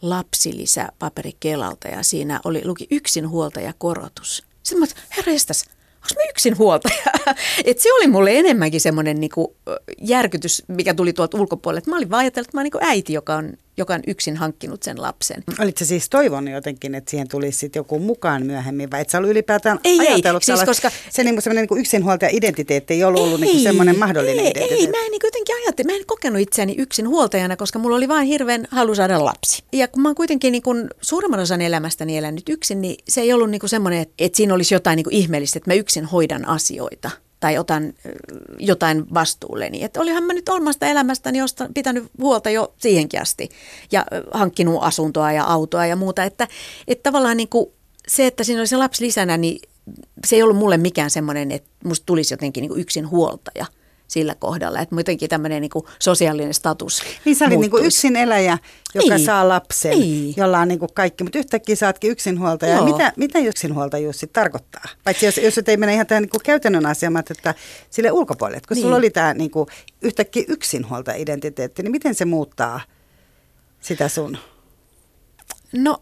lapsilisä 0.01 0.89
paperi 0.99 1.35
Kelalta 1.39 1.87
ja 1.87 2.03
siinä 2.03 2.39
oli, 2.45 2.61
luki 2.65 2.87
yksinhuoltajakorotus. 2.91 4.43
Sitten 4.63 4.79
mä 4.79 5.01
herra 5.17 5.33
jestas, 5.33 5.65
onko 6.01 6.21
mä 6.21 6.29
yksin 6.29 6.57
huoltaja? 6.57 7.03
Et 7.65 7.79
se 7.79 7.93
oli 7.93 8.07
mulle 8.07 8.39
enemmänkin 8.39 8.81
semmoinen 8.81 9.19
niinku 9.19 9.55
järkytys, 10.01 10.63
mikä 10.67 10.93
tuli 10.93 11.13
tuolta 11.13 11.37
ulkopuolelta. 11.37 11.89
Mä 11.89 11.97
olin 11.97 12.09
vaan 12.09 12.19
ajatellut, 12.19 12.47
että 12.47 12.57
mä 12.57 12.59
oon 12.59 12.63
niinku 12.63 12.79
äiti, 12.81 13.13
joka 13.13 13.35
on 13.35 13.53
joka 13.77 13.93
on 13.93 14.01
yksin 14.07 14.37
hankkinut 14.37 14.83
sen 14.83 15.01
lapsen. 15.01 15.43
Olitko 15.59 15.85
siis 15.85 16.09
toivonut 16.09 16.53
jotenkin, 16.53 16.95
että 16.95 17.11
siihen 17.11 17.27
tulisi 17.27 17.57
sit 17.57 17.75
joku 17.75 17.99
mukaan 17.99 18.45
myöhemmin, 18.45 18.91
vai 18.91 19.01
et 19.01 19.09
sä 19.09 19.17
ollut 19.17 19.31
ylipäätään 19.31 19.79
ei, 19.83 19.99
ajatellut 19.99 20.43
ei, 20.43 20.45
siis 20.45 20.65
koska... 20.65 20.91
se 21.09 21.23
niinku 21.23 21.41
semmoinen 21.41 21.61
niinku 21.61 21.75
yksinhuoltaja-identiteetti 21.75 22.93
ei 22.93 23.03
ollut 23.03 23.19
ei, 23.21 23.25
ollut 23.25 23.41
niinku 23.41 23.63
semmoinen 23.63 23.99
mahdollinen 23.99 24.39
ei, 24.39 24.51
identiteetti? 24.51 24.85
Ei, 24.85 24.91
mä 24.91 25.05
en 25.05 25.11
niinku 25.11 25.27
jotenkin 25.27 25.55
ajattelin, 25.55 25.91
mä 25.91 25.97
en 25.97 26.05
kokenut 26.05 26.41
itseäni 26.41 26.75
yksinhuoltajana, 26.77 27.57
koska 27.57 27.79
mulla 27.79 27.95
oli 27.95 28.07
vain 28.07 28.27
hirveän 28.27 28.67
halu 28.71 28.95
saada 28.95 29.25
lapsi. 29.25 29.63
Ja 29.73 29.87
kun 29.87 30.01
mä 30.01 30.09
oon 30.09 30.15
kuitenkin 30.15 30.51
niinku 30.51 30.71
suurimman 31.01 31.39
osan 31.39 31.61
elämästäni 31.61 32.17
elänyt 32.17 32.49
yksin, 32.49 32.81
niin 32.81 32.95
se 33.07 33.21
ei 33.21 33.33
ollut 33.33 33.49
niinku 33.49 33.67
semmoinen, 33.67 34.01
että, 34.01 34.13
että 34.19 34.37
siinä 34.37 34.53
olisi 34.53 34.73
jotain 34.73 34.95
niinku 34.95 35.09
ihmeellistä, 35.13 35.57
että 35.57 35.69
mä 35.69 35.75
yksin 35.75 36.05
hoidan 36.05 36.47
asioita 36.47 37.09
tai 37.41 37.57
otan 37.57 37.93
jotain 38.59 39.13
vastuulleni. 39.13 39.83
Että 39.83 40.01
olihan 40.01 40.23
mä 40.23 40.33
nyt 40.33 40.49
omasta 40.49 40.85
elämästäni 40.85 41.37
josta 41.37 41.69
pitänyt 41.73 42.03
huolta 42.19 42.49
jo 42.49 42.73
siihenkin 42.77 43.21
asti 43.21 43.49
ja 43.91 44.05
hankkinut 44.31 44.83
asuntoa 44.83 45.31
ja 45.31 45.43
autoa 45.43 45.85
ja 45.85 45.95
muuta. 45.95 46.23
Että, 46.23 46.47
että 46.87 47.03
tavallaan 47.03 47.37
niin 47.37 47.49
kuin 47.49 47.69
se, 48.07 48.27
että 48.27 48.43
siinä 48.43 48.61
oli 48.61 48.67
se 48.67 48.77
lapsi 48.77 49.05
lisänä, 49.05 49.37
niin 49.37 49.61
se 50.27 50.35
ei 50.35 50.43
ollut 50.43 50.57
mulle 50.57 50.77
mikään 50.77 51.09
semmoinen, 51.09 51.51
että 51.51 51.69
musta 51.83 52.05
tulisi 52.05 52.33
jotenkin 52.33 52.61
niin 52.61 52.79
yksin 52.79 53.09
huoltaja– 53.09 53.65
sillä 54.11 54.35
kohdalla, 54.35 54.79
että 54.79 54.95
muutenkin 54.95 55.29
tämmöinen 55.29 55.61
niin 55.61 55.71
sosiaalinen 55.99 56.53
status 56.53 57.03
Niin 57.25 57.35
sä 57.35 57.45
olit 57.45 57.59
niin 57.59 57.71
kuin 57.71 57.85
yksin 57.85 58.15
eläjä, 58.15 58.57
joka 58.93 59.15
niin. 59.15 59.25
saa 59.25 59.47
lapsen, 59.47 59.99
niin. 59.99 60.33
jolla 60.37 60.59
on 60.59 60.67
niin 60.67 60.79
kuin 60.79 60.93
kaikki, 60.93 61.23
mutta 61.23 61.39
yhtäkkiä 61.39 61.75
saatkin 61.75 62.11
yksinhuoltaja. 62.11 62.75
Joo. 62.75 62.85
Mitä, 62.85 63.13
mitä 63.17 63.39
yksinhuoltajuus 63.39 64.19
sitten 64.19 64.43
tarkoittaa? 64.43 64.83
Paitsi 65.03 65.25
jos, 65.25 65.37
jos 65.37 65.59
ei 65.67 65.77
mene 65.77 65.93
ihan 65.93 66.07
tähän 66.07 66.21
niin 66.21 66.29
kuin 66.29 66.41
käytännön 66.43 66.85
asiaan, 66.85 67.23
että 67.31 67.55
sille 67.89 68.11
ulkopuolelle, 68.11 68.57
että 68.57 68.67
kun 68.67 68.75
niin. 68.75 68.81
sulla 68.83 68.95
oli 68.95 69.09
tämä 69.09 69.33
niin 69.33 69.51
kuin 69.51 69.67
yhtäkkiä 70.01 70.43
yksinhuoltaja-identiteetti, 70.47 71.83
niin 71.83 71.91
miten 71.91 72.15
se 72.15 72.25
muuttaa 72.25 72.81
sitä 73.81 74.07
sun? 74.07 74.37
No 75.73 75.99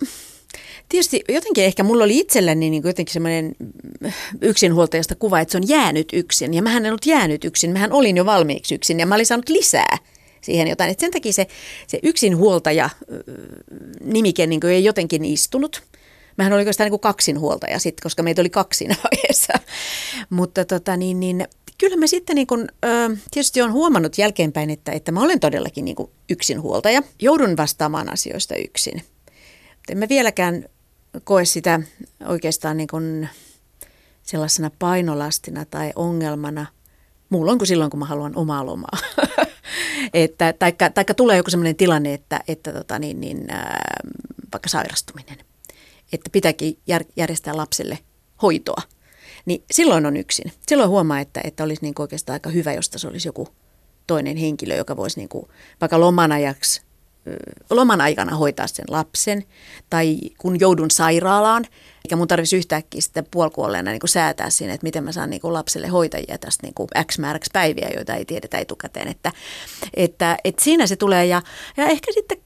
Tietysti 0.89 1.21
jotenkin 1.29 1.63
ehkä 1.63 1.83
mulla 1.83 2.03
oli 2.03 2.17
itselläni 2.17 2.69
niin 2.69 2.83
jotenkin 2.85 3.13
semmoinen 3.13 3.55
yksinhuoltajasta 4.41 5.15
kuva, 5.15 5.39
että 5.39 5.51
se 5.51 5.57
on 5.57 5.67
jäänyt 5.67 6.09
yksin. 6.13 6.53
Ja 6.53 6.61
mähän 6.61 6.85
en 6.85 6.91
ollut 6.91 7.05
jäänyt 7.05 7.45
yksin, 7.45 7.71
mähän 7.71 7.91
olin 7.91 8.17
jo 8.17 8.25
valmiiksi 8.25 8.75
yksin 8.75 8.99
ja 8.99 9.05
mä 9.05 9.15
olin 9.15 9.25
saanut 9.25 9.49
lisää 9.49 9.97
siihen 10.41 10.67
jotain. 10.67 10.91
Et 10.91 10.99
sen 10.99 11.11
takia 11.11 11.33
se, 11.33 11.47
se 11.87 11.99
yksinhuoltaja 12.03 12.89
nimike 14.03 14.47
niin 14.47 14.65
ei 14.65 14.83
jotenkin 14.83 15.25
istunut. 15.25 15.83
Mähän 16.37 16.53
olin 16.53 16.61
oikeastaan 16.61 16.91
niin 16.91 16.99
kaksinhuoltaja 16.99 17.79
sitten, 17.79 18.03
koska 18.03 18.23
meitä 18.23 18.41
oli 18.41 18.49
kaksi 18.49 18.77
siinä 18.77 18.95
vaiheessa. 19.03 19.53
Mutta 20.29 20.65
tota, 20.65 20.97
niin, 20.97 21.19
niin, 21.19 21.47
kyllä 21.77 21.97
mä 21.97 22.07
sitten 22.07 22.35
niin 22.35 22.47
kun, 22.47 22.67
tietysti 23.31 23.61
olen 23.61 23.73
huomannut 23.73 24.17
jälkeenpäin, 24.17 24.69
että, 24.69 24.91
että 24.91 25.11
mä 25.11 25.21
olen 25.21 25.39
todellakin 25.39 25.85
niin 25.85 25.95
yksinhuoltaja. 26.29 27.03
Joudun 27.21 27.57
vastaamaan 27.57 28.13
asioista 28.13 28.55
yksin. 28.55 29.03
En 29.89 29.97
mä 29.97 30.09
vieläkään 30.09 30.65
koe 31.23 31.45
sitä 31.45 31.79
oikeastaan 32.25 32.77
niin 32.77 32.87
kuin 32.87 33.29
sellaisena 34.23 34.71
painolastina 34.79 35.65
tai 35.65 35.91
ongelmana 35.95 36.65
muulloin 37.29 37.57
kuin 37.57 37.67
silloin, 37.67 37.91
kun 37.91 37.99
mä 37.99 38.05
haluan 38.05 38.35
omaa 38.35 38.65
lomaa. 38.65 38.97
että, 40.13 40.53
taikka, 40.53 40.89
taikka 40.89 41.13
tulee 41.13 41.37
joku 41.37 41.49
sellainen 41.49 41.75
tilanne, 41.75 42.13
että, 42.13 42.39
että 42.47 42.73
tota 42.73 42.99
niin, 42.99 43.21
niin, 43.21 43.45
ää, 43.49 44.01
vaikka 44.53 44.69
sairastuminen, 44.69 45.37
että 46.13 46.29
pitääkin 46.31 46.77
jär, 46.87 47.03
järjestää 47.15 47.57
lapselle 47.57 47.99
hoitoa, 48.41 48.81
niin 49.45 49.63
silloin 49.71 50.05
on 50.05 50.17
yksin. 50.17 50.51
Silloin 50.67 50.89
huomaa, 50.89 51.19
että, 51.19 51.41
että 51.43 51.63
olisi 51.63 51.81
niin 51.81 51.93
oikeastaan 51.99 52.35
aika 52.35 52.49
hyvä, 52.49 52.73
jos 52.73 52.91
se 52.95 53.07
olisi 53.07 53.27
joku 53.27 53.47
toinen 54.07 54.37
henkilö, 54.37 54.75
joka 54.75 54.97
voisi 54.97 55.19
niin 55.19 55.29
kuin, 55.29 55.47
vaikka 55.81 55.99
loman 55.99 56.31
ajaksi 56.31 56.81
loman 57.69 58.01
aikana 58.01 58.35
hoitaa 58.35 58.67
sen 58.67 58.85
lapsen 58.89 59.43
tai 59.89 60.17
kun 60.37 60.59
joudun 60.59 60.91
sairaalaan, 60.91 61.65
eikä 62.05 62.15
mun 62.15 62.27
tarvitsisi 62.27 62.57
yhtäkkiä 62.57 63.01
sitten 63.01 63.25
puolikuolleena 63.31 63.91
niin 63.91 63.99
säätää 64.05 64.49
siinä, 64.49 64.73
että 64.73 64.83
miten 64.83 65.03
mä 65.03 65.11
saan 65.11 65.29
niin 65.29 65.41
lapselle 65.43 65.87
hoitajia 65.87 66.37
tästä 66.37 66.67
niin 66.67 67.05
X 67.11 67.19
määräksi 67.19 67.49
päiviä, 67.53 67.89
joita 67.95 68.13
ei 68.13 68.25
tiedetä 68.25 68.57
etukäteen. 68.57 69.07
Että, 69.07 69.31
että, 69.93 70.37
että 70.43 70.63
siinä 70.63 70.87
se 70.87 70.95
tulee 70.95 71.25
ja, 71.25 71.41
ja 71.77 71.85
ehkä 71.85 72.11
sitten 72.13 72.37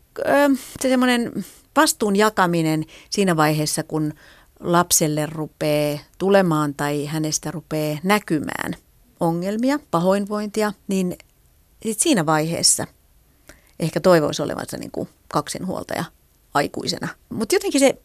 se 0.81 0.89
semmoinen 0.89 1.45
vastuun 1.75 2.15
jakaminen 2.15 2.85
siinä 3.09 3.37
vaiheessa, 3.37 3.83
kun 3.83 4.13
lapselle 4.59 5.25
rupeaa 5.25 5.99
tulemaan 6.17 6.73
tai 6.73 7.05
hänestä 7.05 7.51
rupeaa 7.51 7.99
näkymään 8.03 8.75
ongelmia, 9.19 9.79
pahoinvointia, 9.91 10.73
niin 10.87 11.17
siinä 11.97 12.25
vaiheessa– 12.25 12.87
ehkä 13.83 13.99
toivoisi 13.99 14.41
olevansa 14.41 14.77
niin 14.77 14.91
kuin 14.91 15.09
kaksinhuoltaja 15.27 16.03
aikuisena. 16.53 17.07
Mutta 17.29 17.55
jotenkin 17.55 17.79
se, 17.79 17.97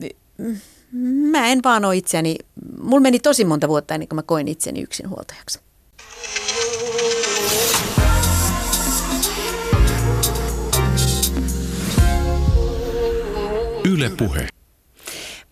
mä 1.31 1.47
en 1.47 1.61
vaan 1.65 1.85
ole 1.85 1.97
itseäni, 1.97 2.37
mulla 2.83 3.01
meni 3.01 3.19
tosi 3.19 3.45
monta 3.45 3.69
vuotta 3.69 3.95
ennen 3.95 4.09
kuin 4.09 4.17
mä 4.17 4.23
koin 4.23 4.49
itseni 4.49 4.81
yksinhuoltajaksi. 4.81 5.61
Yle 13.85 14.11
Puhe. 14.19 14.58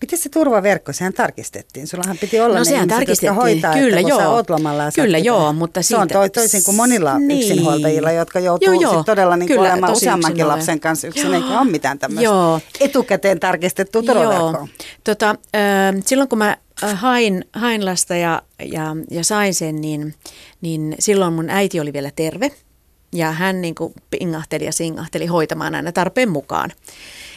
Miten 0.00 0.18
se 0.18 0.28
turvaverkko, 0.28 0.92
sehän 0.92 1.12
tarkistettiin. 1.12 1.86
Sullahan 1.86 2.18
piti 2.18 2.40
olla 2.40 2.54
no, 2.58 2.64
ne 2.64 2.70
ihmiset, 2.70 2.88
tarkistettiin. 2.88 3.28
jotka 3.28 3.42
hoitaa, 3.42 3.74
Kyllä, 3.74 4.00
että 4.00 4.10
joo. 4.10 4.18
sä 4.20 4.28
oot 4.28 4.50
lomalla 4.50 4.82
ja 4.82 4.90
Kyllä, 4.94 5.18
joo, 5.18 5.52
mutta 5.52 5.82
Se 5.82 5.96
on 5.96 6.02
siitä- 6.02 6.12
toi, 6.14 6.30
toisin 6.30 6.64
kuin 6.64 6.74
monilla 6.76 7.18
Niin. 7.18 7.40
yksinhuoltajilla, 7.40 8.12
jotka 8.12 8.40
joutuu 8.40 8.72
Joo, 8.72 8.80
joo. 8.82 8.96
sit 8.96 9.06
todella 9.06 9.36
niin 9.36 9.46
Kyllä, 9.48 9.60
olemaan 9.72 9.92
useammankin 9.92 10.48
lapsen 10.48 10.80
kanssa 10.80 11.06
yksin, 11.06 11.24
Joo. 11.24 11.34
eikä 11.34 11.60
ole 11.60 11.70
mitään 11.70 11.98
tämmöistä 11.98 12.24
Joo. 12.24 12.60
etukäteen 12.80 13.40
tarkistettua 13.40 14.02
turvaverkkoa. 14.02 14.68
Tota, 15.04 15.30
äh, 15.30 16.02
silloin 16.06 16.28
kun 16.28 16.38
mä 16.38 16.56
hain, 16.94 17.44
hain 17.52 17.84
lasta 17.84 18.16
ja, 18.16 18.42
ja, 18.64 18.96
ja 19.10 19.24
sain 19.24 19.54
sen, 19.54 19.80
niin, 19.80 20.14
niin 20.60 20.94
silloin 20.98 21.32
mun 21.32 21.50
äiti 21.50 21.80
oli 21.80 21.92
vielä 21.92 22.10
terve. 22.16 22.50
Ja 23.12 23.32
hän 23.32 23.60
niin 23.60 23.74
kuin 23.74 23.94
pingahteli 24.10 24.64
ja 24.64 24.72
singahteli 24.72 25.26
hoitamaan 25.26 25.74
aina 25.74 25.92
tarpeen 25.92 26.28
mukaan. 26.30 26.72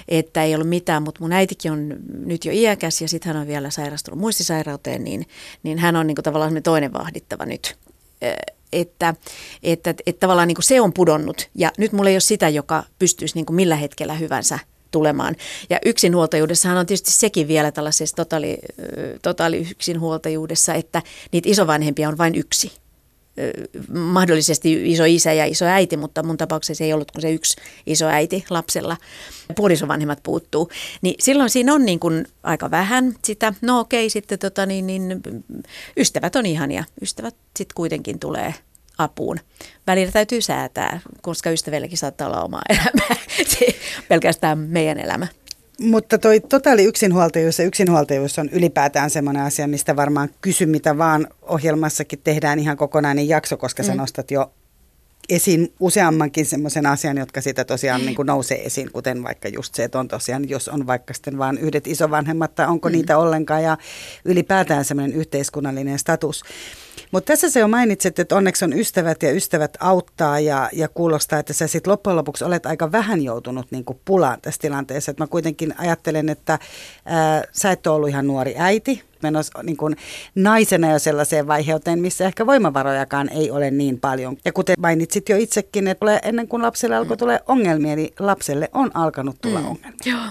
Että 0.09 0.43
ei 0.43 0.55
ollut 0.55 0.69
mitään, 0.69 1.03
mutta 1.03 1.21
mun 1.21 1.33
äitikin 1.33 1.71
on 1.71 1.95
nyt 2.25 2.45
jo 2.45 2.51
iäkäs 2.55 3.01
ja 3.01 3.07
sitten 3.07 3.33
hän 3.33 3.41
on 3.41 3.47
vielä 3.47 3.69
sairastunut 3.69 4.19
muistisairauteen, 4.19 5.03
niin, 5.03 5.27
niin 5.63 5.77
hän 5.77 5.95
on 5.95 6.07
niin 6.07 6.15
kuin 6.15 6.23
tavallaan 6.23 6.63
toinen 6.63 6.93
vahdittava 6.93 7.45
nyt. 7.45 7.75
Ö, 8.23 8.33
Että, 8.73 9.15
että, 9.63 9.89
että 9.89 10.19
tavallaan 10.19 10.47
niin 10.47 10.55
kuin 10.55 10.63
se 10.63 10.81
on 10.81 10.93
pudonnut 10.93 11.49
ja 11.55 11.71
nyt 11.77 11.91
mulla 11.91 12.09
ei 12.09 12.15
ole 12.15 12.19
sitä, 12.19 12.49
joka 12.49 12.83
pystyisi 12.99 13.35
niin 13.35 13.45
kuin 13.45 13.55
millä 13.55 13.75
hetkellä 13.75 14.13
hyvänsä 14.13 14.59
tulemaan. 14.91 15.35
Ja 15.69 15.79
yksinhuoltajuudessahan 15.85 16.77
on 16.77 16.85
tietysti 16.85 17.11
sekin 17.11 17.47
vielä 17.47 17.71
tällaisessa 17.71 18.15
totaali, 18.15 18.57
totaali 19.21 19.67
yksinhuoltajuudessa, 19.71 20.73
että 20.73 21.01
niitä 21.31 21.49
isovanhempia 21.49 22.09
on 22.09 22.17
vain 22.17 22.35
yksi 22.35 22.71
mahdollisesti 23.93 24.91
iso 24.91 25.05
isä 25.05 25.33
ja 25.33 25.45
iso 25.45 25.65
äiti, 25.65 25.97
mutta 25.97 26.23
mun 26.23 26.37
tapauksessa 26.37 26.83
ei 26.83 26.93
ollut 26.93 27.11
kuin 27.11 27.21
se 27.21 27.31
yksi 27.31 27.61
iso 27.85 28.07
äiti 28.07 28.45
lapsella. 28.49 28.97
Puolisovanhemmat 29.55 30.19
puuttuu. 30.23 30.69
Niin 31.01 31.15
silloin 31.19 31.49
siinä 31.49 31.73
on 31.73 31.85
niin 31.85 31.99
kuin 31.99 32.27
aika 32.43 32.71
vähän 32.71 33.15
sitä, 33.25 33.53
no 33.61 33.79
okei, 33.79 34.09
sitten 34.09 34.39
tota 34.39 34.65
niin, 34.65 34.87
niin, 34.87 35.21
ystävät 35.97 36.35
on 36.35 36.45
ihania. 36.45 36.83
Ystävät 37.01 37.35
sitten 37.57 37.75
kuitenkin 37.75 38.19
tulee 38.19 38.53
apuun. 38.97 39.39
Välillä 39.87 40.11
täytyy 40.11 40.41
säätää, 40.41 40.99
koska 41.21 41.49
ystävälläkin 41.49 41.97
saattaa 41.97 42.27
olla 42.27 42.43
omaa 42.43 42.61
elämää. 42.69 43.23
Pelkästään 44.09 44.57
meidän 44.57 44.99
elämä. 44.99 45.27
Mutta 45.79 46.17
toi 46.17 46.39
totaali 46.39 46.83
yksinhuoltajuus 46.83 47.59
ja 47.59 47.65
yksinhuoltajuus 47.65 48.39
on 48.39 48.49
ylipäätään 48.49 49.09
semmoinen 49.09 49.43
asia, 49.43 49.67
mistä 49.67 49.95
varmaan 49.95 50.29
kysy 50.41 50.65
mitä 50.65 50.97
vaan 50.97 51.27
ohjelmassakin 51.41 52.19
tehdään 52.23 52.59
ihan 52.59 52.77
kokonainen 52.77 53.29
jakso, 53.29 53.57
koska 53.57 53.83
sä 53.83 53.91
Mm. 53.91 53.97
nostat 53.97 54.31
jo 54.31 54.51
esiin 55.29 55.73
useammankin 55.79 56.45
semmoisen 56.45 56.85
asian, 56.85 57.17
jotka 57.17 57.41
siitä 57.41 57.63
tosiaan 57.65 58.01
niin 58.01 58.15
kuin 58.15 58.25
nousee 58.25 58.65
esiin, 58.65 58.91
kuten 58.91 59.23
vaikka 59.23 59.47
just 59.47 59.75
se, 59.75 59.83
että 59.83 59.99
on 59.99 60.07
tosiaan, 60.07 60.49
jos 60.49 60.67
on 60.67 60.87
vaikka 60.87 61.13
sitten 61.13 61.37
vaan 61.37 61.57
yhdet 61.57 61.87
isovanhemmat 61.87 62.55
tai 62.55 62.67
onko 62.67 62.89
mm. 62.89 62.93
niitä 62.93 63.17
ollenkaan 63.17 63.63
ja 63.63 63.77
ylipäätään 64.25 64.85
semmoinen 64.85 65.17
yhteiskunnallinen 65.17 65.99
status. 65.99 66.43
Mutta 67.11 67.27
tässä 67.27 67.49
se 67.49 67.63
on 67.63 67.69
mainitset, 67.69 68.19
että 68.19 68.35
onneksi 68.35 68.65
on 68.65 68.73
ystävät 68.73 69.23
ja 69.23 69.31
ystävät 69.31 69.77
auttaa 69.79 70.39
ja, 70.39 70.69
ja 70.73 70.87
kuulostaa, 70.87 71.39
että 71.39 71.53
sä 71.53 71.67
sitten 71.67 71.91
loppujen 71.91 72.17
lopuksi 72.17 72.43
olet 72.43 72.65
aika 72.65 72.91
vähän 72.91 73.21
joutunut 73.21 73.67
niin 73.71 73.85
kuin 73.85 73.99
pulaan 74.05 74.41
tässä 74.41 74.61
tilanteessa. 74.61 75.11
Et 75.11 75.19
mä 75.19 75.27
kuitenkin 75.27 75.73
ajattelen, 75.77 76.29
että 76.29 76.59
ää, 77.05 77.43
sä 77.51 77.71
et 77.71 77.87
ole 77.87 77.95
ollut 77.95 78.09
ihan 78.09 78.27
nuori 78.27 78.55
äiti, 78.57 79.03
menossa 79.23 79.63
niin 79.63 79.77
kuin 79.77 79.95
naisena 80.35 80.91
jo 80.91 80.99
sellaiseen 80.99 81.47
vaiheuteen, 81.47 81.99
missä 81.99 82.25
ehkä 82.25 82.45
voimavarojakaan 82.45 83.29
ei 83.29 83.51
ole 83.51 83.71
niin 83.71 83.99
paljon. 83.99 84.37
Ja 84.45 84.53
kuten 84.53 84.75
mainitsit 84.79 85.29
jo 85.29 85.37
itsekin, 85.37 85.87
että 85.87 85.99
tulee 85.99 86.19
ennen 86.23 86.47
kuin 86.47 86.61
lapselle 86.61 86.95
alkoi 86.95 87.17
tulee 87.17 87.39
ongelmia, 87.47 87.95
niin 87.95 88.13
lapselle 88.19 88.69
on 88.73 88.91
alkanut 88.93 89.41
tulla 89.41 89.59
mm. 89.59 89.67
ongelmia. 89.67 89.99
Joo. 90.05 90.21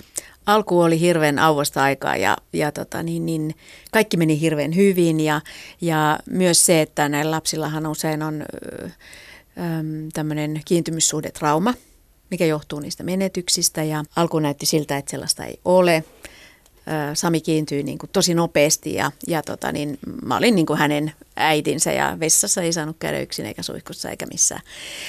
Alku 0.49 0.81
oli 0.81 1.01
hirveän 1.01 1.39
auvosta 1.39 1.83
aikaa 1.83 2.17
ja, 2.17 2.37
ja 2.53 2.73
tota, 2.73 3.03
niin, 3.03 3.27
niin, 3.27 3.55
kaikki 3.91 4.17
meni 4.17 4.41
hirveän 4.41 4.77
hyvin 4.77 5.21
ja, 5.21 5.41
ja 5.81 6.19
myös 6.31 6.67
se, 6.67 6.83
että 6.83 7.09
näillä 7.09 7.31
lapsillahan 7.31 7.87
usein 7.87 8.23
on 8.23 8.45
tämmöinen 10.13 10.61
kiintymyssuhdetrauma, 10.65 11.75
mikä 12.31 12.47
johtuu 12.47 12.81
niistä 12.81 13.03
menetyksistä 13.03 13.83
ja 13.83 14.05
alku 14.17 14.39
näytti 14.39 14.67
siltä, 14.67 14.97
että 14.97 15.11
sellaista 15.11 15.45
ei 15.45 15.61
ole. 15.65 16.05
Sami 17.15 17.41
kiintyi 17.41 17.83
niin 17.83 17.99
kuin 17.99 18.11
tosi 18.13 18.35
nopeasti 18.35 18.95
ja, 18.95 19.13
ja 19.27 19.43
tota, 19.43 19.73
niin, 19.73 19.99
mä 20.23 20.37
olin 20.37 20.55
niin 20.55 20.67
kuin 20.67 20.79
hänen 20.79 21.13
äitinsä 21.37 21.93
ja 21.93 22.17
vessassa 22.21 22.63
ei 22.63 22.73
saanut 22.73 22.97
käydä 22.99 23.21
yksin 23.21 23.47
eikä 23.47 23.63
suihkussa 23.63 24.11
eikä 24.11 24.27
missään. 24.27 24.61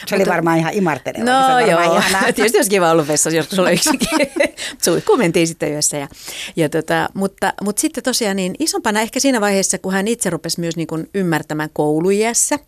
Se 0.08 0.16
oli 0.16 0.26
varmaan 0.26 0.58
ihan 0.58 0.74
imarteleva. 0.74 1.24
No 1.24 1.32
varmaan 1.32 1.70
joo, 1.70 1.98
ihanaa. 1.98 2.34
tietysti 2.34 2.58
olisi 2.58 2.70
kiva 2.70 2.92
ollut 2.92 3.08
vessassa 3.08 3.38
joskus 3.38 3.60
olla 3.60 3.72
yksinkin. 3.72 4.10
Suihkuun 4.86 5.20
mentiin 5.20 5.48
sitten 5.48 5.72
yössä. 5.72 5.98
Ja, 5.98 6.08
ja 6.56 6.70
tota, 6.70 7.10
mutta, 7.14 7.54
mutta 7.62 7.80
sitten 7.80 8.04
tosiaan 8.04 8.36
niin 8.36 8.56
isompana 8.60 9.02
ehkä 9.02 9.20
siinä 9.20 9.42
vaiheessa, 9.42 9.78
kun 9.78 9.94
hän 9.94 10.08
itse 10.08 10.30
rupesi 10.30 10.60
myös 10.60 10.76
niin 10.76 10.88
kuin 10.88 11.10
ymmärtämään 11.14 11.70
koulujässä, 11.74 12.60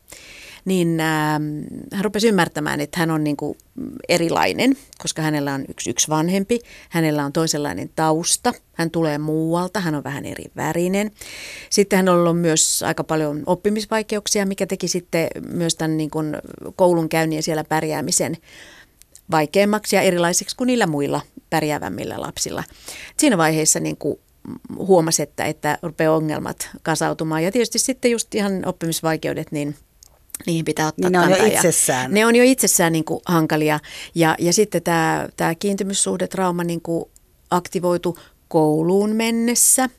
niin 0.66 1.00
äh, 1.00 1.40
hän 1.94 2.04
rupesi 2.04 2.28
ymmärtämään, 2.28 2.80
että 2.80 3.00
hän 3.00 3.12
on 3.12 3.24
niin 3.24 3.38
kuin 3.38 3.58
erilainen, 4.10 4.78
koska 5.02 5.22
hänellä 5.22 5.54
on 5.54 5.66
yksi, 5.70 5.90
yksi 5.90 6.10
vanhempi, 6.10 6.60
hänellä 6.90 7.26
on 7.26 7.34
toisenlainen 7.34 7.90
tausta, 7.96 8.54
hän 8.74 8.92
tulee 8.92 9.18
muualta, 9.18 9.80
hän 9.80 9.96
on 9.96 10.04
vähän 10.04 10.26
eri 10.26 10.46
värinen. 10.56 11.12
Sitten 11.70 11.98
hän 11.98 12.10
on 12.10 12.20
ollut 12.20 12.42
myös 12.42 12.84
aika 12.84 13.04
paljon 13.04 13.44
oppimisvaikeuksia, 13.46 14.46
mikä 14.46 14.68
teki 14.68 14.88
sitten 14.88 15.28
myös 15.48 15.76
tämän 15.76 15.98
niin 15.98 16.10
kuin 16.10 16.38
koulun 16.76 17.10
käynnin 17.10 17.38
ja 17.38 17.44
siellä 17.44 17.64
pärjäämisen 17.64 18.38
vaikeammaksi 19.32 19.96
ja 19.96 20.02
erilaiseksi 20.02 20.56
kuin 20.56 20.68
niillä 20.68 20.88
muilla 20.88 21.22
pärjäävämmillä 21.50 22.22
lapsilla. 22.22 22.64
Siinä 23.18 23.38
vaiheessa 23.38 23.80
niin 23.80 23.98
kuin 23.98 24.20
huomasi, 24.78 25.22
että, 25.22 25.46
että 25.46 25.78
rupeaa 25.82 26.16
ongelmat 26.16 26.70
kasautumaan 26.84 27.44
ja 27.44 27.52
tietysti 27.52 27.80
sitten 27.80 28.12
just 28.12 28.36
ihan 28.36 28.66
oppimisvaikeudet, 28.66 29.52
niin 29.52 29.76
niihin 30.46 30.66
pitää 30.66 30.88
ottaa 30.88 31.10
Niin 31.10 31.20
ne 31.20 31.36
on 31.36 31.40
jo 31.40 31.46
itsessään. 31.46 32.14
Ne 32.14 32.26
on 32.26 32.36
jo 32.36 32.44
itsessään 32.44 32.92
niin 32.92 33.06
kuin 33.06 33.22
hankalia 33.26 33.80
ja, 34.16 34.36
ja 34.40 34.54
sitten 34.54 34.84
tämä, 34.84 35.30
tämä 35.38 35.56
kiintymyssuhdetrauma 35.56 36.64
niin 36.64 36.82
kuin 36.82 37.06
aktivoitu 37.52 38.18
kouluun 38.48 39.16
mennessä, 39.16 39.90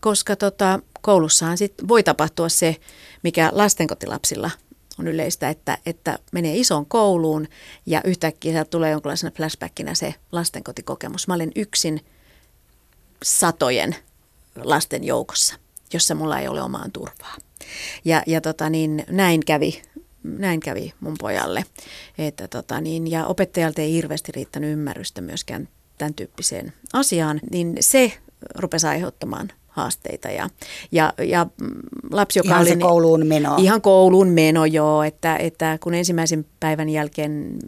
koska 0.00 0.36
tota, 0.36 0.80
koulussahan 1.00 1.58
sit 1.58 1.74
voi 1.88 2.02
tapahtua 2.02 2.48
se, 2.48 2.76
mikä 3.22 3.50
lastenkotilapsilla 3.52 4.50
on 4.98 5.08
yleistä, 5.08 5.48
että, 5.48 5.78
että 5.86 6.18
menee 6.32 6.56
isoon 6.56 6.86
kouluun 6.86 7.48
ja 7.86 8.00
yhtäkkiä 8.04 8.52
sieltä 8.52 8.70
tulee 8.70 8.90
jonkinlaisena 8.90 9.32
flashbackina 9.36 9.94
se 9.94 10.14
lastenkotikokemus. 10.32 11.28
Mä 11.28 11.34
olen 11.34 11.52
yksin 11.56 12.00
satojen 13.22 13.96
lasten 14.56 15.04
joukossa, 15.04 15.54
jossa 15.92 16.14
mulla 16.14 16.38
ei 16.38 16.48
ole 16.48 16.62
omaan 16.62 16.92
turvaa. 16.92 17.36
Ja, 18.04 18.22
ja 18.26 18.40
tota 18.40 18.70
niin, 18.70 19.04
näin 19.10 19.44
kävi 19.46 19.82
näin 20.22 20.60
kävi 20.60 20.92
mun 21.00 21.14
pojalle. 21.20 21.64
Että 22.18 22.48
tota 22.48 22.80
niin, 22.80 23.10
ja 23.10 23.26
opettajalta 23.26 23.80
ei 23.80 23.92
hirveästi 23.92 24.32
riittänyt 24.32 24.72
ymmärrystä 24.72 25.20
myöskään 25.20 25.68
tämän 25.98 26.14
tyyppiseen 26.14 26.72
asiaan, 26.92 27.40
niin 27.50 27.76
se 27.80 28.12
rupesi 28.54 28.86
aiheuttamaan 28.86 29.48
haasteita. 29.68 30.28
Ja, 30.28 30.48
ja, 30.92 31.12
ja 31.28 31.46
lapsi, 32.10 32.38
joka 32.38 32.48
Ihan 32.48 32.60
oli... 32.60 32.68
se 32.68 32.76
kouluun 32.76 33.26
meno. 33.26 33.56
Ihan 33.58 33.82
kouluun 33.82 34.28
meno, 34.28 34.64
joo. 34.64 35.02
Että, 35.02 35.36
että 35.36 35.78
kun 35.82 35.94
ensimmäisen 35.94 36.46
päivän 36.60 36.88
jälkeen 36.88 37.58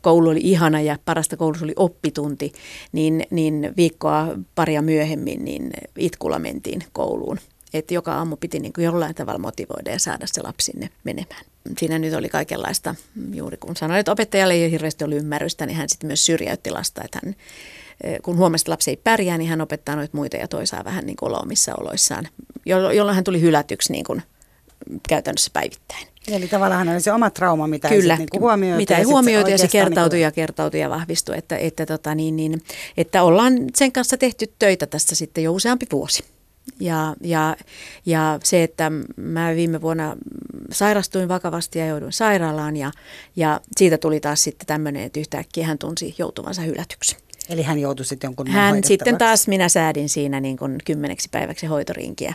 koulu 0.00 0.28
oli 0.28 0.40
ihana 0.42 0.80
ja 0.80 0.98
parasta 1.04 1.36
koulussa 1.36 1.64
oli 1.64 1.74
oppitunti, 1.76 2.52
niin, 2.92 3.26
niin 3.30 3.72
viikkoa 3.76 4.28
paria 4.54 4.82
myöhemmin 4.82 5.44
niin 5.44 5.70
itkulla 5.98 6.38
mentiin 6.38 6.84
kouluun. 6.92 7.38
Että 7.74 7.94
joka 7.94 8.14
aamu 8.14 8.36
piti 8.36 8.60
niin 8.60 8.72
kuin 8.72 8.84
jollain 8.84 9.14
tavalla 9.14 9.38
motivoida 9.38 9.90
ja 9.90 9.98
saada 9.98 10.26
se 10.26 10.42
lapsi 10.42 10.72
sinne 10.72 10.90
menemään. 11.04 11.44
Siinä 11.78 11.98
nyt 11.98 12.14
oli 12.14 12.28
kaikenlaista, 12.28 12.94
juuri 13.34 13.56
kun 13.56 13.76
sanoin, 13.76 14.00
että 14.00 14.12
opettajalle 14.12 14.54
ei 14.54 14.70
hirveästi 14.70 15.04
ollut 15.04 15.18
ymmärrystä, 15.18 15.66
niin 15.66 15.76
hän 15.76 15.88
sitten 15.88 16.06
myös 16.06 16.26
syrjäytti 16.26 16.70
lasta, 16.70 17.02
että 17.04 17.20
hän 17.24 17.34
kun 18.22 18.36
huomasi, 18.36 18.62
että 18.62 18.70
lapsi 18.70 18.90
ei 18.90 18.96
pärjää, 18.96 19.38
niin 19.38 19.50
hän 19.50 19.60
opettaa 19.60 19.96
noita 19.96 20.16
muita 20.16 20.36
ja 20.36 20.48
toisaa 20.48 20.84
vähän 20.84 21.06
niin 21.06 21.16
kuin 21.16 21.42
omissa 21.42 21.74
oloissaan, 21.80 22.28
jolloin 22.66 23.14
hän 23.14 23.24
tuli 23.24 23.40
hylätyksi 23.40 23.92
niin 23.92 24.04
kuin 24.04 24.22
käytännössä 25.08 25.50
päivittäin. 25.52 26.06
Eli 26.28 26.48
tavallaan 26.48 26.88
oli 26.88 27.00
se 27.00 27.12
oma 27.12 27.30
trauma, 27.30 27.66
mitä 27.66 27.88
Kyllä, 27.88 28.14
ei, 28.14 28.18
niin 28.18 28.40
huomioitu. 28.40 28.76
mitä 28.76 28.96
ei 28.98 29.04
huomioitu 29.04 29.50
ja 29.50 29.58
se 29.58 29.64
oikeastaan 29.64 29.84
kertautui 29.84 30.16
niin 30.16 30.24
ja 30.24 30.32
kertautui 30.32 30.80
ja 30.80 30.90
vahvistui, 30.90 31.38
että, 31.38 31.56
että, 31.56 31.86
tota, 31.86 32.14
niin, 32.14 32.36
niin, 32.36 32.62
että 32.96 33.22
ollaan 33.22 33.54
sen 33.76 33.92
kanssa 33.92 34.16
tehty 34.16 34.52
töitä 34.58 34.86
tässä 34.86 35.14
sitten 35.14 35.44
jo 35.44 35.52
useampi 35.52 35.86
vuosi. 35.92 36.24
Ja, 36.80 37.14
ja, 37.20 37.56
ja 38.06 38.38
se, 38.44 38.62
että 38.62 38.90
mä 39.16 39.54
viime 39.54 39.80
vuonna 39.80 40.16
sairastuin 40.72 41.28
vakavasti 41.28 41.78
ja 41.78 41.86
jouduin 41.86 42.12
sairaalaan 42.12 42.76
ja, 42.76 42.90
ja 43.36 43.60
siitä 43.76 43.98
tuli 43.98 44.20
taas 44.20 44.42
sitten 44.42 44.66
tämmöinen, 44.66 45.02
että 45.02 45.20
yhtäkkiä 45.20 45.66
hän 45.66 45.78
tunsi 45.78 46.14
joutuvansa 46.18 46.62
hylätyksi. 46.62 47.16
Eli 47.48 47.62
hän 47.62 47.78
joutui 47.78 48.06
sitten 48.06 48.28
jonkun 48.28 48.46
Hän 48.46 48.84
sitten 48.84 49.18
taas, 49.18 49.48
minä 49.48 49.68
säädin 49.68 50.08
siinä 50.08 50.40
niin 50.40 50.56
kuin 50.56 50.78
kymmeneksi 50.84 51.28
päiväksi 51.30 51.66
hoitorinkiä. 51.66 52.34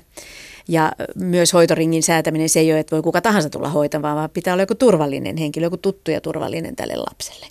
Ja 0.68 0.91
myös 1.16 1.54
hoitoringin 1.54 2.04
säätäminen, 2.04 2.50
se 2.50 2.60
ei 2.60 2.72
ole, 2.72 2.80
että 2.80 2.96
voi 2.96 3.02
kuka 3.02 3.22
tahansa 3.22 3.50
tulla 3.50 3.70
hoitamaan, 3.70 4.16
vaan 4.16 4.30
pitää 4.30 4.54
olla 4.54 4.64
joku 4.64 4.76
turvallinen 4.76 5.38
henkilö, 5.38 5.66
joku 5.66 5.78
tuttu 5.78 6.12
ja 6.12 6.22
turvallinen 6.22 6.76
tälle 6.76 6.96
lapselle. 6.96 7.48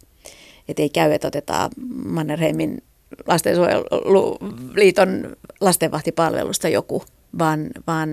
Että 0.68 0.82
ei 0.82 0.88
käy, 0.88 1.12
että 1.12 1.28
otetaan 1.28 1.70
Mannerheimin 2.04 2.82
lastensuojeluliiton 3.26 5.36
lastenvahtipalvelusta 5.60 6.68
joku, 6.68 7.04
vaan, 7.38 7.70
vaan 7.86 8.10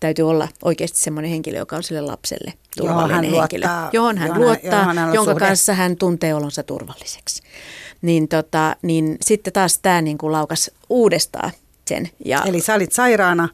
täytyy 0.00 0.30
olla 0.30 0.48
oikeasti 0.64 0.98
semmoinen 0.98 1.30
henkilö, 1.30 1.58
joka 1.58 1.76
on 1.76 1.82
sille 1.82 2.00
lapselle 2.00 2.52
turvallinen 2.76 3.14
hän 3.14 3.24
henkilö, 3.24 3.66
luottaa, 3.66 3.90
johon 3.92 4.18
hän 4.18 4.28
johon 4.28 4.42
luottaa, 4.42 4.80
johon 4.80 4.98
hän 4.98 5.08
on 5.08 5.14
jonka 5.14 5.32
suhde. 5.32 5.46
kanssa 5.46 5.74
hän 5.74 5.96
tuntee 5.96 6.34
olonsa 6.34 6.62
turvalliseksi. 6.62 7.42
Niin, 8.02 8.28
tota, 8.28 8.76
niin 8.82 9.16
sitten 9.20 9.52
taas 9.52 9.78
tämä 9.78 10.02
niin 10.02 10.18
kuin 10.18 10.32
laukas 10.32 10.70
uudestaan 10.88 11.50
sen. 11.88 12.10
Ja 12.24 12.42
Eli 12.46 12.60
sä 12.60 12.74
olit 12.74 12.92
sairaana 12.92 13.48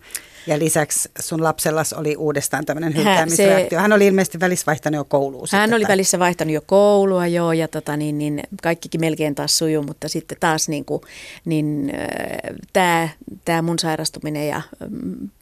ja 0.47 0.59
lisäksi 0.59 1.09
sun 1.21 1.43
lapsellas 1.43 1.93
oli 1.93 2.17
uudestaan 2.17 2.65
tämmöinen 2.65 2.97
hylkäämisreaktio. 2.97 3.79
Hän 3.79 3.93
oli 3.93 4.07
ilmeisesti 4.07 4.41
välissä 4.41 4.67
vaihtanut 4.67 4.97
jo 4.97 5.05
kouluun. 5.05 5.49
Hän 5.53 5.63
sitten, 5.63 5.77
oli 5.77 5.85
tai- 5.85 5.93
välissä 5.93 6.19
vaihtanut 6.19 6.55
jo 6.55 6.61
koulua, 6.67 7.27
joo, 7.27 7.53
ja 7.53 7.69
tota, 7.69 7.97
niin, 7.97 8.19
niin, 8.19 8.43
kaikkikin 8.63 9.01
melkein 9.01 9.35
taas 9.35 9.59
sujuu, 9.59 9.83
mutta 9.83 10.09
sitten 10.09 10.39
taas 10.41 10.69
niin, 10.69 10.85
kuin, 10.85 11.03
niin 11.45 11.93
tämä 12.73 13.09
tää 13.45 13.63
mun 13.63 13.79
sairastuminen 13.79 14.49
ja 14.49 14.63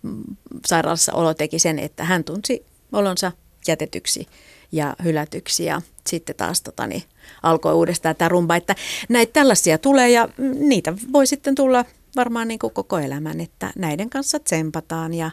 mm, 0.02 0.24
sairaalassa 0.66 1.12
olo 1.12 1.34
teki 1.34 1.58
sen, 1.58 1.78
että 1.78 2.04
hän 2.04 2.24
tunsi 2.24 2.64
olonsa 2.92 3.32
jätetyksi 3.68 4.26
ja 4.72 4.96
hylätyksi 5.04 5.64
ja 5.64 5.82
sitten 6.06 6.36
taas 6.36 6.62
tota, 6.62 6.86
niin, 6.86 7.02
alkoi 7.42 7.74
uudestaan 7.74 8.16
tämä 8.16 8.28
rumba, 8.28 8.56
että 8.56 8.74
näitä 9.08 9.32
tällaisia 9.32 9.78
tulee 9.78 10.10
ja 10.10 10.28
mm, 10.36 10.54
niitä 10.58 10.92
voi 11.12 11.26
sitten 11.26 11.54
tulla 11.54 11.84
varmaan 12.16 12.48
niin 12.48 12.58
kuin 12.58 12.72
koko 12.72 12.98
elämän, 12.98 13.40
että 13.40 13.72
näiden 13.76 14.10
kanssa 14.10 14.38
tsempataan 14.38 15.14
ja, 15.14 15.30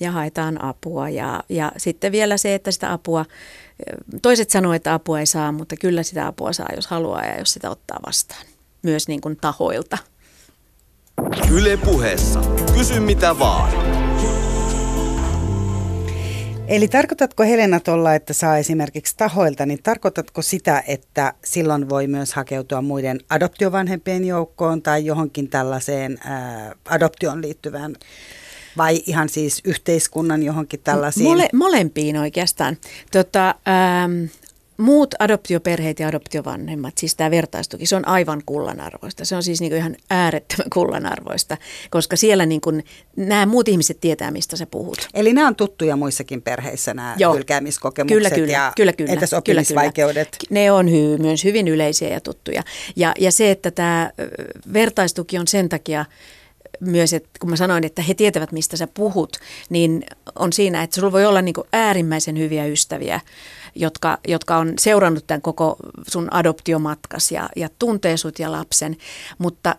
ja 0.00 0.12
haetaan 0.12 0.64
apua 0.64 1.08
ja, 1.08 1.44
ja 1.48 1.72
sitten 1.76 2.12
vielä 2.12 2.36
se, 2.36 2.54
että 2.54 2.70
sitä 2.70 2.92
apua, 2.92 3.24
toiset 4.22 4.50
sanoo, 4.50 4.72
että 4.72 4.94
apua 4.94 5.20
ei 5.20 5.26
saa, 5.26 5.52
mutta 5.52 5.76
kyllä 5.76 6.02
sitä 6.02 6.26
apua 6.26 6.52
saa, 6.52 6.68
jos 6.76 6.86
haluaa 6.86 7.24
ja 7.24 7.38
jos 7.38 7.52
sitä 7.52 7.70
ottaa 7.70 7.98
vastaan, 8.06 8.46
myös 8.82 9.08
niin 9.08 9.20
kuin 9.20 9.36
tahoilta. 9.36 9.98
Yle 11.50 11.76
puheessa. 11.76 12.40
Kysy 12.74 13.00
mitä 13.00 13.38
vaan. 13.38 14.09
Eli 16.70 16.88
tarkoitatko 16.88 17.42
Helena 17.42 17.80
tuolla, 17.80 18.14
että 18.14 18.32
saa 18.32 18.58
esimerkiksi 18.58 19.14
tahoilta, 19.16 19.66
niin 19.66 19.82
tarkoitatko 19.82 20.42
sitä, 20.42 20.82
että 20.86 21.34
silloin 21.44 21.88
voi 21.88 22.06
myös 22.06 22.34
hakeutua 22.34 22.82
muiden 22.82 23.20
adoptiovanhempien 23.30 24.24
joukkoon 24.24 24.82
tai 24.82 25.04
johonkin 25.06 25.48
tällaiseen 25.48 26.18
ää, 26.24 26.74
adoptioon 26.88 27.42
liittyvään 27.42 27.96
vai 28.76 29.02
ihan 29.06 29.28
siis 29.28 29.60
yhteiskunnan 29.64 30.42
johonkin 30.42 30.80
tällaisiin? 30.84 31.24
Mole, 31.24 31.48
molempiin 31.52 32.16
oikeastaan. 32.16 32.76
Tota, 33.12 33.48
ähm, 33.48 34.24
muut 34.80 35.14
adoptioperheet 35.18 36.00
ja 36.00 36.08
adoptiovanhemmat, 36.08 36.98
siis 36.98 37.14
tämä 37.14 37.30
vertaistuki, 37.30 37.86
se 37.86 37.96
on 37.96 38.08
aivan 38.08 38.42
kullanarvoista. 38.46 39.24
Se 39.24 39.36
on 39.36 39.42
siis 39.42 39.60
niinku 39.60 39.76
ihan 39.76 39.96
äärettömän 40.10 40.70
kullanarvoista, 40.74 41.56
koska 41.90 42.16
siellä 42.16 42.46
niinku, 42.46 42.70
nämä 43.16 43.46
muut 43.46 43.68
ihmiset 43.68 44.00
tietää, 44.00 44.30
mistä 44.30 44.56
sä 44.56 44.66
puhut. 44.66 45.08
Eli 45.14 45.32
nämä 45.32 45.46
on 45.46 45.56
tuttuja 45.56 45.96
muissakin 45.96 46.42
perheissä, 46.42 46.94
nämä 46.94 47.14
Joo. 47.18 47.34
hylkäämiskokemukset 47.34 48.16
Kyllä, 48.16 48.30
kyllä, 48.30 48.52
ja 48.52 48.72
kyllä, 48.76 48.92
kyllä. 48.92 49.12
entäs 49.12 49.30
kyllä, 49.30 49.38
oppimisvaikeudet? 49.38 50.28
Kyllä. 50.48 50.60
Ne 50.60 50.72
on 50.72 50.88
hy- 50.88 51.22
myös 51.22 51.44
hyvin 51.44 51.68
yleisiä 51.68 52.08
ja 52.08 52.20
tuttuja. 52.20 52.62
Ja, 52.96 53.12
ja 53.18 53.32
se, 53.32 53.50
että 53.50 53.70
tämä 53.70 54.10
vertaistuki 54.72 55.38
on 55.38 55.48
sen 55.48 55.68
takia 55.68 56.04
myös, 56.80 57.12
että 57.12 57.30
kun 57.40 57.50
mä 57.50 57.56
sanoin, 57.56 57.84
että 57.84 58.02
he 58.02 58.14
tietävät, 58.14 58.52
mistä 58.52 58.76
sä 58.76 58.86
puhut, 58.86 59.36
niin 59.70 60.04
on 60.34 60.52
siinä, 60.52 60.82
että 60.82 60.96
sulla 60.96 61.12
voi 61.12 61.26
olla 61.26 61.42
niin 61.42 61.54
äärimmäisen 61.72 62.38
hyviä 62.38 62.66
ystäviä, 62.66 63.20
jotka, 63.74 64.18
jotka 64.28 64.56
on 64.56 64.72
seurannut 64.78 65.26
tämän 65.26 65.42
koko 65.42 65.76
sun 66.08 66.34
adoptiomatkas 66.34 67.32
ja, 67.32 67.48
ja 67.56 67.68
tuntee 67.78 68.16
sut 68.16 68.38
ja 68.38 68.52
lapsen, 68.52 68.96
mutta 69.38 69.74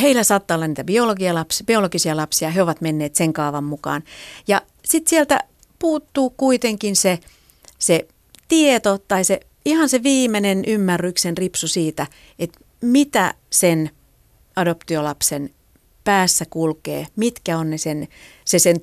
heillä 0.00 0.24
saattaa 0.24 0.54
olla 0.54 0.66
niitä 0.66 0.84
biologia 0.84 1.34
lapsi, 1.34 1.64
biologisia 1.64 2.16
lapsia, 2.16 2.50
he 2.50 2.62
ovat 2.62 2.80
menneet 2.80 3.14
sen 3.14 3.32
kaavan 3.32 3.64
mukaan. 3.64 4.02
Ja 4.48 4.62
sitten 4.84 5.10
sieltä 5.10 5.40
puuttuu 5.78 6.30
kuitenkin 6.30 6.96
se, 6.96 7.18
se 7.78 8.08
tieto 8.48 8.98
tai 8.98 9.24
se 9.24 9.40
ihan 9.64 9.88
se 9.88 10.02
viimeinen 10.02 10.64
ymmärryksen 10.66 11.36
ripsu 11.36 11.68
siitä, 11.68 12.06
että 12.38 12.60
mitä 12.80 13.34
sen 13.52 13.90
adoptiolapsen 14.56 15.50
päässä 16.06 16.44
kulkee, 16.50 17.06
mitkä 17.16 17.58
on 17.58 17.70
ne 17.70 17.78
sen, 17.78 18.08
se 18.44 18.58
sen 18.58 18.76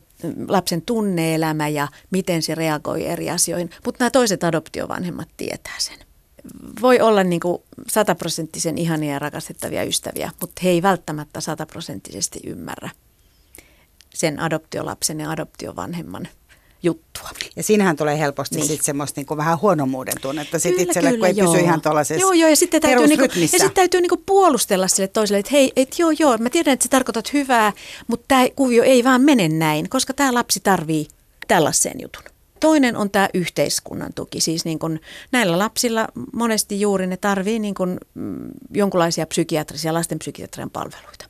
lapsen 0.48 0.82
tunneelämä 0.82 1.68
ja 1.68 1.88
miten 2.12 2.42
se 2.42 2.56
reagoi 2.56 3.06
eri 3.06 3.30
asioihin. 3.30 3.70
Mutta 3.86 4.04
nämä 4.04 4.12
toiset 4.12 4.44
adoptiovanhemmat 4.44 5.28
tietää 5.38 5.76
sen. 5.78 5.98
Voi 6.82 7.00
olla 7.00 7.24
niin 7.24 7.40
kuin 7.40 7.62
sataprosenttisen 7.88 8.78
ihania 8.78 9.14
ja 9.14 9.20
rakastettavia 9.20 9.84
ystäviä, 9.84 10.32
mutta 10.42 10.62
he 10.64 10.70
ei 10.70 10.82
välttämättä 10.82 11.42
sataprosenttisesti 11.42 12.40
ymmärrä 12.46 12.90
sen 14.14 14.40
adoptiolapsen 14.40 15.20
ja 15.20 15.32
adoptiovanhemman 15.32 16.28
juttua. 16.84 17.30
Ja 17.56 17.64
siinähän 17.64 17.96
tulee 17.96 18.20
helposti 18.20 18.56
Niin. 18.56 18.68
sitten 18.68 18.86
semmoista 18.86 19.20
niin 19.20 19.26
kuin 19.26 19.38
vähän 19.38 19.62
huonommuuden 19.62 20.14
tunnetta 20.22 20.60
sit 20.60 20.72
Kyllä, 20.72 20.84
itselle, 20.84 21.18
kun 21.18 21.28
ei 21.28 21.34
kyllä, 21.34 21.46
pysy 21.46 21.58
joo. 21.58 21.66
ihan 21.66 21.82
tuollaisessa 21.82 22.22
Joo, 22.22 22.32
joo, 22.34 22.50
ja 22.50 22.56
sitten 22.56 22.82
täytyy, 22.82 23.08
niinku, 23.08 23.26
ja 23.42 23.48
sitten 23.48 23.72
täytyy 23.74 24.02
niinku 24.02 24.24
puolustella 24.26 24.88
sille 24.88 25.08
toiselle, 25.08 25.40
että 25.40 25.52
hei, 25.52 25.72
et 25.76 26.00
joo, 26.00 26.12
joo, 26.20 26.38
mä 26.38 26.50
tiedän, 26.50 26.74
että 26.74 26.84
sä 26.84 26.90
tarkoitat 26.90 27.34
hyvää, 27.34 27.74
mutta 28.08 28.26
tämä 28.28 28.46
kuvio 28.56 28.84
ei 28.84 29.04
vaan 29.04 29.22
mene 29.22 29.50
näin, 29.50 29.90
koska 29.90 30.14
tämä 30.14 30.34
lapsi 30.34 30.60
tarvii 30.60 31.08
tällaisen 31.48 32.02
jutun. 32.02 32.24
Toinen 32.60 32.96
on 32.98 33.10
tämä 33.10 33.30
yhteiskunnan 33.34 34.14
tuki, 34.14 34.42
siis 34.42 34.66
niin 34.66 34.80
kun 34.80 35.00
näillä 35.32 35.60
lapsilla 35.60 36.08
monesti 36.34 36.82
juuri 36.82 37.08
ne 37.08 37.18
tarvii 37.18 37.60
niin 37.60 37.76
kun, 37.76 37.98
mm, 38.14 38.50
jonkinlaisia 38.74 39.26
psykiatrisia, 39.26 39.94
lastenpsykiatrian 39.94 40.70
palveluita. 40.70 41.26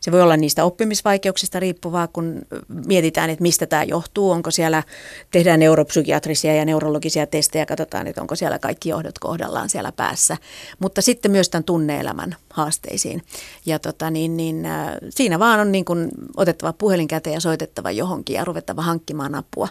Se 0.00 0.12
voi 0.12 0.22
olla 0.22 0.36
niistä 0.36 0.64
oppimisvaikeuksista 0.64 1.60
riippuvaa, 1.60 2.06
kun 2.06 2.42
mietitään, 2.86 3.30
että 3.30 3.42
mistä 3.42 3.66
tämä 3.66 3.82
johtuu. 3.82 4.30
Onko 4.30 4.50
siellä, 4.50 4.82
tehdään 5.30 5.60
neuropsykiatrisia 5.60 6.54
ja 6.54 6.64
neurologisia 6.64 7.26
testejä, 7.26 7.66
katsotaan, 7.66 8.06
että 8.06 8.20
onko 8.20 8.36
siellä 8.36 8.58
kaikki 8.58 8.88
johdot 8.88 9.18
kohdallaan 9.18 9.68
siellä 9.68 9.92
päässä. 9.92 10.36
Mutta 10.78 11.02
sitten 11.02 11.30
myös 11.30 11.48
tämän 11.48 11.64
tunneelämän 11.64 12.36
haasteisiin. 12.50 13.22
Ja 13.66 13.78
tota, 13.78 14.10
niin, 14.10 14.36
niin, 14.36 14.66
äh, 14.66 14.88
siinä 15.10 15.38
vaan 15.38 15.60
on 15.60 15.72
niin 15.72 15.84
kuin 15.84 16.08
otettava 16.36 16.72
puhelin 16.72 17.08
käteen 17.08 17.34
ja 17.34 17.40
soitettava 17.40 17.90
johonkin 17.90 18.34
ja 18.34 18.44
ruvettava 18.44 18.82
hankkimaan 18.82 19.34
apua. 19.34 19.68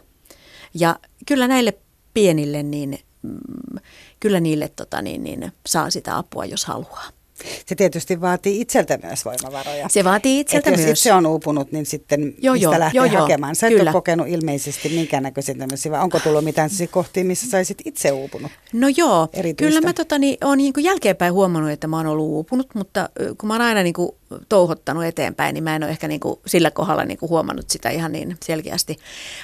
Ja 0.73 0.95
kyllä 1.27 1.47
näille 1.47 1.73
pienille, 2.13 2.63
niin 2.63 2.99
mm, 3.21 3.79
kyllä 4.19 4.39
niille 4.39 4.69
tota, 4.75 5.01
niin, 5.01 5.23
niin, 5.23 5.51
saa 5.65 5.89
sitä 5.89 6.17
apua, 6.17 6.45
jos 6.45 6.65
haluaa. 6.65 7.16
Se 7.65 7.75
tietysti 7.75 8.21
vaatii 8.21 8.61
itseltä 8.61 8.99
myös 9.03 9.25
voimavaroja. 9.25 9.87
Se 9.89 10.03
vaatii 10.03 10.39
itseltä 10.39 10.69
Et 10.69 10.77
jos 10.77 10.85
myös. 10.85 10.99
itse 10.99 11.13
on 11.13 11.25
uupunut, 11.25 11.71
niin 11.71 11.85
sitten 11.85 12.21
Joo, 12.21 12.33
joo, 12.41 12.53
mistä 12.53 12.65
joo, 12.65 12.79
lähtee 12.79 12.99
joo, 12.99 13.05
joo, 13.05 13.21
hakemaan? 13.21 13.55
Sä 13.55 13.67
et 13.67 13.73
kyllä. 13.73 13.83
ole 13.83 13.91
kokenut 13.91 14.27
ilmeisesti 14.27 14.89
minkäännäköisiä 14.89 15.55
tämmöisiä, 15.55 15.91
vai 15.91 16.01
onko 16.01 16.19
tullut 16.19 16.43
mitään 16.43 16.69
kohtia, 16.91 17.25
missä 17.25 17.49
saisit 17.49 17.77
itse 17.85 18.11
uupunut? 18.11 18.51
No 18.73 18.87
joo, 18.97 19.27
Erityistä. 19.33 19.69
kyllä 19.69 19.87
mä 19.87 19.93
tota, 19.93 20.17
niin, 20.17 20.37
olen 20.43 20.57
niin 20.57 20.73
jälkeenpäin 20.77 21.33
huomannut, 21.33 21.71
että 21.71 21.87
mä 21.87 21.97
oon 21.97 22.07
ollut 22.07 22.27
uupunut, 22.27 22.75
mutta 22.75 23.09
kun 23.37 23.47
mä 23.47 23.53
oon 23.53 23.61
aina 23.61 23.83
niin 23.83 23.93
kuin, 23.93 24.11
touhottanut 24.49 25.03
eteenpäin, 25.03 25.53
niin 25.53 25.63
mä 25.63 25.75
en 25.75 25.83
ole 25.83 25.91
ehkä 25.91 26.07
niin 26.07 26.19
kuin, 26.19 26.39
sillä 26.45 26.71
kohdalla 26.71 27.05
niin 27.05 27.17
kuin, 27.17 27.29
huomannut 27.29 27.69
sitä 27.69 27.89
ihan 27.89 28.11
niin 28.11 28.37
selkeästi. 28.45 28.97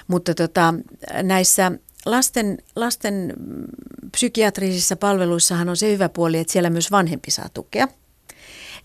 Mutta 0.08 0.36
tota, 0.36 0.74
näissä 1.24 1.72
lasten, 2.06 2.58
lasten 2.76 3.34
psykiatrisissa 4.12 4.96
palveluissahan 4.96 5.70
on 5.70 5.78
se 5.78 5.92
hyvä 5.92 6.10
puoli, 6.10 6.38
että 6.38 6.54
siellä 6.54 6.70
myös 6.70 6.92
vanhempi 6.92 7.32
saa 7.32 7.50
tukea. 7.54 7.88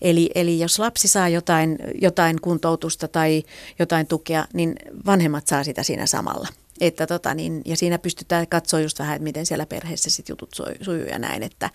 Eli, 0.01 0.29
eli 0.35 0.59
jos 0.59 0.79
lapsi 0.79 1.07
saa 1.07 1.29
jotain, 1.29 1.77
jotain 2.01 2.41
kuntoutusta 2.41 3.07
tai 3.07 3.43
jotain 3.79 4.07
tukea, 4.07 4.45
niin 4.53 4.75
vanhemmat 5.05 5.47
saa 5.47 5.63
sitä 5.63 5.83
siinä 5.83 6.05
samalla. 6.05 6.47
Että 6.81 7.07
tota 7.07 7.33
niin, 7.33 7.61
ja 7.65 7.77
siinä 7.77 7.99
pystytään 7.99 8.47
katsoa 8.47 8.79
just 8.79 8.99
vähän, 8.99 9.15
että 9.15 9.23
miten 9.23 9.45
siellä 9.45 9.65
perheessä 9.65 10.09
sit 10.09 10.29
jutut 10.29 10.49
sujuu 10.81 11.05
ja 11.05 11.19
näin, 11.19 11.43
että, 11.43 11.69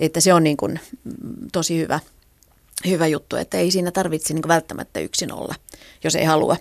että 0.00 0.20
se 0.20 0.34
on 0.34 0.44
niin 0.44 0.56
kuin 0.56 0.80
mm, 1.04 1.12
tosi 1.52 1.78
hyvä, 1.78 2.00
hyvä 2.88 3.06
juttu, 3.06 3.36
että 3.36 3.58
ei 3.58 3.70
siinä 3.70 3.90
tarvitse 3.90 4.34
niin 4.34 4.48
välttämättä 4.48 5.00
yksin 5.00 5.32
olla, 5.32 5.54
jos 6.04 6.14
ei 6.14 6.24
halua. 6.24 6.56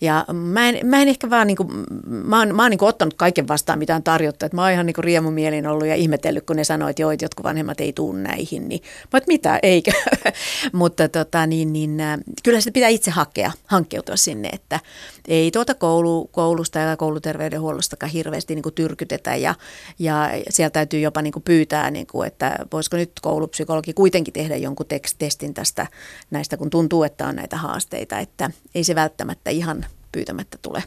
Ja 0.00 0.24
mä 0.32 0.68
en, 0.68 0.86
mä 0.86 1.02
en 1.02 1.08
ehkä 1.08 1.30
vaan, 1.30 1.46
niin 1.46 1.56
kuin, 1.56 1.68
mä 2.06 2.38
oon, 2.38 2.54
mä 2.54 2.62
oon 2.62 2.70
niin 2.70 2.84
ottanut 2.84 3.14
kaiken 3.14 3.48
vastaan, 3.48 3.78
mitä 3.78 3.96
on 3.96 4.02
tarjottu. 4.02 4.46
Että 4.46 4.56
mä 4.56 4.62
oon 4.62 4.72
ihan 4.72 4.86
niin 4.86 4.94
riemumielin 4.98 5.66
ollut 5.66 5.86
ja 5.86 5.94
ihmetellyt, 5.94 6.46
kun 6.46 6.56
ne 6.56 6.64
sanoi, 6.64 6.90
että 6.90 7.02
joo, 7.02 7.10
että 7.10 7.24
jotkut 7.24 7.44
vanhemmat 7.44 7.80
ei 7.80 7.92
tuu 7.92 8.12
näihin. 8.12 8.68
Niin 8.68 8.82
mä 9.12 9.18
että 9.18 9.28
mitä, 9.28 9.58
eikö? 9.62 9.90
Mutta 10.72 11.08
tota, 11.08 11.46
niin, 11.46 11.72
niin, 11.72 12.00
äh, 12.00 12.18
kyllä 12.42 12.60
sitä 12.60 12.72
pitää 12.72 12.88
itse 12.88 13.10
hakea, 13.10 13.52
hankkeutua 13.66 14.16
sinne, 14.16 14.48
että 14.48 14.80
ei 15.28 15.50
tuota 15.50 15.74
koulu, 15.74 16.28
koulusta 16.32 16.78
ja 16.78 16.96
kouluterveydenhuollostakaan 16.96 18.12
hirveästi 18.12 18.54
niin 18.54 18.74
tyrkytetä 18.74 19.36
ja, 19.36 19.54
ja 19.98 20.30
sieltä 20.50 20.72
täytyy 20.72 21.00
jopa 21.00 21.22
niin 21.22 21.32
pyytää, 21.44 21.90
niin 21.90 22.06
kuin, 22.06 22.26
että 22.26 22.58
voisiko 22.72 22.96
nyt 22.96 23.12
koulupsykologi 23.22 23.92
kuitenkin 23.92 24.34
tehdä 24.34 24.56
jonkun 24.56 24.86
tekst- 24.86 25.16
tästä 25.60 25.86
näistä, 26.30 26.56
kun 26.56 26.70
tuntuu, 26.70 27.02
että 27.02 27.26
on 27.26 27.36
näitä 27.36 27.56
haasteita, 27.56 28.18
että 28.18 28.50
ei 28.74 28.84
se 28.84 28.94
välttämättä 28.94 29.50
ihan 29.50 29.86
pyytämättä 30.12 30.58
tule. 30.62 30.82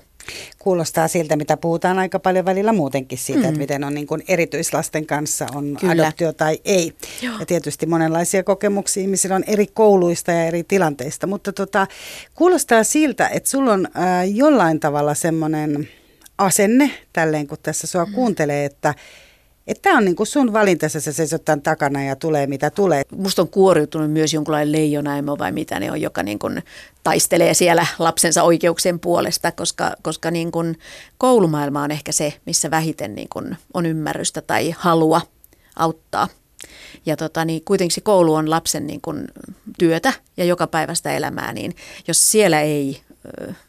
Kuulostaa 0.59 1.07
siltä, 1.07 1.35
mitä 1.35 1.57
puhutaan 1.57 1.99
aika 1.99 2.19
paljon 2.19 2.45
välillä 2.45 2.73
muutenkin 2.73 3.17
siitä, 3.17 3.41
mm. 3.41 3.47
että 3.47 3.59
miten 3.59 3.83
on 3.83 3.93
niin 3.93 4.07
kuin 4.07 4.23
erityislasten 4.27 5.05
kanssa 5.05 5.47
on 5.55 5.77
Kyllä. 5.79 6.03
adoptio 6.03 6.33
tai 6.33 6.59
ei. 6.65 6.93
Joo. 7.21 7.39
Ja 7.39 7.45
tietysti 7.45 7.85
monenlaisia 7.85 8.43
kokemuksia 8.43 9.01
ihmisillä 9.01 9.35
on 9.35 9.43
eri 9.47 9.67
kouluista 9.67 10.31
ja 10.31 10.45
eri 10.45 10.63
tilanteista, 10.63 11.27
mutta 11.27 11.53
tota, 11.53 11.87
kuulostaa 12.35 12.83
siltä, 12.83 13.27
että 13.27 13.49
sulla 13.49 13.73
on 13.73 13.87
äh, 13.97 14.35
jollain 14.35 14.79
tavalla 14.79 15.13
semmoinen 15.13 15.89
asenne, 16.37 16.91
tälleen 17.13 17.47
kun 17.47 17.57
tässä 17.63 17.87
sua 17.87 18.05
mm. 18.05 18.13
kuuntelee, 18.13 18.65
että 18.65 18.93
että 19.67 19.81
tämä 19.81 19.97
on 19.97 20.05
niinku 20.05 20.25
sun 20.25 20.53
valinta, 20.53 20.89
sä 20.89 20.99
seisot 20.99 21.45
tämän 21.45 21.61
takana 21.61 22.03
ja 22.03 22.15
tulee 22.15 22.47
mitä 22.47 22.69
tulee. 22.69 23.03
Musta 23.15 23.41
on 23.41 23.49
kuoriutunut 23.49 24.11
myös 24.11 24.33
jonkunlainen 24.33 24.71
leijonaimo 24.71 25.37
vai 25.37 25.51
mitä 25.51 25.79
ne 25.79 25.91
on, 25.91 26.01
joka 26.01 26.23
niinku 26.23 26.47
taistelee 27.03 27.53
siellä 27.53 27.85
lapsensa 27.99 28.43
oikeuksien 28.43 28.99
puolesta, 28.99 29.51
koska, 29.51 29.95
koska 30.01 30.31
niinku 30.31 30.59
koulumaailma 31.17 31.83
on 31.83 31.91
ehkä 31.91 32.11
se, 32.11 32.33
missä 32.45 32.71
vähiten 32.71 33.15
niinku 33.15 33.41
on 33.73 33.85
ymmärrystä 33.85 34.41
tai 34.41 34.75
halua 34.77 35.21
auttaa. 35.75 36.27
Ja 37.05 37.17
tota, 37.17 37.45
niin 37.45 37.61
kuitenkin 37.65 37.95
se 37.95 38.01
koulu 38.01 38.33
on 38.33 38.49
lapsen 38.49 38.87
niin 38.87 39.01
kuin 39.01 39.27
työtä 39.79 40.13
ja 40.37 40.45
joka 40.45 40.67
päivästä 40.67 41.13
elämää, 41.13 41.53
niin 41.53 41.75
jos 42.07 42.31
siellä 42.31 42.61
ei 42.61 43.01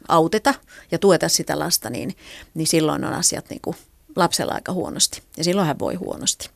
auteta 0.07 0.53
ja 0.91 0.99
tueta 0.99 1.29
sitä 1.29 1.59
lasta, 1.59 1.89
niin, 1.89 2.15
niin 2.53 2.67
silloin 2.67 3.05
on 3.05 3.13
asiat 3.13 3.49
niin 3.49 3.61
kuin 3.61 3.75
lapsella 4.15 4.53
aika 4.53 4.71
huonosti 4.73 5.21
ja 5.37 5.43
silloin 5.43 5.67
hän 5.67 5.79
voi 5.79 5.95
huonosti. 5.95 6.49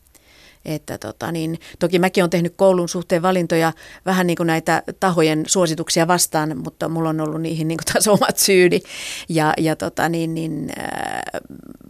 Että 0.66 0.97
tota, 0.97 1.32
niin, 1.32 1.60
toki 1.80 1.99
mäkin 1.99 2.24
olen 2.24 2.30
tehnyt 2.30 2.53
koulun 2.55 2.89
suhteen 2.89 3.22
valintoja 3.22 3.74
vähän 4.05 4.28
niin 4.28 4.38
kuin 4.38 4.47
näitä 4.47 4.84
tahojen 4.99 5.43
suosituksia 5.47 6.07
vastaan, 6.07 6.57
mutta 6.64 6.89
mulla 6.89 7.10
on 7.10 7.22
ollut 7.22 7.41
niihin 7.41 7.68
niin 7.68 7.78
kuin 7.78 7.93
taas 7.93 8.07
omat 8.07 8.38
syyni. 8.38 8.82
Ja, 9.30 9.53
ja 9.57 9.76
tota, 9.76 10.10
niin, 10.10 10.34
niin, 10.34 10.70
äh, 10.80 11.22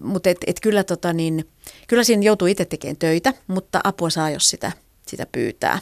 mutta 0.01 0.29
et, 0.29 0.37
et 0.47 0.59
kyllä, 0.59 0.83
tota, 0.83 1.13
niin, 1.13 1.47
kyllä 1.87 2.03
siinä 2.03 2.23
joutuu 2.23 2.47
itse 2.47 2.65
tekemään 2.65 2.97
töitä, 2.97 3.33
mutta 3.47 3.81
apua 3.83 4.09
saa, 4.09 4.29
jos 4.29 4.49
sitä, 4.49 4.71
sitä 5.05 5.25
pyytää 5.31 5.79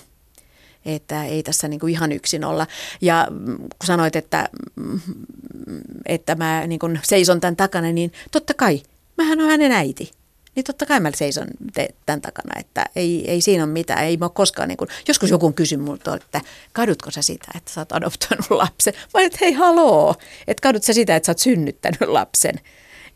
että 0.85 1.25
ei 1.25 1.43
tässä 1.43 1.67
niin 1.67 1.79
kuin 1.79 1.93
ihan 1.93 2.11
yksin 2.11 2.45
olla. 2.45 2.67
Ja 3.01 3.27
kun 3.57 3.87
sanoit, 3.87 4.15
että, 4.15 4.49
että 6.05 6.35
mä 6.35 6.67
niin 6.67 6.79
kuin 6.79 6.99
seison 7.03 7.39
tämän 7.39 7.55
takana, 7.55 7.91
niin 7.91 8.11
totta 8.31 8.53
kai 8.53 8.81
mähän 9.27 9.41
on 9.41 9.49
hänen 9.49 9.71
äiti. 9.71 10.11
Niin 10.55 10.63
totta 10.63 10.85
kai 10.85 10.99
mä 10.99 11.11
seison 11.15 11.47
te, 11.73 11.87
tämän 12.05 12.21
takana, 12.21 12.59
että 12.59 12.85
ei, 12.95 13.31
ei 13.31 13.41
siinä 13.41 13.63
ole 13.63 13.71
mitään. 13.71 14.03
Ei 14.03 14.17
mä 14.17 14.25
ole 14.25 14.31
koskaan, 14.35 14.67
niin 14.67 14.77
kuin, 14.77 14.87
joskus 15.07 15.29
joku 15.29 15.45
on 15.45 15.53
kysynyt 15.53 15.85
multa, 15.85 16.15
että 16.15 16.41
kadutko 16.73 17.11
sä 17.11 17.21
sitä, 17.21 17.47
että 17.55 17.71
sä 17.71 17.81
oot 17.81 17.91
adoptoinut 17.91 18.49
lapsen? 18.49 18.93
Mä 19.13 19.21
että 19.21 19.37
hei 19.41 19.53
haloo, 19.53 20.15
että 20.47 20.61
kadut 20.61 20.83
sä 20.83 20.93
sitä, 20.93 21.15
että 21.15 21.25
sä 21.25 21.31
oot 21.31 21.39
synnyttänyt 21.39 22.01
lapsen. 22.01 22.55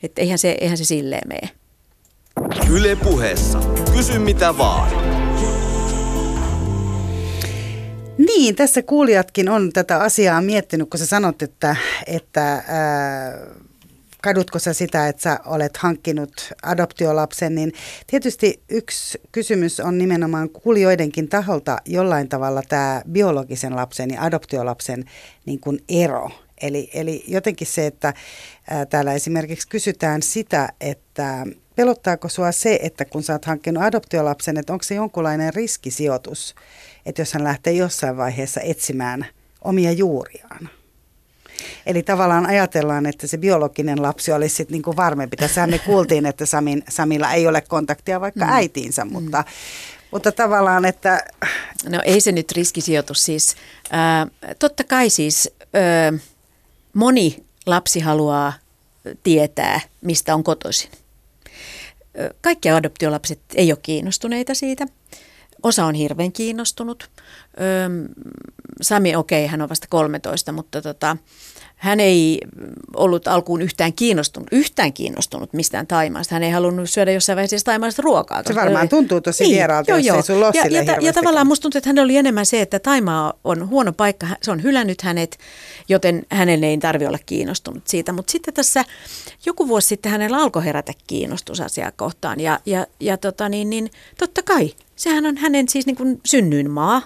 Että 0.04 0.22
eihän 0.22 0.38
se, 0.38 0.58
eihän 0.62 0.78
se 0.78 0.86
silleen 0.86 1.28
mene. 1.28 1.50
Yle 2.70 2.96
puheessa. 2.96 3.60
Kysy 3.96 4.20
mitä 4.20 4.58
vaan. 4.58 4.92
Niin, 8.18 8.56
tässä 8.56 8.82
kuulijatkin 8.82 9.50
on 9.50 9.74
tätä 9.74 9.98
asiaa 10.00 10.42
miettinyt, 10.42 10.90
kun 10.90 11.00
sä 11.00 11.06
sanot, 11.06 11.42
että, 11.42 11.76
että 12.08 12.64
ää, 12.68 13.62
kadutko 14.22 14.60
sä 14.60 14.74
sitä, 14.74 15.08
että 15.08 15.22
sä 15.22 15.40
olet 15.46 15.78
hankkinut 15.78 16.54
adoptiolapsen, 16.64 17.56
niin 17.56 17.74
tietysti 18.08 18.64
yksi 18.70 19.22
kysymys 19.32 19.80
on 19.80 19.98
nimenomaan 19.98 20.50
kuulijoidenkin 20.50 21.30
taholta 21.30 21.78
jollain 21.86 22.30
tavalla 22.30 22.62
tämä 22.70 23.02
biologisen 23.12 23.76
lapsen 23.76 24.10
ja 24.10 24.22
adoptiolapsen 24.22 25.06
niin 25.46 25.60
kuin 25.60 25.80
ero. 25.90 26.30
Eli, 26.62 26.90
eli 26.94 27.24
jotenkin 27.28 27.68
se, 27.68 27.86
että 27.86 28.14
ää, 28.70 28.86
täällä 28.86 29.14
esimerkiksi 29.14 29.68
kysytään 29.68 30.22
sitä, 30.22 30.70
että 30.82 31.46
pelottaako 31.76 32.30
sua 32.30 32.52
se, 32.52 32.80
että 32.82 33.06
kun 33.06 33.24
sä 33.24 33.34
oot 33.34 33.46
hankkinut 33.46 33.84
adoptiolapsen, 33.84 34.58
että 34.58 34.74
onko 34.74 34.84
se 34.84 34.96
jonkunlainen 34.96 35.54
riskisijoitus, 35.54 36.56
että 37.06 37.22
jos 37.22 37.34
hän 37.34 37.44
lähtee 37.44 37.74
jossain 37.74 38.18
vaiheessa 38.18 38.62
etsimään 38.62 39.26
omia 39.62 39.92
juuriaan? 39.92 40.70
Eli 41.86 42.04
tavallaan 42.04 42.46
ajatellaan, 42.46 43.06
että 43.06 43.28
se 43.28 43.38
biologinen 43.38 44.02
lapsi 44.02 44.32
olisi 44.32 44.56
sitten 44.56 44.74
niinku 44.74 44.96
varmempi. 44.96 45.38
Tässä 45.38 45.68
me 45.68 45.80
kuultiin, 45.80 46.26
että 46.26 46.46
Samin, 46.46 46.84
Samilla 46.90 47.32
ei 47.32 47.48
ole 47.48 47.62
kontaktia 47.62 48.22
vaikka 48.22 48.46
mm. 48.46 48.52
äitiinsä, 48.52 49.06
mutta, 49.06 49.38
mm. 49.38 49.46
mutta 50.12 50.32
tavallaan, 50.32 50.86
että... 50.86 51.26
No 51.90 52.02
ei 52.06 52.22
se 52.22 52.32
nyt 52.32 52.52
riskisijoitus 52.52 53.26
siis. 53.26 53.56
Äh, 53.94 54.56
totta 54.60 54.84
kai 54.84 55.10
siis 55.10 55.50
äh, 55.62 56.22
moni 56.94 57.44
lapsi 57.66 58.00
haluaa 58.00 58.54
tietää, 59.24 59.80
mistä 60.02 60.36
on 60.36 60.44
kotoisin. 60.44 60.92
Kaikki 62.42 62.70
adoptiolapset 62.70 63.40
ei 63.56 63.72
ole 63.72 63.80
kiinnostuneita 63.82 64.54
siitä. 64.54 64.86
Osa 65.64 65.86
on 65.86 65.96
hirveän 65.96 66.32
kiinnostunut. 66.32 67.10
Sami, 68.82 69.16
okei, 69.16 69.44
okay, 69.44 69.52
hän 69.52 69.62
on 69.62 69.70
vasta 69.70 69.88
13, 69.90 70.52
mutta 70.52 70.82
tota, 70.82 71.18
hän 71.82 72.00
ei 72.00 72.40
ollut 72.96 73.28
alkuun 73.28 73.62
yhtään 73.62 73.94
kiinnostunut, 73.94 74.48
yhtään 74.52 74.94
kiinnostunut 74.94 75.54
mistään 75.54 75.88
Taimaasta. 75.88 76.36
Hän 76.36 76.44
ei 76.44 76.52
halunnut 76.52 76.90
syödä 76.90 77.12
jossain 77.12 77.36
vaiheessa 77.36 77.66
Taimaasta 77.66 78.02
ruokaa. 78.02 78.44
Se 78.48 78.56
varmaan 78.56 78.90
tuntuu 78.90 79.22
tosi 79.22 79.44
niin, 79.44 79.56
vieraalta, 79.56 79.92
joo, 79.92 79.98
jos 79.98 80.08
joo. 80.08 80.18
ei 80.18 80.24
sun 80.24 80.40
ja, 80.40 80.80
ja, 80.80 80.86
ta, 80.86 80.92
ja 81.02 81.14
tavallaan 81.14 81.48
musta 81.48 81.62
tuntuu, 81.62 81.78
että 81.78 81.90
hänellä 81.90 82.06
oli 82.06 82.18
enemmän 82.18 82.46
se, 82.46 82.62
että 82.62 82.80
Taimaa 82.80 83.34
on 83.44 83.70
huono 83.70 83.94
paikka. 83.94 84.28
Se 84.42 84.52
on 84.52 84.64
hylännyt 84.64 85.02
hänet, 85.02 85.38
joten 85.90 86.26
hänen 86.32 86.64
ei 86.64 86.78
tarvitse 86.78 87.08
olla 87.08 87.20
kiinnostunut 87.26 87.88
siitä. 87.88 88.14
Mutta 88.14 88.32
sitten 88.32 88.54
tässä 88.54 88.86
joku 89.46 89.68
vuosi 89.68 89.88
sitten 89.88 90.12
hänellä 90.12 90.38
alkoi 90.38 90.66
herätä 90.66 90.94
kiinnostus 91.08 91.62
asiaa 91.62 91.92
kohtaan. 91.92 92.40
Ja, 92.40 92.60
ja, 92.66 92.88
ja 93.00 93.18
tota 93.18 93.50
niin, 93.50 93.70
niin, 93.70 93.92
totta 94.20 94.42
kai, 94.44 94.74
sehän 94.96 95.26
on 95.26 95.38
hänen 95.38 95.70
siis 95.70 95.86
niin 95.86 95.96
kuin 95.96 96.22
synnyinmaa. 96.26 97.02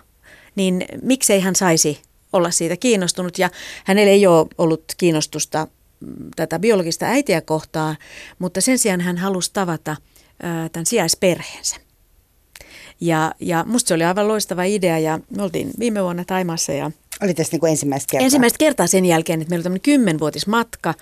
Niin 0.55 0.86
miksei 1.01 1.39
hän 1.39 1.55
saisi 1.55 2.01
olla 2.36 2.51
siitä 2.51 2.77
kiinnostunut 2.77 3.39
ja 3.39 3.49
hänellä 3.83 4.11
ei 4.11 4.27
ole 4.27 4.47
ollut 4.57 4.83
kiinnostusta 4.97 5.67
mm, 5.99 6.09
tätä 6.36 6.59
biologista 6.59 7.05
äitiä 7.05 7.41
kohtaan, 7.41 7.97
mutta 8.39 8.61
sen 8.61 8.79
sijaan 8.79 9.01
hän 9.01 9.17
halusi 9.17 9.53
tavata 9.53 9.95
tämän 10.71 10.86
sijaisperheensä. 10.86 11.75
Ja, 13.01 13.31
ja 13.39 13.63
musta 13.67 13.88
se 13.88 13.93
oli 13.93 14.03
aivan 14.03 14.27
loistava 14.27 14.63
idea 14.63 14.99
ja 14.99 15.19
me 15.38 15.43
oltiin 15.43 15.71
viime 15.79 16.03
vuonna 16.03 16.25
Taimassa 16.25 16.71
ja 16.71 16.91
oli 17.23 17.33
tässä 17.33 17.51
niin 17.51 17.59
kuin 17.59 17.69
ensimmäistä 17.69 18.11
kertaa? 18.11 18.25
Ensimmäistä 18.25 18.57
kertaa 18.57 18.88
sen 18.88 19.05
jälkeen, 19.05 19.41
että 19.41 19.49
meillä 19.49 19.59
oli 19.59 19.63
tämmöinen 19.63 19.81
kymmenvuotis 19.81 20.47
matka 20.47 20.93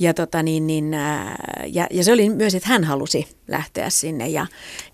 ja, 0.00 0.14
tota 0.14 0.42
niin, 0.42 0.66
niin, 0.66 0.92
ja, 1.66 1.86
ja 1.90 2.04
se 2.04 2.12
oli 2.12 2.30
myös, 2.30 2.54
että 2.54 2.68
hän 2.68 2.84
halusi 2.84 3.26
lähteä 3.48 3.90
sinne 3.90 4.28
ja, 4.28 4.46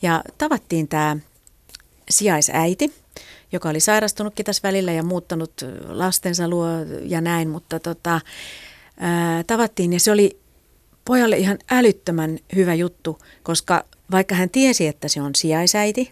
ja 0.03 0.24
tavattiin 0.38 0.88
tämä 0.88 1.16
sijaisäiti, 2.11 2.93
joka 3.53 3.69
oli 3.69 3.81
sairastunutkin 3.81 4.47
tässä 4.47 4.69
välillä 4.69 4.93
ja 4.93 5.03
muuttanut 5.03 5.53
lastensa 5.89 6.49
luo 6.49 6.67
ja 7.03 7.21
näin, 7.21 7.49
mutta 7.49 7.81
tota, 7.81 8.21
ää, 8.97 9.45
tavattiin 9.45 9.93
ja 9.93 10.01
se 10.01 10.13
oli 10.13 10.41
pojalle 11.05 11.37
ihan 11.37 11.59
älyttömän 11.71 12.39
hyvä 12.55 12.75
juttu, 12.75 13.19
koska 13.43 13.85
vaikka 14.11 14.35
hän 14.35 14.51
tiesi, 14.51 14.87
että 14.87 15.09
se 15.09 15.23
on 15.23 15.35
sijaisäiti, 15.35 16.11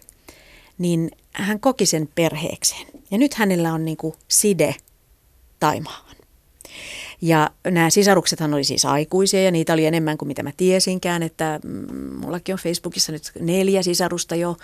niin 0.77 1.11
hän 1.31 1.59
koki 1.59 1.85
sen 1.85 2.09
perheekseen. 2.15 2.87
Ja 3.11 3.17
nyt 3.17 3.33
hänellä 3.33 3.73
on 3.73 3.85
niin 3.85 3.97
kuin 3.97 4.13
side 4.27 4.75
Taimaa. 5.59 6.09
Ja 7.21 7.49
nämä 7.67 7.89
sisaruksethan 7.89 8.53
oli 8.53 8.63
siis 8.63 8.85
aikuisia 8.85 9.43
ja 9.43 9.51
niitä 9.51 9.73
oli 9.73 9.85
enemmän 9.85 10.17
kuin 10.17 10.27
mitä 10.27 10.43
mä 10.43 10.51
tiesinkään, 10.57 11.23
että 11.23 11.59
mm, 11.63 12.15
mullakin 12.15 12.53
on 12.53 12.59
Facebookissa 12.59 13.11
nyt 13.11 13.31
neljä 13.39 13.83
sisarusta 13.83 14.35
jo, 14.35 14.57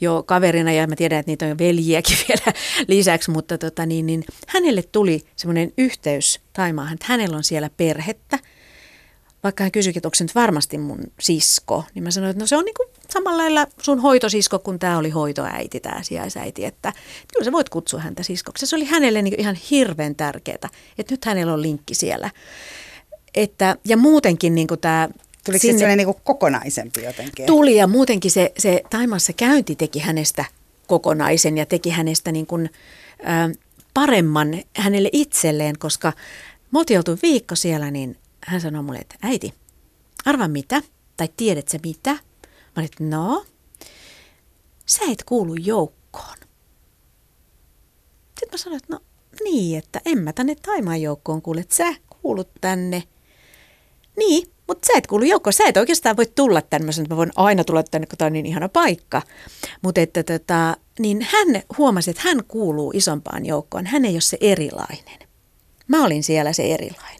jo 0.00 0.22
kaverina 0.26 0.72
ja 0.72 0.86
mä 0.86 0.96
tiedän, 0.96 1.18
että 1.18 1.30
niitä 1.30 1.46
on 1.46 1.58
veljiäkin 1.58 2.16
vielä 2.28 2.58
lisäksi, 2.88 3.30
mutta 3.30 3.58
tota, 3.58 3.86
niin, 3.86 4.06
niin, 4.06 4.24
hänelle 4.46 4.82
tuli 4.82 5.24
semmoinen 5.36 5.72
yhteys 5.78 6.40
Taimaahan, 6.52 6.94
että 6.94 7.06
hänellä 7.08 7.36
on 7.36 7.44
siellä 7.44 7.70
perhettä. 7.76 8.38
Vaikka 9.42 9.64
hän 9.64 9.72
kysyikin, 9.72 9.98
että 9.98 10.08
onko 10.08 10.14
se 10.14 10.24
nyt 10.24 10.34
varmasti 10.34 10.78
mun 10.78 11.00
sisko, 11.20 11.84
niin 11.94 12.02
mä 12.02 12.10
sanoin, 12.10 12.30
että 12.30 12.42
no 12.42 12.46
se 12.46 12.56
on 12.56 12.64
niin 12.64 12.74
kuin 12.74 12.88
samalla 13.12 13.42
lailla 13.42 13.66
sun 13.82 13.98
hoitosisko, 13.98 14.58
kun 14.58 14.78
tämä 14.78 14.98
oli 14.98 15.10
hoitoäiti, 15.10 15.80
tämä 15.80 16.02
sijaisäiti, 16.02 16.64
että, 16.64 16.88
että 16.88 17.00
kyllä 17.34 17.44
sä 17.44 17.52
voit 17.52 17.68
kutsua 17.68 18.00
häntä 18.00 18.22
siskoksi. 18.22 18.66
Se 18.66 18.76
oli 18.76 18.84
hänelle 18.84 19.22
niin 19.22 19.40
ihan 19.40 19.56
hirveän 19.70 20.14
tärkeää, 20.14 20.68
että 20.98 21.12
nyt 21.12 21.24
hänellä 21.24 21.52
on 21.52 21.62
linkki 21.62 21.94
siellä. 21.94 22.30
Että, 23.34 23.76
ja 23.84 23.96
muutenkin 23.96 24.54
niin 24.54 24.68
tämä 24.80 25.08
Tuliko 25.44 25.60
sinne, 25.60 25.78
se 25.78 25.96
niin 25.96 26.14
kokonaisempi 26.24 27.02
jotenkin? 27.02 27.46
Tuli 27.46 27.76
ja 27.76 27.86
muutenkin 27.86 28.30
se, 28.30 28.52
se 28.58 28.82
Taimassa 28.90 29.32
käynti 29.32 29.76
teki 29.76 29.98
hänestä 29.98 30.44
kokonaisen 30.86 31.58
ja 31.58 31.66
teki 31.66 31.90
hänestä 31.90 32.32
niin 32.32 32.46
kuin, 32.46 32.70
ä, 33.26 33.50
paremman 33.94 34.62
hänelle 34.76 35.10
itselleen, 35.12 35.78
koska 35.78 36.12
me 36.70 36.78
oltiin 36.78 36.98
oltu 36.98 37.18
viikko 37.22 37.56
siellä, 37.56 37.90
niin 37.90 38.16
hän 38.46 38.60
sanoi 38.60 38.82
mulle, 38.82 38.98
että 38.98 39.14
äiti, 39.22 39.54
arva 40.24 40.48
mitä, 40.48 40.82
tai 41.16 41.28
tiedätkö 41.36 41.78
mitä? 41.84 42.16
Mä 42.76 42.82
olin, 42.82 43.10
no, 43.10 43.44
sä 44.86 45.00
et 45.12 45.22
kuulu 45.22 45.54
joukkoon. 45.54 46.36
Sitten 48.28 48.48
mä 48.52 48.56
sanoin, 48.56 48.76
että 48.82 48.94
no 48.94 49.00
niin, 49.44 49.78
että 49.78 50.00
en 50.04 50.18
mä 50.18 50.32
tänne 50.32 50.54
Taimaan 50.54 51.02
joukkoon 51.02 51.42
kuule, 51.42 51.60
että 51.60 51.74
sä 51.74 51.94
kuulut 52.22 52.50
tänne. 52.60 53.02
Niin, 54.16 54.50
mutta 54.68 54.86
sä 54.86 54.92
et 54.98 55.06
kuulu 55.06 55.24
joukkoon. 55.24 55.52
Sä 55.52 55.64
et 55.66 55.76
oikeastaan 55.76 56.16
voi 56.16 56.26
tulla 56.26 56.62
tänne. 56.62 56.92
Sanoin, 56.92 57.04
että 57.04 57.14
mä 57.14 57.16
voin 57.16 57.32
aina 57.36 57.64
tulla 57.64 57.82
tänne, 57.82 58.06
kun 58.06 58.18
tämä 58.18 58.26
on 58.26 58.32
niin 58.32 58.46
ihana 58.46 58.68
paikka. 58.68 59.22
Mutta 59.82 60.00
että 60.00 60.22
tota, 60.22 60.76
niin 60.98 61.26
hän 61.30 61.62
huomasi, 61.78 62.10
että 62.10 62.22
hän 62.24 62.44
kuuluu 62.48 62.92
isompaan 62.94 63.46
joukkoon. 63.46 63.86
Hän 63.86 64.04
ei 64.04 64.14
ole 64.14 64.20
se 64.20 64.38
erilainen. 64.40 65.28
Mä 65.88 66.04
olin 66.04 66.22
siellä 66.22 66.52
se 66.52 66.74
erilainen. 66.74 67.19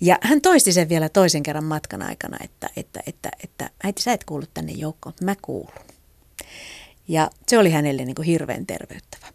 Ja 0.00 0.18
hän 0.22 0.40
toisti 0.40 0.72
sen 0.72 0.88
vielä 0.88 1.08
toisen 1.08 1.42
kerran 1.42 1.64
matkan 1.64 2.02
aikana, 2.02 2.36
että, 2.44 2.70
että, 2.76 3.00
että, 3.06 3.30
että 3.44 3.70
äiti 3.84 4.02
sä 4.02 4.12
et 4.12 4.24
kuulu 4.24 4.44
tänne 4.54 4.72
joukkoon, 4.72 5.14
mä 5.22 5.34
kuulun. 5.42 5.86
Ja 7.08 7.30
se 7.46 7.58
oli 7.58 7.70
hänelle 7.70 8.04
niin 8.04 8.14
kuin 8.14 8.26
hirveän 8.26 8.66
terveyttävä 8.66 9.26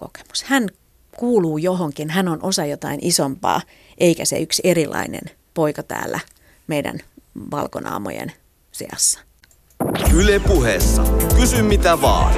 kokemus. 0.00 0.42
Hän 0.42 0.68
kuuluu 1.16 1.58
johonkin, 1.58 2.10
hän 2.10 2.28
on 2.28 2.38
osa 2.42 2.64
jotain 2.64 2.98
isompaa, 3.02 3.60
eikä 3.98 4.24
se 4.24 4.38
yksi 4.38 4.62
erilainen 4.64 5.30
poika 5.54 5.82
täällä 5.82 6.20
meidän 6.66 6.98
valkonaamojen 7.50 8.32
seassa. 8.72 9.20
Yle 10.14 10.38
puheessa. 10.38 11.04
Kysy 11.36 11.62
mitä 11.62 12.02
vaan. 12.02 12.34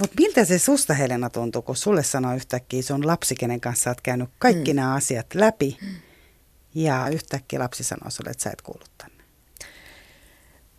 Mutta 0.00 0.14
miltä 0.20 0.44
se 0.44 0.58
susta 0.58 0.94
Helena 0.94 1.30
tuntuu, 1.30 1.62
kun 1.62 1.76
sulle 1.76 2.02
sanoo 2.02 2.34
yhtäkkiä 2.34 2.82
sun 2.82 3.06
lapsi, 3.06 3.34
kenen 3.34 3.60
kanssa 3.60 3.90
oot 3.90 4.00
käynyt 4.00 4.30
kaikki 4.38 4.72
mm. 4.72 4.76
nämä 4.76 4.94
asiat 4.94 5.26
läpi, 5.34 5.78
mm. 5.82 5.94
ja 6.74 7.08
yhtäkkiä 7.08 7.58
lapsi 7.58 7.84
sanoo 7.84 8.10
sulle, 8.10 8.30
että 8.30 8.42
sä 8.42 8.50
et 8.50 8.62
kuulu 8.62 8.84
tänne? 8.98 9.24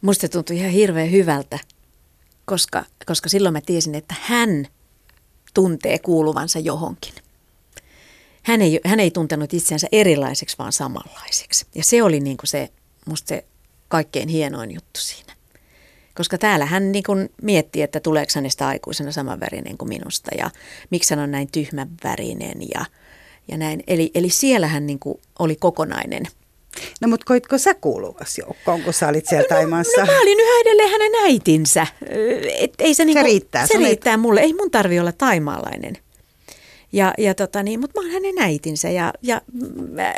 Musta 0.01 0.30
tuntui 0.30 0.57
ihan 0.57 0.72
hirveän 0.72 1.11
hyvältä, 1.11 1.59
koska, 2.45 2.86
koska 3.05 3.30
silloin 3.30 3.53
mä 3.53 3.61
tiesin, 3.61 3.95
että 3.95 4.15
hän 4.22 4.67
tuntee 5.53 5.99
kuuluvansa 5.99 6.59
johonkin. 6.59 7.13
Hän 8.43 8.61
ei, 8.61 8.80
hän 8.86 8.99
ei 8.99 9.11
tuntenut 9.11 9.53
itseänsä 9.53 9.88
erilaiseksi, 9.91 10.57
vaan 10.57 10.74
samanlaiseksi. 10.74 11.65
Ja 11.76 11.84
se 11.84 12.03
oli 12.03 12.19
niin 12.19 12.38
kuin 12.38 12.47
se, 12.47 12.69
musta 13.05 13.28
se 13.28 13.45
kaikkein 13.88 14.30
hienoin 14.30 14.72
juttu 14.72 14.99
siinä. 14.99 15.34
Koska 16.16 16.38
täällä 16.38 16.66
hän 16.66 16.91
niin 16.91 17.03
kuin 17.03 17.30
mietti, 17.41 17.82
että 17.82 17.99
tuleeko 17.99 18.32
hänestä 18.36 18.68
aikuisena 18.68 19.12
samanvärinen 19.12 19.78
kuin 19.78 19.89
minusta 19.89 20.32
ja 20.38 20.49
miksi 20.89 21.16
hän 21.16 21.24
on 21.24 21.32
näin 21.32 21.51
tyhmän 21.51 21.89
värinen 22.03 22.57
ja, 22.76 22.86
ja 23.47 23.57
näin. 23.57 23.84
Eli, 23.88 24.12
eli 24.16 24.30
siellä 24.30 24.68
hän 24.68 24.88
niin 24.88 24.99
kuin 24.99 25.20
oli 25.39 25.55
kokonainen– 25.55 26.24
No 27.01 27.07
mutta 27.07 27.26
koitko 27.26 27.57
sä 27.57 27.74
kuuluvas 27.74 28.38
joukkoon, 28.38 28.82
kun 28.82 28.93
sä 28.93 29.07
olit 29.07 29.26
siellä 29.26 29.47
no, 29.49 29.55
Taimassa? 29.55 30.01
No, 30.01 30.05
no 30.05 30.14
mä 30.14 30.22
olin 30.22 30.39
yhä 30.39 30.62
edelleen 30.62 30.89
hänen 30.89 31.12
äitinsä. 31.24 31.88
Et 32.59 32.74
ei 32.80 32.93
se, 32.93 32.97
se 32.97 33.05
niinku, 33.05 33.24
riittää. 33.24 33.68
Se 33.68 33.78
riittää 33.78 34.14
et... 34.14 34.20
mulle. 34.20 34.41
Ei 34.41 34.53
mun 34.53 34.72
tarvi 34.72 34.99
olla 34.99 35.12
taimaalainen. 35.12 35.97
Ja, 36.92 37.14
ja 37.18 37.36
tota 37.36 37.64
niin, 37.64 37.80
mutta 37.80 38.02
mä 38.02 38.06
oon 38.06 38.14
hänen 38.14 38.39
äitinsä 38.39 38.89
ja, 38.89 39.14
ja 39.22 39.42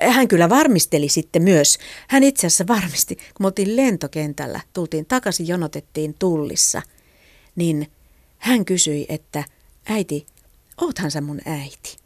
hän 0.09 0.27
kyllä 0.27 0.49
varmisteli 0.49 1.09
sitten 1.09 1.41
myös. 1.43 1.77
Hän 2.07 2.23
itse 2.23 2.47
asiassa 2.47 2.67
varmisti, 2.67 3.15
kun 3.15 3.25
me 3.39 3.45
oltiin 3.47 3.75
lentokentällä, 3.75 4.59
tultiin 4.73 5.05
takaisin, 5.05 5.47
jonotettiin 5.47 6.15
tullissa, 6.19 6.81
niin 7.55 7.91
hän 8.37 8.65
kysyi, 8.65 9.05
että 9.09 9.43
äiti, 9.85 10.25
oothan 10.81 11.11
sä 11.11 11.21
mun 11.21 11.39
äiti? 11.45 11.97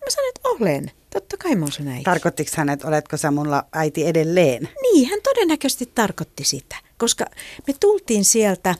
Mä 0.00 0.10
sanoin, 0.10 0.28
että 0.28 0.48
olen. 0.48 0.90
Totta 1.12 1.36
kai 1.36 1.56
mä 1.56 1.64
oon 1.64 1.72
sun 1.72 1.88
äiti. 1.88 2.04
Tarkoittiko 2.04 2.50
hän, 2.56 2.68
että 2.68 2.88
oletko 2.88 3.16
sä 3.16 3.30
mulla 3.30 3.64
äiti 3.72 4.06
edelleen? 4.06 4.68
Niin, 4.82 5.08
hän 5.08 5.20
todennäköisesti 5.22 5.90
tarkoitti 5.94 6.44
sitä, 6.44 6.76
koska 6.98 7.24
me 7.66 7.74
tultiin 7.80 8.24
sieltä, 8.24 8.74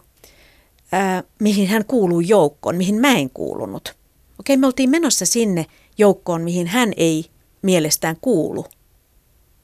ää, 0.92 1.22
mihin 1.40 1.68
hän 1.68 1.84
kuuluu 1.84 2.20
joukkoon, 2.20 2.76
mihin 2.76 2.94
mä 2.94 3.12
en 3.12 3.30
kuulunut. 3.30 3.96
Okei, 4.40 4.56
me 4.56 4.66
oltiin 4.66 4.90
menossa 4.90 5.26
sinne 5.26 5.66
joukkoon, 5.98 6.42
mihin 6.42 6.66
hän 6.66 6.92
ei 6.96 7.30
mielestään 7.62 8.16
kuulu 8.20 8.66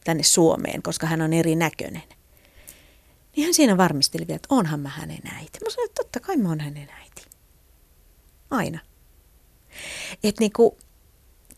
tänne 0.04 0.22
Suomeen, 0.22 0.82
koska 0.82 1.06
hän 1.06 1.22
on 1.22 1.32
erinäköinen. 1.32 2.02
Niin 3.36 3.44
hän 3.44 3.54
siinä 3.54 3.76
varmisteli 3.76 4.26
vielä, 4.26 4.36
että 4.36 4.54
onhan 4.54 4.80
mä 4.80 4.88
hänen 4.88 5.20
äiti. 5.24 5.58
Mä 5.64 5.70
sanoin, 5.70 5.88
että 5.88 6.02
totta 6.02 6.20
kai 6.20 6.36
mä 6.36 6.48
oon 6.48 6.60
hänen 6.60 6.88
äiti. 6.90 7.22
Aina. 8.50 8.78
Että 10.24 10.40
niinku, 10.40 10.78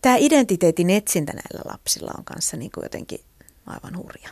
tämä 0.03 0.17
identiteetin 0.17 0.91
etsintä 0.91 1.33
näillä 1.33 1.71
lapsilla 1.73 2.13
on 2.19 2.25
kanssa 2.25 2.57
niin 2.57 2.71
kuin 2.71 2.83
jotenkin 2.85 3.21
aivan 3.67 3.97
hurja. 3.97 4.29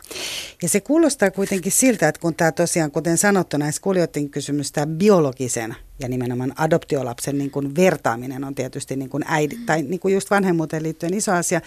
Ja 0.61 0.69
se 0.69 0.81
kuulostaa 0.81 1.31
kuitenkin 1.31 1.71
siltä, 1.71 2.07
että 2.07 2.21
kun 2.21 2.35
tämä 2.35 2.51
tosiaan, 2.51 2.91
kuten 2.91 3.17
sanottu 3.17 3.57
näissä 3.57 3.81
kuljoittiin 3.81 4.29
kysymys, 4.29 4.71
tämä 4.71 4.87
biologisen 4.87 5.75
ja 5.99 6.09
nimenomaan 6.09 6.53
adoptiolapsen 6.57 7.37
niin 7.37 7.51
kuin 7.51 7.75
vertaaminen 7.75 8.43
on 8.43 8.55
tietysti 8.55 8.95
niin 8.95 9.09
kuin 9.09 9.23
äidi, 9.27 9.55
tai 9.65 9.81
niin 9.81 9.99
kuin 9.99 10.13
just 10.13 10.31
vanhemmuuteen 10.31 10.83
liittyen 10.83 11.13
iso 11.13 11.31
asia, 11.31 11.61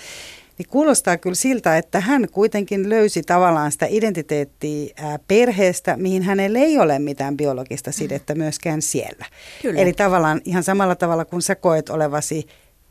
niin 0.59 0.69
kuulostaa 0.69 1.17
kyllä 1.17 1.35
siltä, 1.35 1.79
että 1.79 2.01
hän 2.01 2.29
kuitenkin 2.33 2.89
löysi 2.89 3.23
tavallaan 3.23 3.73
sitä 3.73 3.87
identiteettiä 3.89 4.95
perheestä, 5.29 5.97
mihin 5.97 6.23
hänellä 6.23 6.59
ei 6.59 6.79
ole 6.79 6.99
mitään 6.99 7.37
biologista 7.37 7.93
sidettä 7.93 8.35
myöskään 8.35 8.83
siellä. 8.83 9.27
Kyllä. 9.63 9.81
Eli 9.81 9.93
tavallaan 9.93 10.41
ihan 10.45 10.63
samalla 10.63 10.95
tavalla 10.95 11.25
kuin 11.25 11.43
sä 11.43 11.55
koet 11.55 11.89
olevasi 11.89 12.47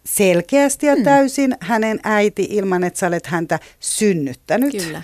selkeästi 0.05 0.85
ja 0.85 0.95
mm. 0.95 1.03
täysin 1.03 1.49
mm. 1.49 1.57
hänen 1.59 1.99
äiti 2.03 2.47
ilman, 2.49 2.83
että 2.83 2.99
sä 2.99 3.07
olet 3.07 3.25
häntä 3.25 3.59
synnyttänyt. 3.79 4.71
Kyllä. 4.71 5.01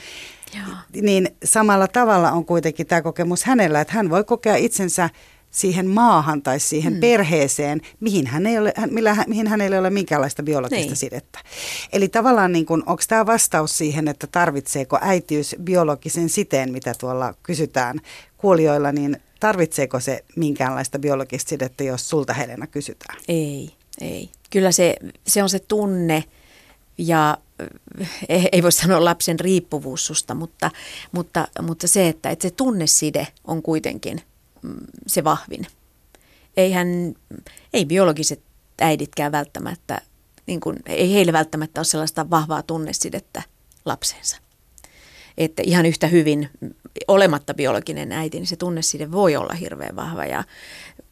Joo. 0.55 1.01
Niin 1.01 1.29
samalla 1.43 1.87
tavalla 1.87 2.31
on 2.31 2.45
kuitenkin 2.45 2.87
tämä 2.87 3.01
kokemus 3.01 3.43
hänellä, 3.43 3.81
että 3.81 3.93
hän 3.93 4.09
voi 4.09 4.23
kokea 4.23 4.55
itsensä 4.55 5.09
siihen 5.51 5.87
maahan 5.87 6.41
tai 6.41 6.59
siihen 6.59 6.93
mm. 6.93 6.99
perheeseen, 6.99 7.81
mihin, 7.99 8.27
hän 8.27 8.45
ei 8.45 8.57
ole, 8.57 8.73
millä, 8.89 9.15
mihin 9.27 9.47
hänellä 9.47 9.75
ei 9.75 9.79
ole 9.79 9.89
minkäänlaista 9.89 10.43
biologista 10.43 10.85
niin. 10.85 10.95
sidettä. 10.95 11.39
Eli 11.93 12.07
tavallaan 12.07 12.51
niin 12.51 12.65
kuin, 12.65 12.83
onko 12.85 13.03
tämä 13.07 13.25
vastaus 13.25 13.77
siihen, 13.77 14.07
että 14.07 14.27
tarvitseeko 14.27 14.97
äitiys 15.01 15.55
biologisen 15.63 16.29
siteen, 16.29 16.71
mitä 16.71 16.93
tuolla 16.99 17.33
kysytään 17.43 17.99
kuulijoilla, 18.37 18.91
niin 18.91 19.17
tarvitseeko 19.39 19.99
se 19.99 20.23
minkäänlaista 20.35 20.99
biologista 20.99 21.49
sidettä, 21.49 21.83
jos 21.83 22.09
sulta 22.09 22.33
Helena 22.33 22.67
kysytään? 22.67 23.17
Ei, 23.27 23.69
ei 24.01 24.29
kyllä 24.51 24.71
se, 24.71 24.95
se 25.27 25.43
on 25.43 25.49
se 25.49 25.59
tunne 25.59 26.23
ja 26.97 27.37
eh, 28.29 28.49
ei 28.51 28.63
voi 28.63 28.71
sanoa 28.71 29.05
lapsen 29.05 29.39
riippuvuus 29.39 30.05
susta, 30.05 30.35
mutta, 30.35 30.71
mutta, 31.11 31.47
mutta 31.61 31.87
se, 31.87 32.07
että, 32.07 32.29
että 32.29 32.47
se 32.47 32.51
tunneside 32.51 33.27
on 33.45 33.61
kuitenkin 33.61 34.21
mm, 34.61 34.75
se 35.07 35.23
vahvin. 35.23 35.67
Eihän, 36.57 36.87
ei 37.73 37.85
biologiset 37.85 38.41
äiditkään 38.81 39.31
välttämättä, 39.31 40.01
niin 40.45 40.59
kuin, 40.59 40.77
ei 40.85 41.13
heille 41.13 41.33
välttämättä 41.33 41.79
ole 41.79 41.85
sellaista 41.85 42.29
vahvaa 42.29 42.63
tunnesidettä 42.63 43.43
lapsensa. 43.85 44.37
Että 45.37 45.61
ihan 45.65 45.85
yhtä 45.85 46.07
hyvin 46.07 46.49
olematta 47.07 47.53
biologinen 47.53 48.11
äiti, 48.11 48.37
niin 48.37 48.47
se 48.47 48.55
tunneside 48.55 49.11
voi 49.11 49.35
olla 49.35 49.53
hirveän 49.53 49.95
vahva 49.95 50.25
ja 50.25 50.43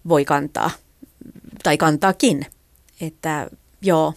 voi 0.07 0.25
kantaa, 0.25 0.71
tai 1.63 1.77
kantaakin 1.77 2.45
että 3.01 3.49
joo, 3.81 4.13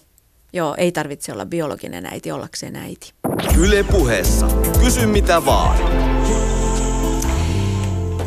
joo, 0.53 0.75
ei 0.79 0.93
tarvitse 0.93 1.33
olla 1.33 1.47
biologinen 1.47 2.07
äiti 2.07 2.33
ollakseen 2.33 2.77
äiti. 2.77 3.13
Yle 3.59 3.83
puheessa. 3.83 4.49
Kysy 4.85 5.07
mitä 5.07 5.45
vaan. 5.45 5.79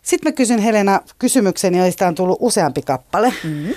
Sitten 0.03 0.31
mä 0.31 0.35
kysyn 0.35 0.59
Helena 0.59 1.01
kysymyksen, 1.19 1.75
joista 1.75 2.07
on 2.07 2.15
tullut 2.15 2.37
useampi 2.39 2.81
kappale 2.81 3.33
mm-hmm. 3.43 3.73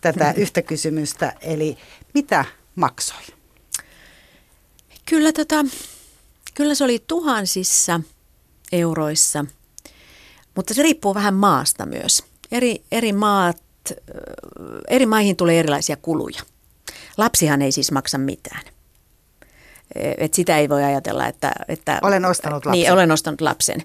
tätä 0.00 0.34
yhtä 0.36 0.62
kysymystä. 0.62 1.32
Eli 1.40 1.78
mitä 2.14 2.44
maksoi? 2.74 3.22
Kyllä, 5.08 5.32
tota, 5.32 5.64
kyllä 6.54 6.74
se 6.74 6.84
oli 6.84 7.04
tuhansissa 7.06 8.00
euroissa, 8.72 9.44
mutta 10.56 10.74
se 10.74 10.82
riippuu 10.82 11.14
vähän 11.14 11.34
maasta 11.34 11.86
myös. 11.86 12.24
Eri, 12.52 12.84
eri 12.92 13.12
maat 13.12 13.61
eri 14.88 15.06
maihin 15.06 15.36
tulee 15.36 15.58
erilaisia 15.58 15.96
kuluja. 15.96 16.42
Lapsihan 17.16 17.62
ei 17.62 17.72
siis 17.72 17.92
maksa 17.92 18.18
mitään. 18.18 18.62
Et 19.94 20.34
sitä 20.34 20.58
ei 20.58 20.68
voi 20.68 20.84
ajatella, 20.84 21.26
että... 21.26 21.52
että 21.68 21.98
olen 22.02 22.24
ostanut 22.24 22.66
lapsen. 22.66 22.72
Niin, 22.72 22.92
olen 22.92 23.10
ostanut 23.10 23.40
lapsen. 23.40 23.80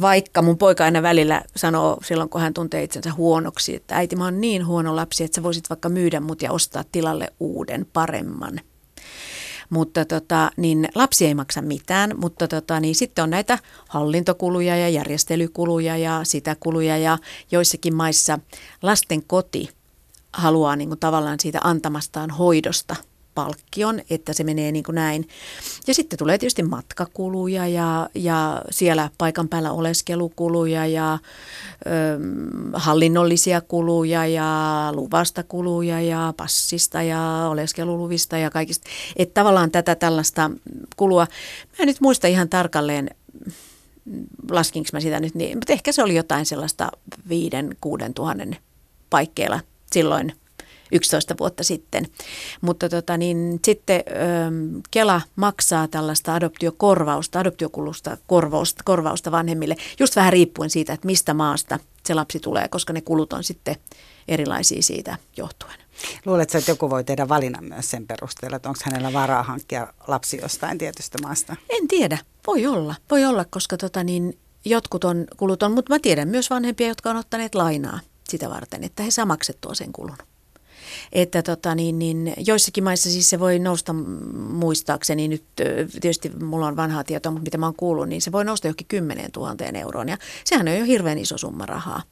Vaikka 0.00 0.42
mun 0.42 0.58
poika 0.58 0.84
aina 0.84 1.02
välillä 1.02 1.42
sanoo 1.56 1.98
silloin, 2.04 2.28
kun 2.28 2.40
hän 2.40 2.54
tuntee 2.54 2.82
itsensä 2.82 3.12
huonoksi, 3.12 3.76
että 3.76 3.96
äiti, 3.96 4.16
mä 4.16 4.24
oon 4.24 4.40
niin 4.40 4.66
huono 4.66 4.96
lapsi, 4.96 5.24
että 5.24 5.34
sä 5.34 5.42
voisit 5.42 5.70
vaikka 5.70 5.88
myydä 5.88 6.20
mut 6.20 6.42
ja 6.42 6.52
ostaa 6.52 6.84
tilalle 6.92 7.32
uuden, 7.40 7.86
paremman. 7.92 8.60
Mutta 9.70 10.04
tota, 10.04 10.50
niin 10.56 10.88
lapsi 10.94 11.26
ei 11.26 11.34
maksa 11.34 11.62
mitään, 11.62 12.14
mutta 12.16 12.48
tota, 12.48 12.80
niin 12.80 12.94
sitten 12.94 13.22
on 13.22 13.30
näitä 13.30 13.58
hallintokuluja 13.88 14.76
ja 14.76 14.88
järjestelykuluja 14.88 15.96
ja 15.96 16.20
sitä 16.22 16.56
kuluja. 16.60 16.98
Ja 16.98 17.18
joissakin 17.50 17.94
maissa 17.94 18.38
lasten 18.82 19.22
koti 19.22 19.68
haluaa 20.32 20.76
niin 20.76 20.88
kuin 20.88 21.00
tavallaan 21.00 21.40
siitä 21.40 21.60
antamastaan 21.64 22.30
hoidosta 22.30 22.96
palkkion, 23.36 24.00
että 24.10 24.32
se 24.32 24.44
menee 24.44 24.72
niin 24.72 24.84
kuin 24.84 24.94
näin. 24.94 25.28
Ja 25.86 25.94
sitten 25.94 26.18
tulee 26.18 26.38
tietysti 26.38 26.62
matkakuluja 26.62 27.66
ja, 27.66 28.08
ja 28.14 28.62
siellä 28.70 29.10
paikan 29.18 29.48
päällä 29.48 29.72
oleskelukuluja 29.72 30.86
ja 30.86 31.18
ö, 31.86 31.88
hallinnollisia 32.72 33.60
kuluja 33.60 34.26
ja 34.26 34.90
luvasta 34.94 35.42
kuluja 35.42 36.00
ja 36.00 36.34
passista 36.36 37.02
ja 37.02 37.46
oleskeluluvista 37.50 38.38
ja 38.38 38.50
kaikista. 38.50 38.90
Että 39.16 39.40
tavallaan 39.40 39.70
tätä 39.70 39.94
tällaista 39.94 40.50
kulua, 40.96 41.26
mä 41.68 41.76
en 41.78 41.86
nyt 41.86 42.00
muista 42.00 42.26
ihan 42.26 42.48
tarkalleen, 42.48 43.10
laskinko 44.50 44.88
mä 44.92 45.00
sitä 45.00 45.20
nyt 45.20 45.34
niin, 45.34 45.58
mutta 45.58 45.72
ehkä 45.72 45.92
se 45.92 46.02
oli 46.02 46.14
jotain 46.14 46.46
sellaista 46.46 46.92
viiden, 47.28 47.76
kuuden 47.80 48.14
tuhannen 48.14 48.56
paikkeilla 49.10 49.60
silloin 49.92 50.32
11 50.92 51.34
vuotta 51.40 51.64
sitten. 51.64 52.06
Mutta 52.60 52.88
tota, 52.88 53.16
niin, 53.16 53.60
sitten 53.64 54.00
ö, 54.06 54.82
Kela 54.90 55.20
maksaa 55.36 55.88
tällaista 55.88 56.34
adoptiokorvausta, 56.34 57.40
adoptiokulusta 57.40 58.16
korvausta, 58.26 58.82
korvausta 58.84 59.30
vanhemmille, 59.30 59.76
just 59.98 60.16
vähän 60.16 60.32
riippuen 60.32 60.70
siitä, 60.70 60.92
että 60.92 61.06
mistä 61.06 61.34
maasta 61.34 61.78
se 62.04 62.14
lapsi 62.14 62.40
tulee, 62.40 62.68
koska 62.68 62.92
ne 62.92 63.00
kulut 63.00 63.32
on 63.32 63.44
sitten 63.44 63.76
erilaisia 64.28 64.82
siitä 64.82 65.16
johtuen. 65.36 65.78
Luuletko, 66.24 66.58
että 66.58 66.70
joku 66.70 66.90
voi 66.90 67.04
tehdä 67.04 67.28
valinnan 67.28 67.64
myös 67.64 67.90
sen 67.90 68.06
perusteella, 68.06 68.56
että 68.56 68.68
onko 68.68 68.80
hänellä 68.84 69.12
varaa 69.12 69.42
hankkia 69.42 69.92
lapsi 70.06 70.38
jostain 70.42 70.78
tietystä 70.78 71.18
maasta? 71.22 71.56
En 71.68 71.88
tiedä. 71.88 72.18
Voi 72.46 72.66
olla. 72.66 72.94
Voi 73.10 73.24
olla, 73.24 73.44
koska 73.44 73.76
tota 73.76 74.04
niin, 74.04 74.38
jotkut 74.64 75.04
on 75.04 75.26
kulut 75.36 75.62
on, 75.62 75.72
mutta 75.72 75.94
mä 75.94 75.98
tiedän 75.98 76.28
myös 76.28 76.50
vanhempia, 76.50 76.88
jotka 76.88 77.10
on 77.10 77.16
ottaneet 77.16 77.54
lainaa 77.54 78.00
sitä 78.28 78.50
varten, 78.50 78.84
että 78.84 79.02
he 79.02 79.10
saa 79.10 79.26
maksettua 79.26 79.74
sen 79.74 79.92
kulun. 79.92 80.16
Että 81.12 81.42
tota, 81.42 81.74
niin, 81.74 81.98
niin, 81.98 82.34
joissakin 82.46 82.84
maissa 82.84 83.10
siis 83.10 83.30
se 83.30 83.40
voi 83.40 83.58
nousta 83.58 83.92
muistaakseni 84.50 85.28
nyt, 85.28 85.44
tietysti 86.00 86.30
mulla 86.42 86.66
on 86.66 86.76
vanhaa 86.76 87.04
tietoa, 87.04 87.32
mutta 87.32 87.44
mitä 87.44 87.58
mä 87.58 87.66
oon 87.66 87.76
kuullut, 87.76 88.08
niin 88.08 88.22
se 88.22 88.32
voi 88.32 88.44
nousta 88.44 88.66
johonkin 88.66 88.86
10 88.86 89.30
000 89.36 89.54
euroon 89.74 90.08
ja 90.08 90.18
sehän 90.44 90.68
on 90.68 90.76
jo 90.76 90.84
hirveän 90.84 91.18
iso 91.18 91.38
summa 91.38 91.66
rahaa. 91.66 92.02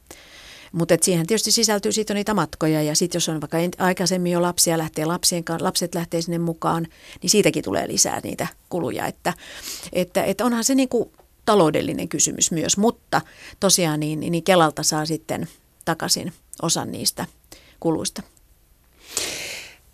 Mutta 0.71 0.97
siihen 1.01 1.27
tietysti 1.27 1.51
sisältyy 1.51 1.91
sitten 1.91 2.15
niitä 2.15 2.33
matkoja 2.33 2.81
ja 2.81 2.95
sitten 2.95 3.15
jos 3.15 3.29
on 3.29 3.41
vaikka 3.41 3.57
aikaisemmin 3.77 4.31
jo 4.31 4.41
lapsia 4.41 4.77
lähtee 4.77 5.05
lapsien 5.05 5.43
kanssa, 5.43 5.65
lapset 5.65 5.95
lähtee 5.95 6.21
sinne 6.21 6.37
mukaan, 6.37 6.87
niin 7.21 7.29
siitäkin 7.29 7.63
tulee 7.63 7.87
lisää 7.87 8.19
niitä 8.23 8.47
kuluja. 8.69 9.05
Että, 9.05 9.33
että, 9.93 10.23
että 10.23 10.45
onhan 10.45 10.63
se 10.63 10.75
niin 10.75 10.89
kuin 10.89 11.11
taloudellinen 11.45 12.09
kysymys 12.09 12.51
myös, 12.51 12.77
mutta 12.77 13.21
tosiaan 13.59 13.99
niin, 13.99 14.19
niin 14.19 14.43
Kelalta 14.43 14.83
saa 14.83 15.05
sitten 15.05 15.47
takaisin 15.85 16.33
osan 16.61 16.91
niistä 16.91 17.25
kuluista. 17.79 18.23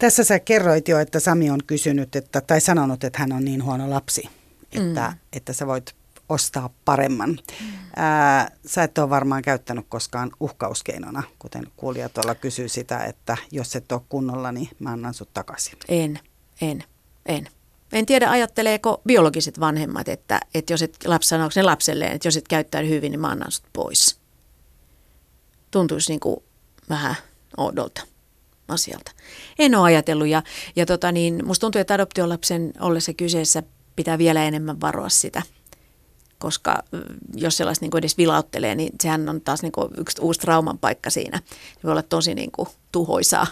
Tässä 0.01 0.23
sä 0.23 0.39
kerroit 0.39 0.87
jo, 0.87 0.99
että 0.99 1.19
Sami 1.19 1.49
on 1.49 1.59
kysynyt 1.67 2.15
että, 2.15 2.41
tai 2.41 2.61
sanonut, 2.61 3.03
että 3.03 3.19
hän 3.19 3.31
on 3.31 3.45
niin 3.45 3.63
huono 3.63 3.89
lapsi, 3.89 4.29
että, 4.71 5.09
mm. 5.09 5.17
että 5.33 5.53
sä 5.53 5.67
voit 5.67 5.95
ostaa 6.29 6.69
paremman. 6.85 7.29
Mm. 7.29 7.67
Ää, 7.95 8.51
sä 8.65 8.83
et 8.83 8.97
ole 8.97 9.09
varmaan 9.09 9.41
käyttänyt 9.41 9.85
koskaan 9.89 10.31
uhkauskeinona, 10.39 11.23
kuten 11.39 11.63
kuulija 11.77 12.09
tuolla 12.09 12.35
kysyy 12.35 12.69
sitä, 12.69 13.03
että 13.03 13.37
jos 13.51 13.75
et 13.75 13.91
ole 13.91 14.01
kunnolla, 14.09 14.51
niin 14.51 14.69
mä 14.79 14.89
annan 14.89 15.13
sut 15.13 15.33
takaisin. 15.33 15.77
En, 15.87 16.19
en, 16.61 16.83
en. 17.25 17.47
En 17.93 18.05
tiedä, 18.05 18.29
ajatteleeko 18.29 19.01
biologiset 19.07 19.59
vanhemmat, 19.59 20.07
että, 20.07 20.39
että 20.53 20.73
jos 20.73 20.81
et 20.81 20.97
lapsi 21.05 21.29
sanoo 21.29 21.49
ne 21.55 21.63
lapselleen, 21.63 22.11
että 22.11 22.27
jos 22.27 22.37
et 22.37 22.47
käyttää 22.47 22.81
hyvin, 22.81 23.11
niin 23.11 23.19
mä 23.19 23.27
annan 23.27 23.51
sut 23.51 23.65
pois. 23.73 24.19
Tuntuisi 25.71 26.11
niin 26.11 26.19
kuin 26.19 26.37
vähän 26.89 27.15
oudolta 27.57 28.10
asialta. 28.71 29.11
En 29.59 29.75
ole 29.75 29.83
ajatellut 29.83 30.27
ja, 30.27 30.43
ja 30.75 30.85
tota 30.85 31.11
niin, 31.11 31.45
musta 31.45 31.61
tuntuu, 31.61 31.81
että 31.81 31.93
adoptiolapsen 31.93 32.73
ollessa 32.79 33.13
kyseessä 33.13 33.63
pitää 33.95 34.17
vielä 34.17 34.43
enemmän 34.43 34.81
varoa 34.81 35.09
sitä– 35.09 35.41
koska 36.41 36.83
jos 37.35 37.57
sellaista 37.57 37.85
niin 37.85 37.97
edes 37.97 38.17
vilauttelee, 38.17 38.75
niin 38.75 38.93
sehän 39.01 39.29
on 39.29 39.41
taas 39.41 39.61
niin 39.61 39.71
yksi 39.97 40.21
uusi 40.21 40.39
trauman 40.39 40.77
paikka 40.77 41.09
siinä. 41.09 41.39
Se 41.73 41.83
voi 41.83 41.91
olla 41.91 42.01
tosi 42.01 42.35
niin 42.35 42.51
kuin 42.51 42.69
tuhoisaa 42.91 43.47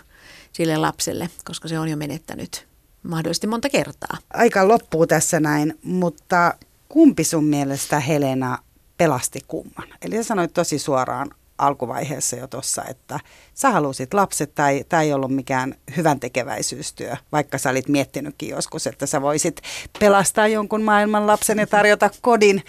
sille 0.54 0.78
lapselle, 0.78 1.30
koska 1.46 1.68
se 1.68 1.80
on 1.80 1.90
jo 1.90 1.98
menettänyt 1.98 2.68
mahdollisesti 3.04 3.48
monta 3.48 3.70
kertaa. 3.70 4.18
Aika 4.34 4.68
loppuu 4.68 5.08
tässä 5.08 5.40
näin, 5.40 5.80
mutta 5.84 6.54
kumpi 6.90 7.24
sun 7.24 7.46
mielestä 7.46 8.00
Helena 8.00 8.58
pelasti 8.98 9.40
kumman? 9.48 9.88
Eli 10.02 10.16
sä 10.16 10.24
sanoit 10.24 10.54
tosi 10.54 10.80
suoraan 10.80 11.32
alkuvaiheessa 11.60 12.36
jo 12.36 12.48
tuossa, 12.48 12.84
että 12.90 13.20
sä 13.54 13.72
halusit 13.72 14.14
lapset 14.14 14.56
tai 14.56 14.86
tämä 14.90 15.02
ei 15.02 15.14
ollut 15.14 15.36
mikään 15.36 15.76
hyvän 15.98 16.20
tekeväisyystyö, 16.20 17.16
vaikka 17.32 17.58
sä 17.58 17.70
olit 17.70 17.88
miettinytkin 17.88 18.50
joskus, 18.50 18.88
että 18.88 19.06
sä 19.06 19.22
voisit 19.22 19.62
pelastaa 20.00 20.48
jonkun 20.48 20.82
maailman 20.82 21.28
lapsen 21.28 21.58
ja 21.58 21.68
tarjota 21.68 22.10
kodin, 22.22 22.64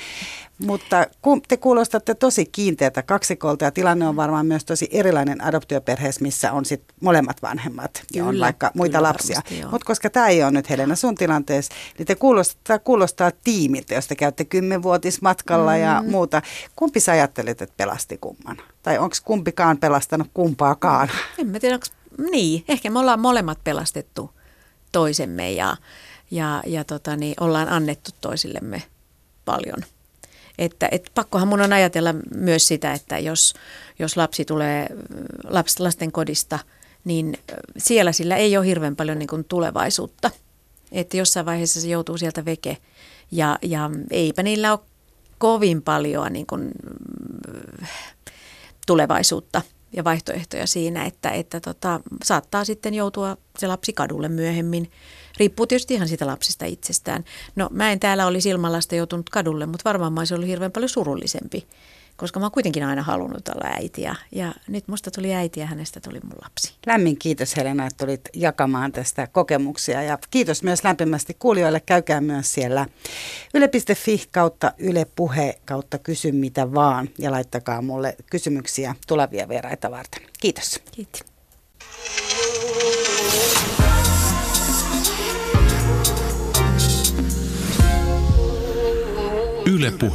mutta 0.66 1.06
kun 1.22 1.42
te 1.48 1.56
kuulostatte 1.56 2.14
tosi 2.14 2.46
kiinteätä 2.46 3.02
kaksikolta 3.02 3.64
ja 3.64 3.70
tilanne 3.70 4.08
on 4.08 4.16
varmaan 4.16 4.46
myös 4.46 4.64
tosi 4.64 4.88
erilainen 4.90 5.44
adoptioperheessä, 5.44 6.22
missä 6.22 6.52
on 6.52 6.64
sit 6.64 6.82
molemmat 7.00 7.42
vanhemmat 7.42 8.02
ja 8.14 8.24
on 8.24 8.40
vaikka 8.40 8.70
muita 8.74 8.98
kyllä, 8.98 9.08
lapsia. 9.08 9.40
Mutta 9.70 9.86
koska 9.86 10.10
tämä 10.10 10.28
ei 10.28 10.42
ole 10.42 10.50
nyt 10.50 10.70
Helena 10.70 10.96
sun 10.96 11.14
tilanteessa, 11.14 11.74
niin 11.98 12.06
te 12.06 12.14
kuulostaa, 12.14 12.78
kuulostaa 12.78 13.30
tiimiltä, 13.44 13.94
jos 13.94 14.06
te 14.06 14.14
käytte 14.14 14.44
kymmenvuotismatkalla 14.44 15.72
mm. 15.72 15.80
ja 15.80 16.04
muuta. 16.06 16.42
Kumpi 16.76 17.00
sä 17.00 17.12
ajattelit, 17.12 17.62
että 17.62 17.74
pelasti 17.76 18.18
kumman? 18.18 18.56
Tai 18.82 18.98
onko 18.98 19.16
kumpikaan 19.24 19.78
pelastanut 19.78 20.28
kumpaakaan? 20.34 21.10
En 21.38 21.46
mä 21.46 21.60
tiedä, 21.60 21.74
onko, 21.74 21.86
niin. 22.30 22.64
Ehkä 22.68 22.90
me 22.90 22.98
ollaan 22.98 23.20
molemmat 23.20 23.58
pelastettu 23.64 24.30
toisemme 24.92 25.52
ja, 25.52 25.76
ja, 26.30 26.62
ja 26.66 26.84
tota, 26.84 27.16
niin, 27.16 27.34
ollaan 27.40 27.68
annettu 27.68 28.10
toisillemme 28.20 28.82
paljon– 29.44 29.84
että 30.60 30.88
et 30.90 31.10
pakkohan 31.14 31.48
mun 31.48 31.60
on 31.60 31.72
ajatella 31.72 32.14
myös 32.34 32.68
sitä, 32.68 32.92
että 32.92 33.18
jos, 33.18 33.54
jos 33.98 34.16
lapsi 34.16 34.44
tulee 34.44 34.86
laps, 35.44 35.80
lasten 35.80 36.12
kodista, 36.12 36.58
niin 37.04 37.38
siellä 37.76 38.12
sillä 38.12 38.36
ei 38.36 38.56
ole 38.56 38.66
hirveän 38.66 38.96
paljon 38.96 39.18
niin 39.18 39.28
kuin 39.28 39.44
tulevaisuutta. 39.44 40.30
Että 40.92 41.16
jossain 41.16 41.46
vaiheessa 41.46 41.80
se 41.80 41.88
joutuu 41.88 42.18
sieltä 42.18 42.44
veke 42.44 42.76
ja, 43.30 43.58
ja 43.62 43.90
eipä 44.10 44.42
niillä 44.42 44.72
ole 44.72 44.80
kovin 45.38 45.82
paljon 45.82 46.32
niin 46.32 46.46
kuin, 46.46 46.70
tulevaisuutta 48.86 49.62
ja 49.92 50.04
vaihtoehtoja 50.04 50.66
siinä, 50.66 51.04
että, 51.04 51.30
että 51.30 51.60
tota, 51.60 52.00
saattaa 52.24 52.64
sitten 52.64 52.94
joutua 52.94 53.36
se 53.58 53.66
lapsi 53.66 53.92
kadulle 53.92 54.28
myöhemmin 54.28 54.90
Riippuu 55.40 55.66
tietysti 55.66 55.94
ihan 55.94 56.08
siitä 56.08 56.26
lapsesta 56.26 56.66
itsestään. 56.66 57.24
No 57.56 57.68
mä 57.72 57.92
en 57.92 58.00
täällä 58.00 58.26
olisi 58.26 58.48
ilman 58.48 58.72
joutunut 58.92 59.30
kadulle, 59.30 59.66
mutta 59.66 59.84
varmaan 59.84 60.12
mä 60.12 60.20
olisin 60.20 60.34
ollut 60.34 60.48
hirveän 60.48 60.72
paljon 60.72 60.88
surullisempi, 60.88 61.66
koska 62.16 62.40
mä 62.40 62.44
oon 62.46 62.52
kuitenkin 62.52 62.84
aina 62.84 63.02
halunnut 63.02 63.48
olla 63.48 63.64
äiti 63.64 64.02
ja, 64.02 64.14
ja 64.32 64.54
nyt 64.68 64.88
musta 64.88 65.10
tuli 65.10 65.34
äiti 65.34 65.60
ja 65.60 65.66
hänestä 65.66 66.00
tuli 66.00 66.20
mun 66.22 66.38
lapsi. 66.42 66.74
Lämmin 66.86 67.18
kiitos 67.18 67.56
Helena, 67.56 67.86
että 67.86 68.06
tulit 68.06 68.20
jakamaan 68.34 68.92
tästä 68.92 69.26
kokemuksia 69.26 70.02
ja 70.02 70.18
kiitos 70.30 70.62
myös 70.62 70.84
lämpimästi 70.84 71.36
kuulijoille. 71.38 71.80
Käykää 71.80 72.20
myös 72.20 72.52
siellä 72.52 72.86
yle.fi 73.54 74.24
kautta 74.30 74.72
Yle 74.78 75.06
Puhe 75.16 75.58
kautta 75.64 75.98
kysy 75.98 76.32
mitä 76.32 76.74
vaan 76.74 77.08
ja 77.18 77.30
laittakaa 77.30 77.82
mulle 77.82 78.16
kysymyksiä 78.30 78.94
tulevia 79.06 79.48
vieraita 79.48 79.90
varten. 79.90 80.22
Kiitos. 80.40 80.80
Kiitos. 80.92 81.20
Yle 89.66 89.90
Puhe. 89.90 90.10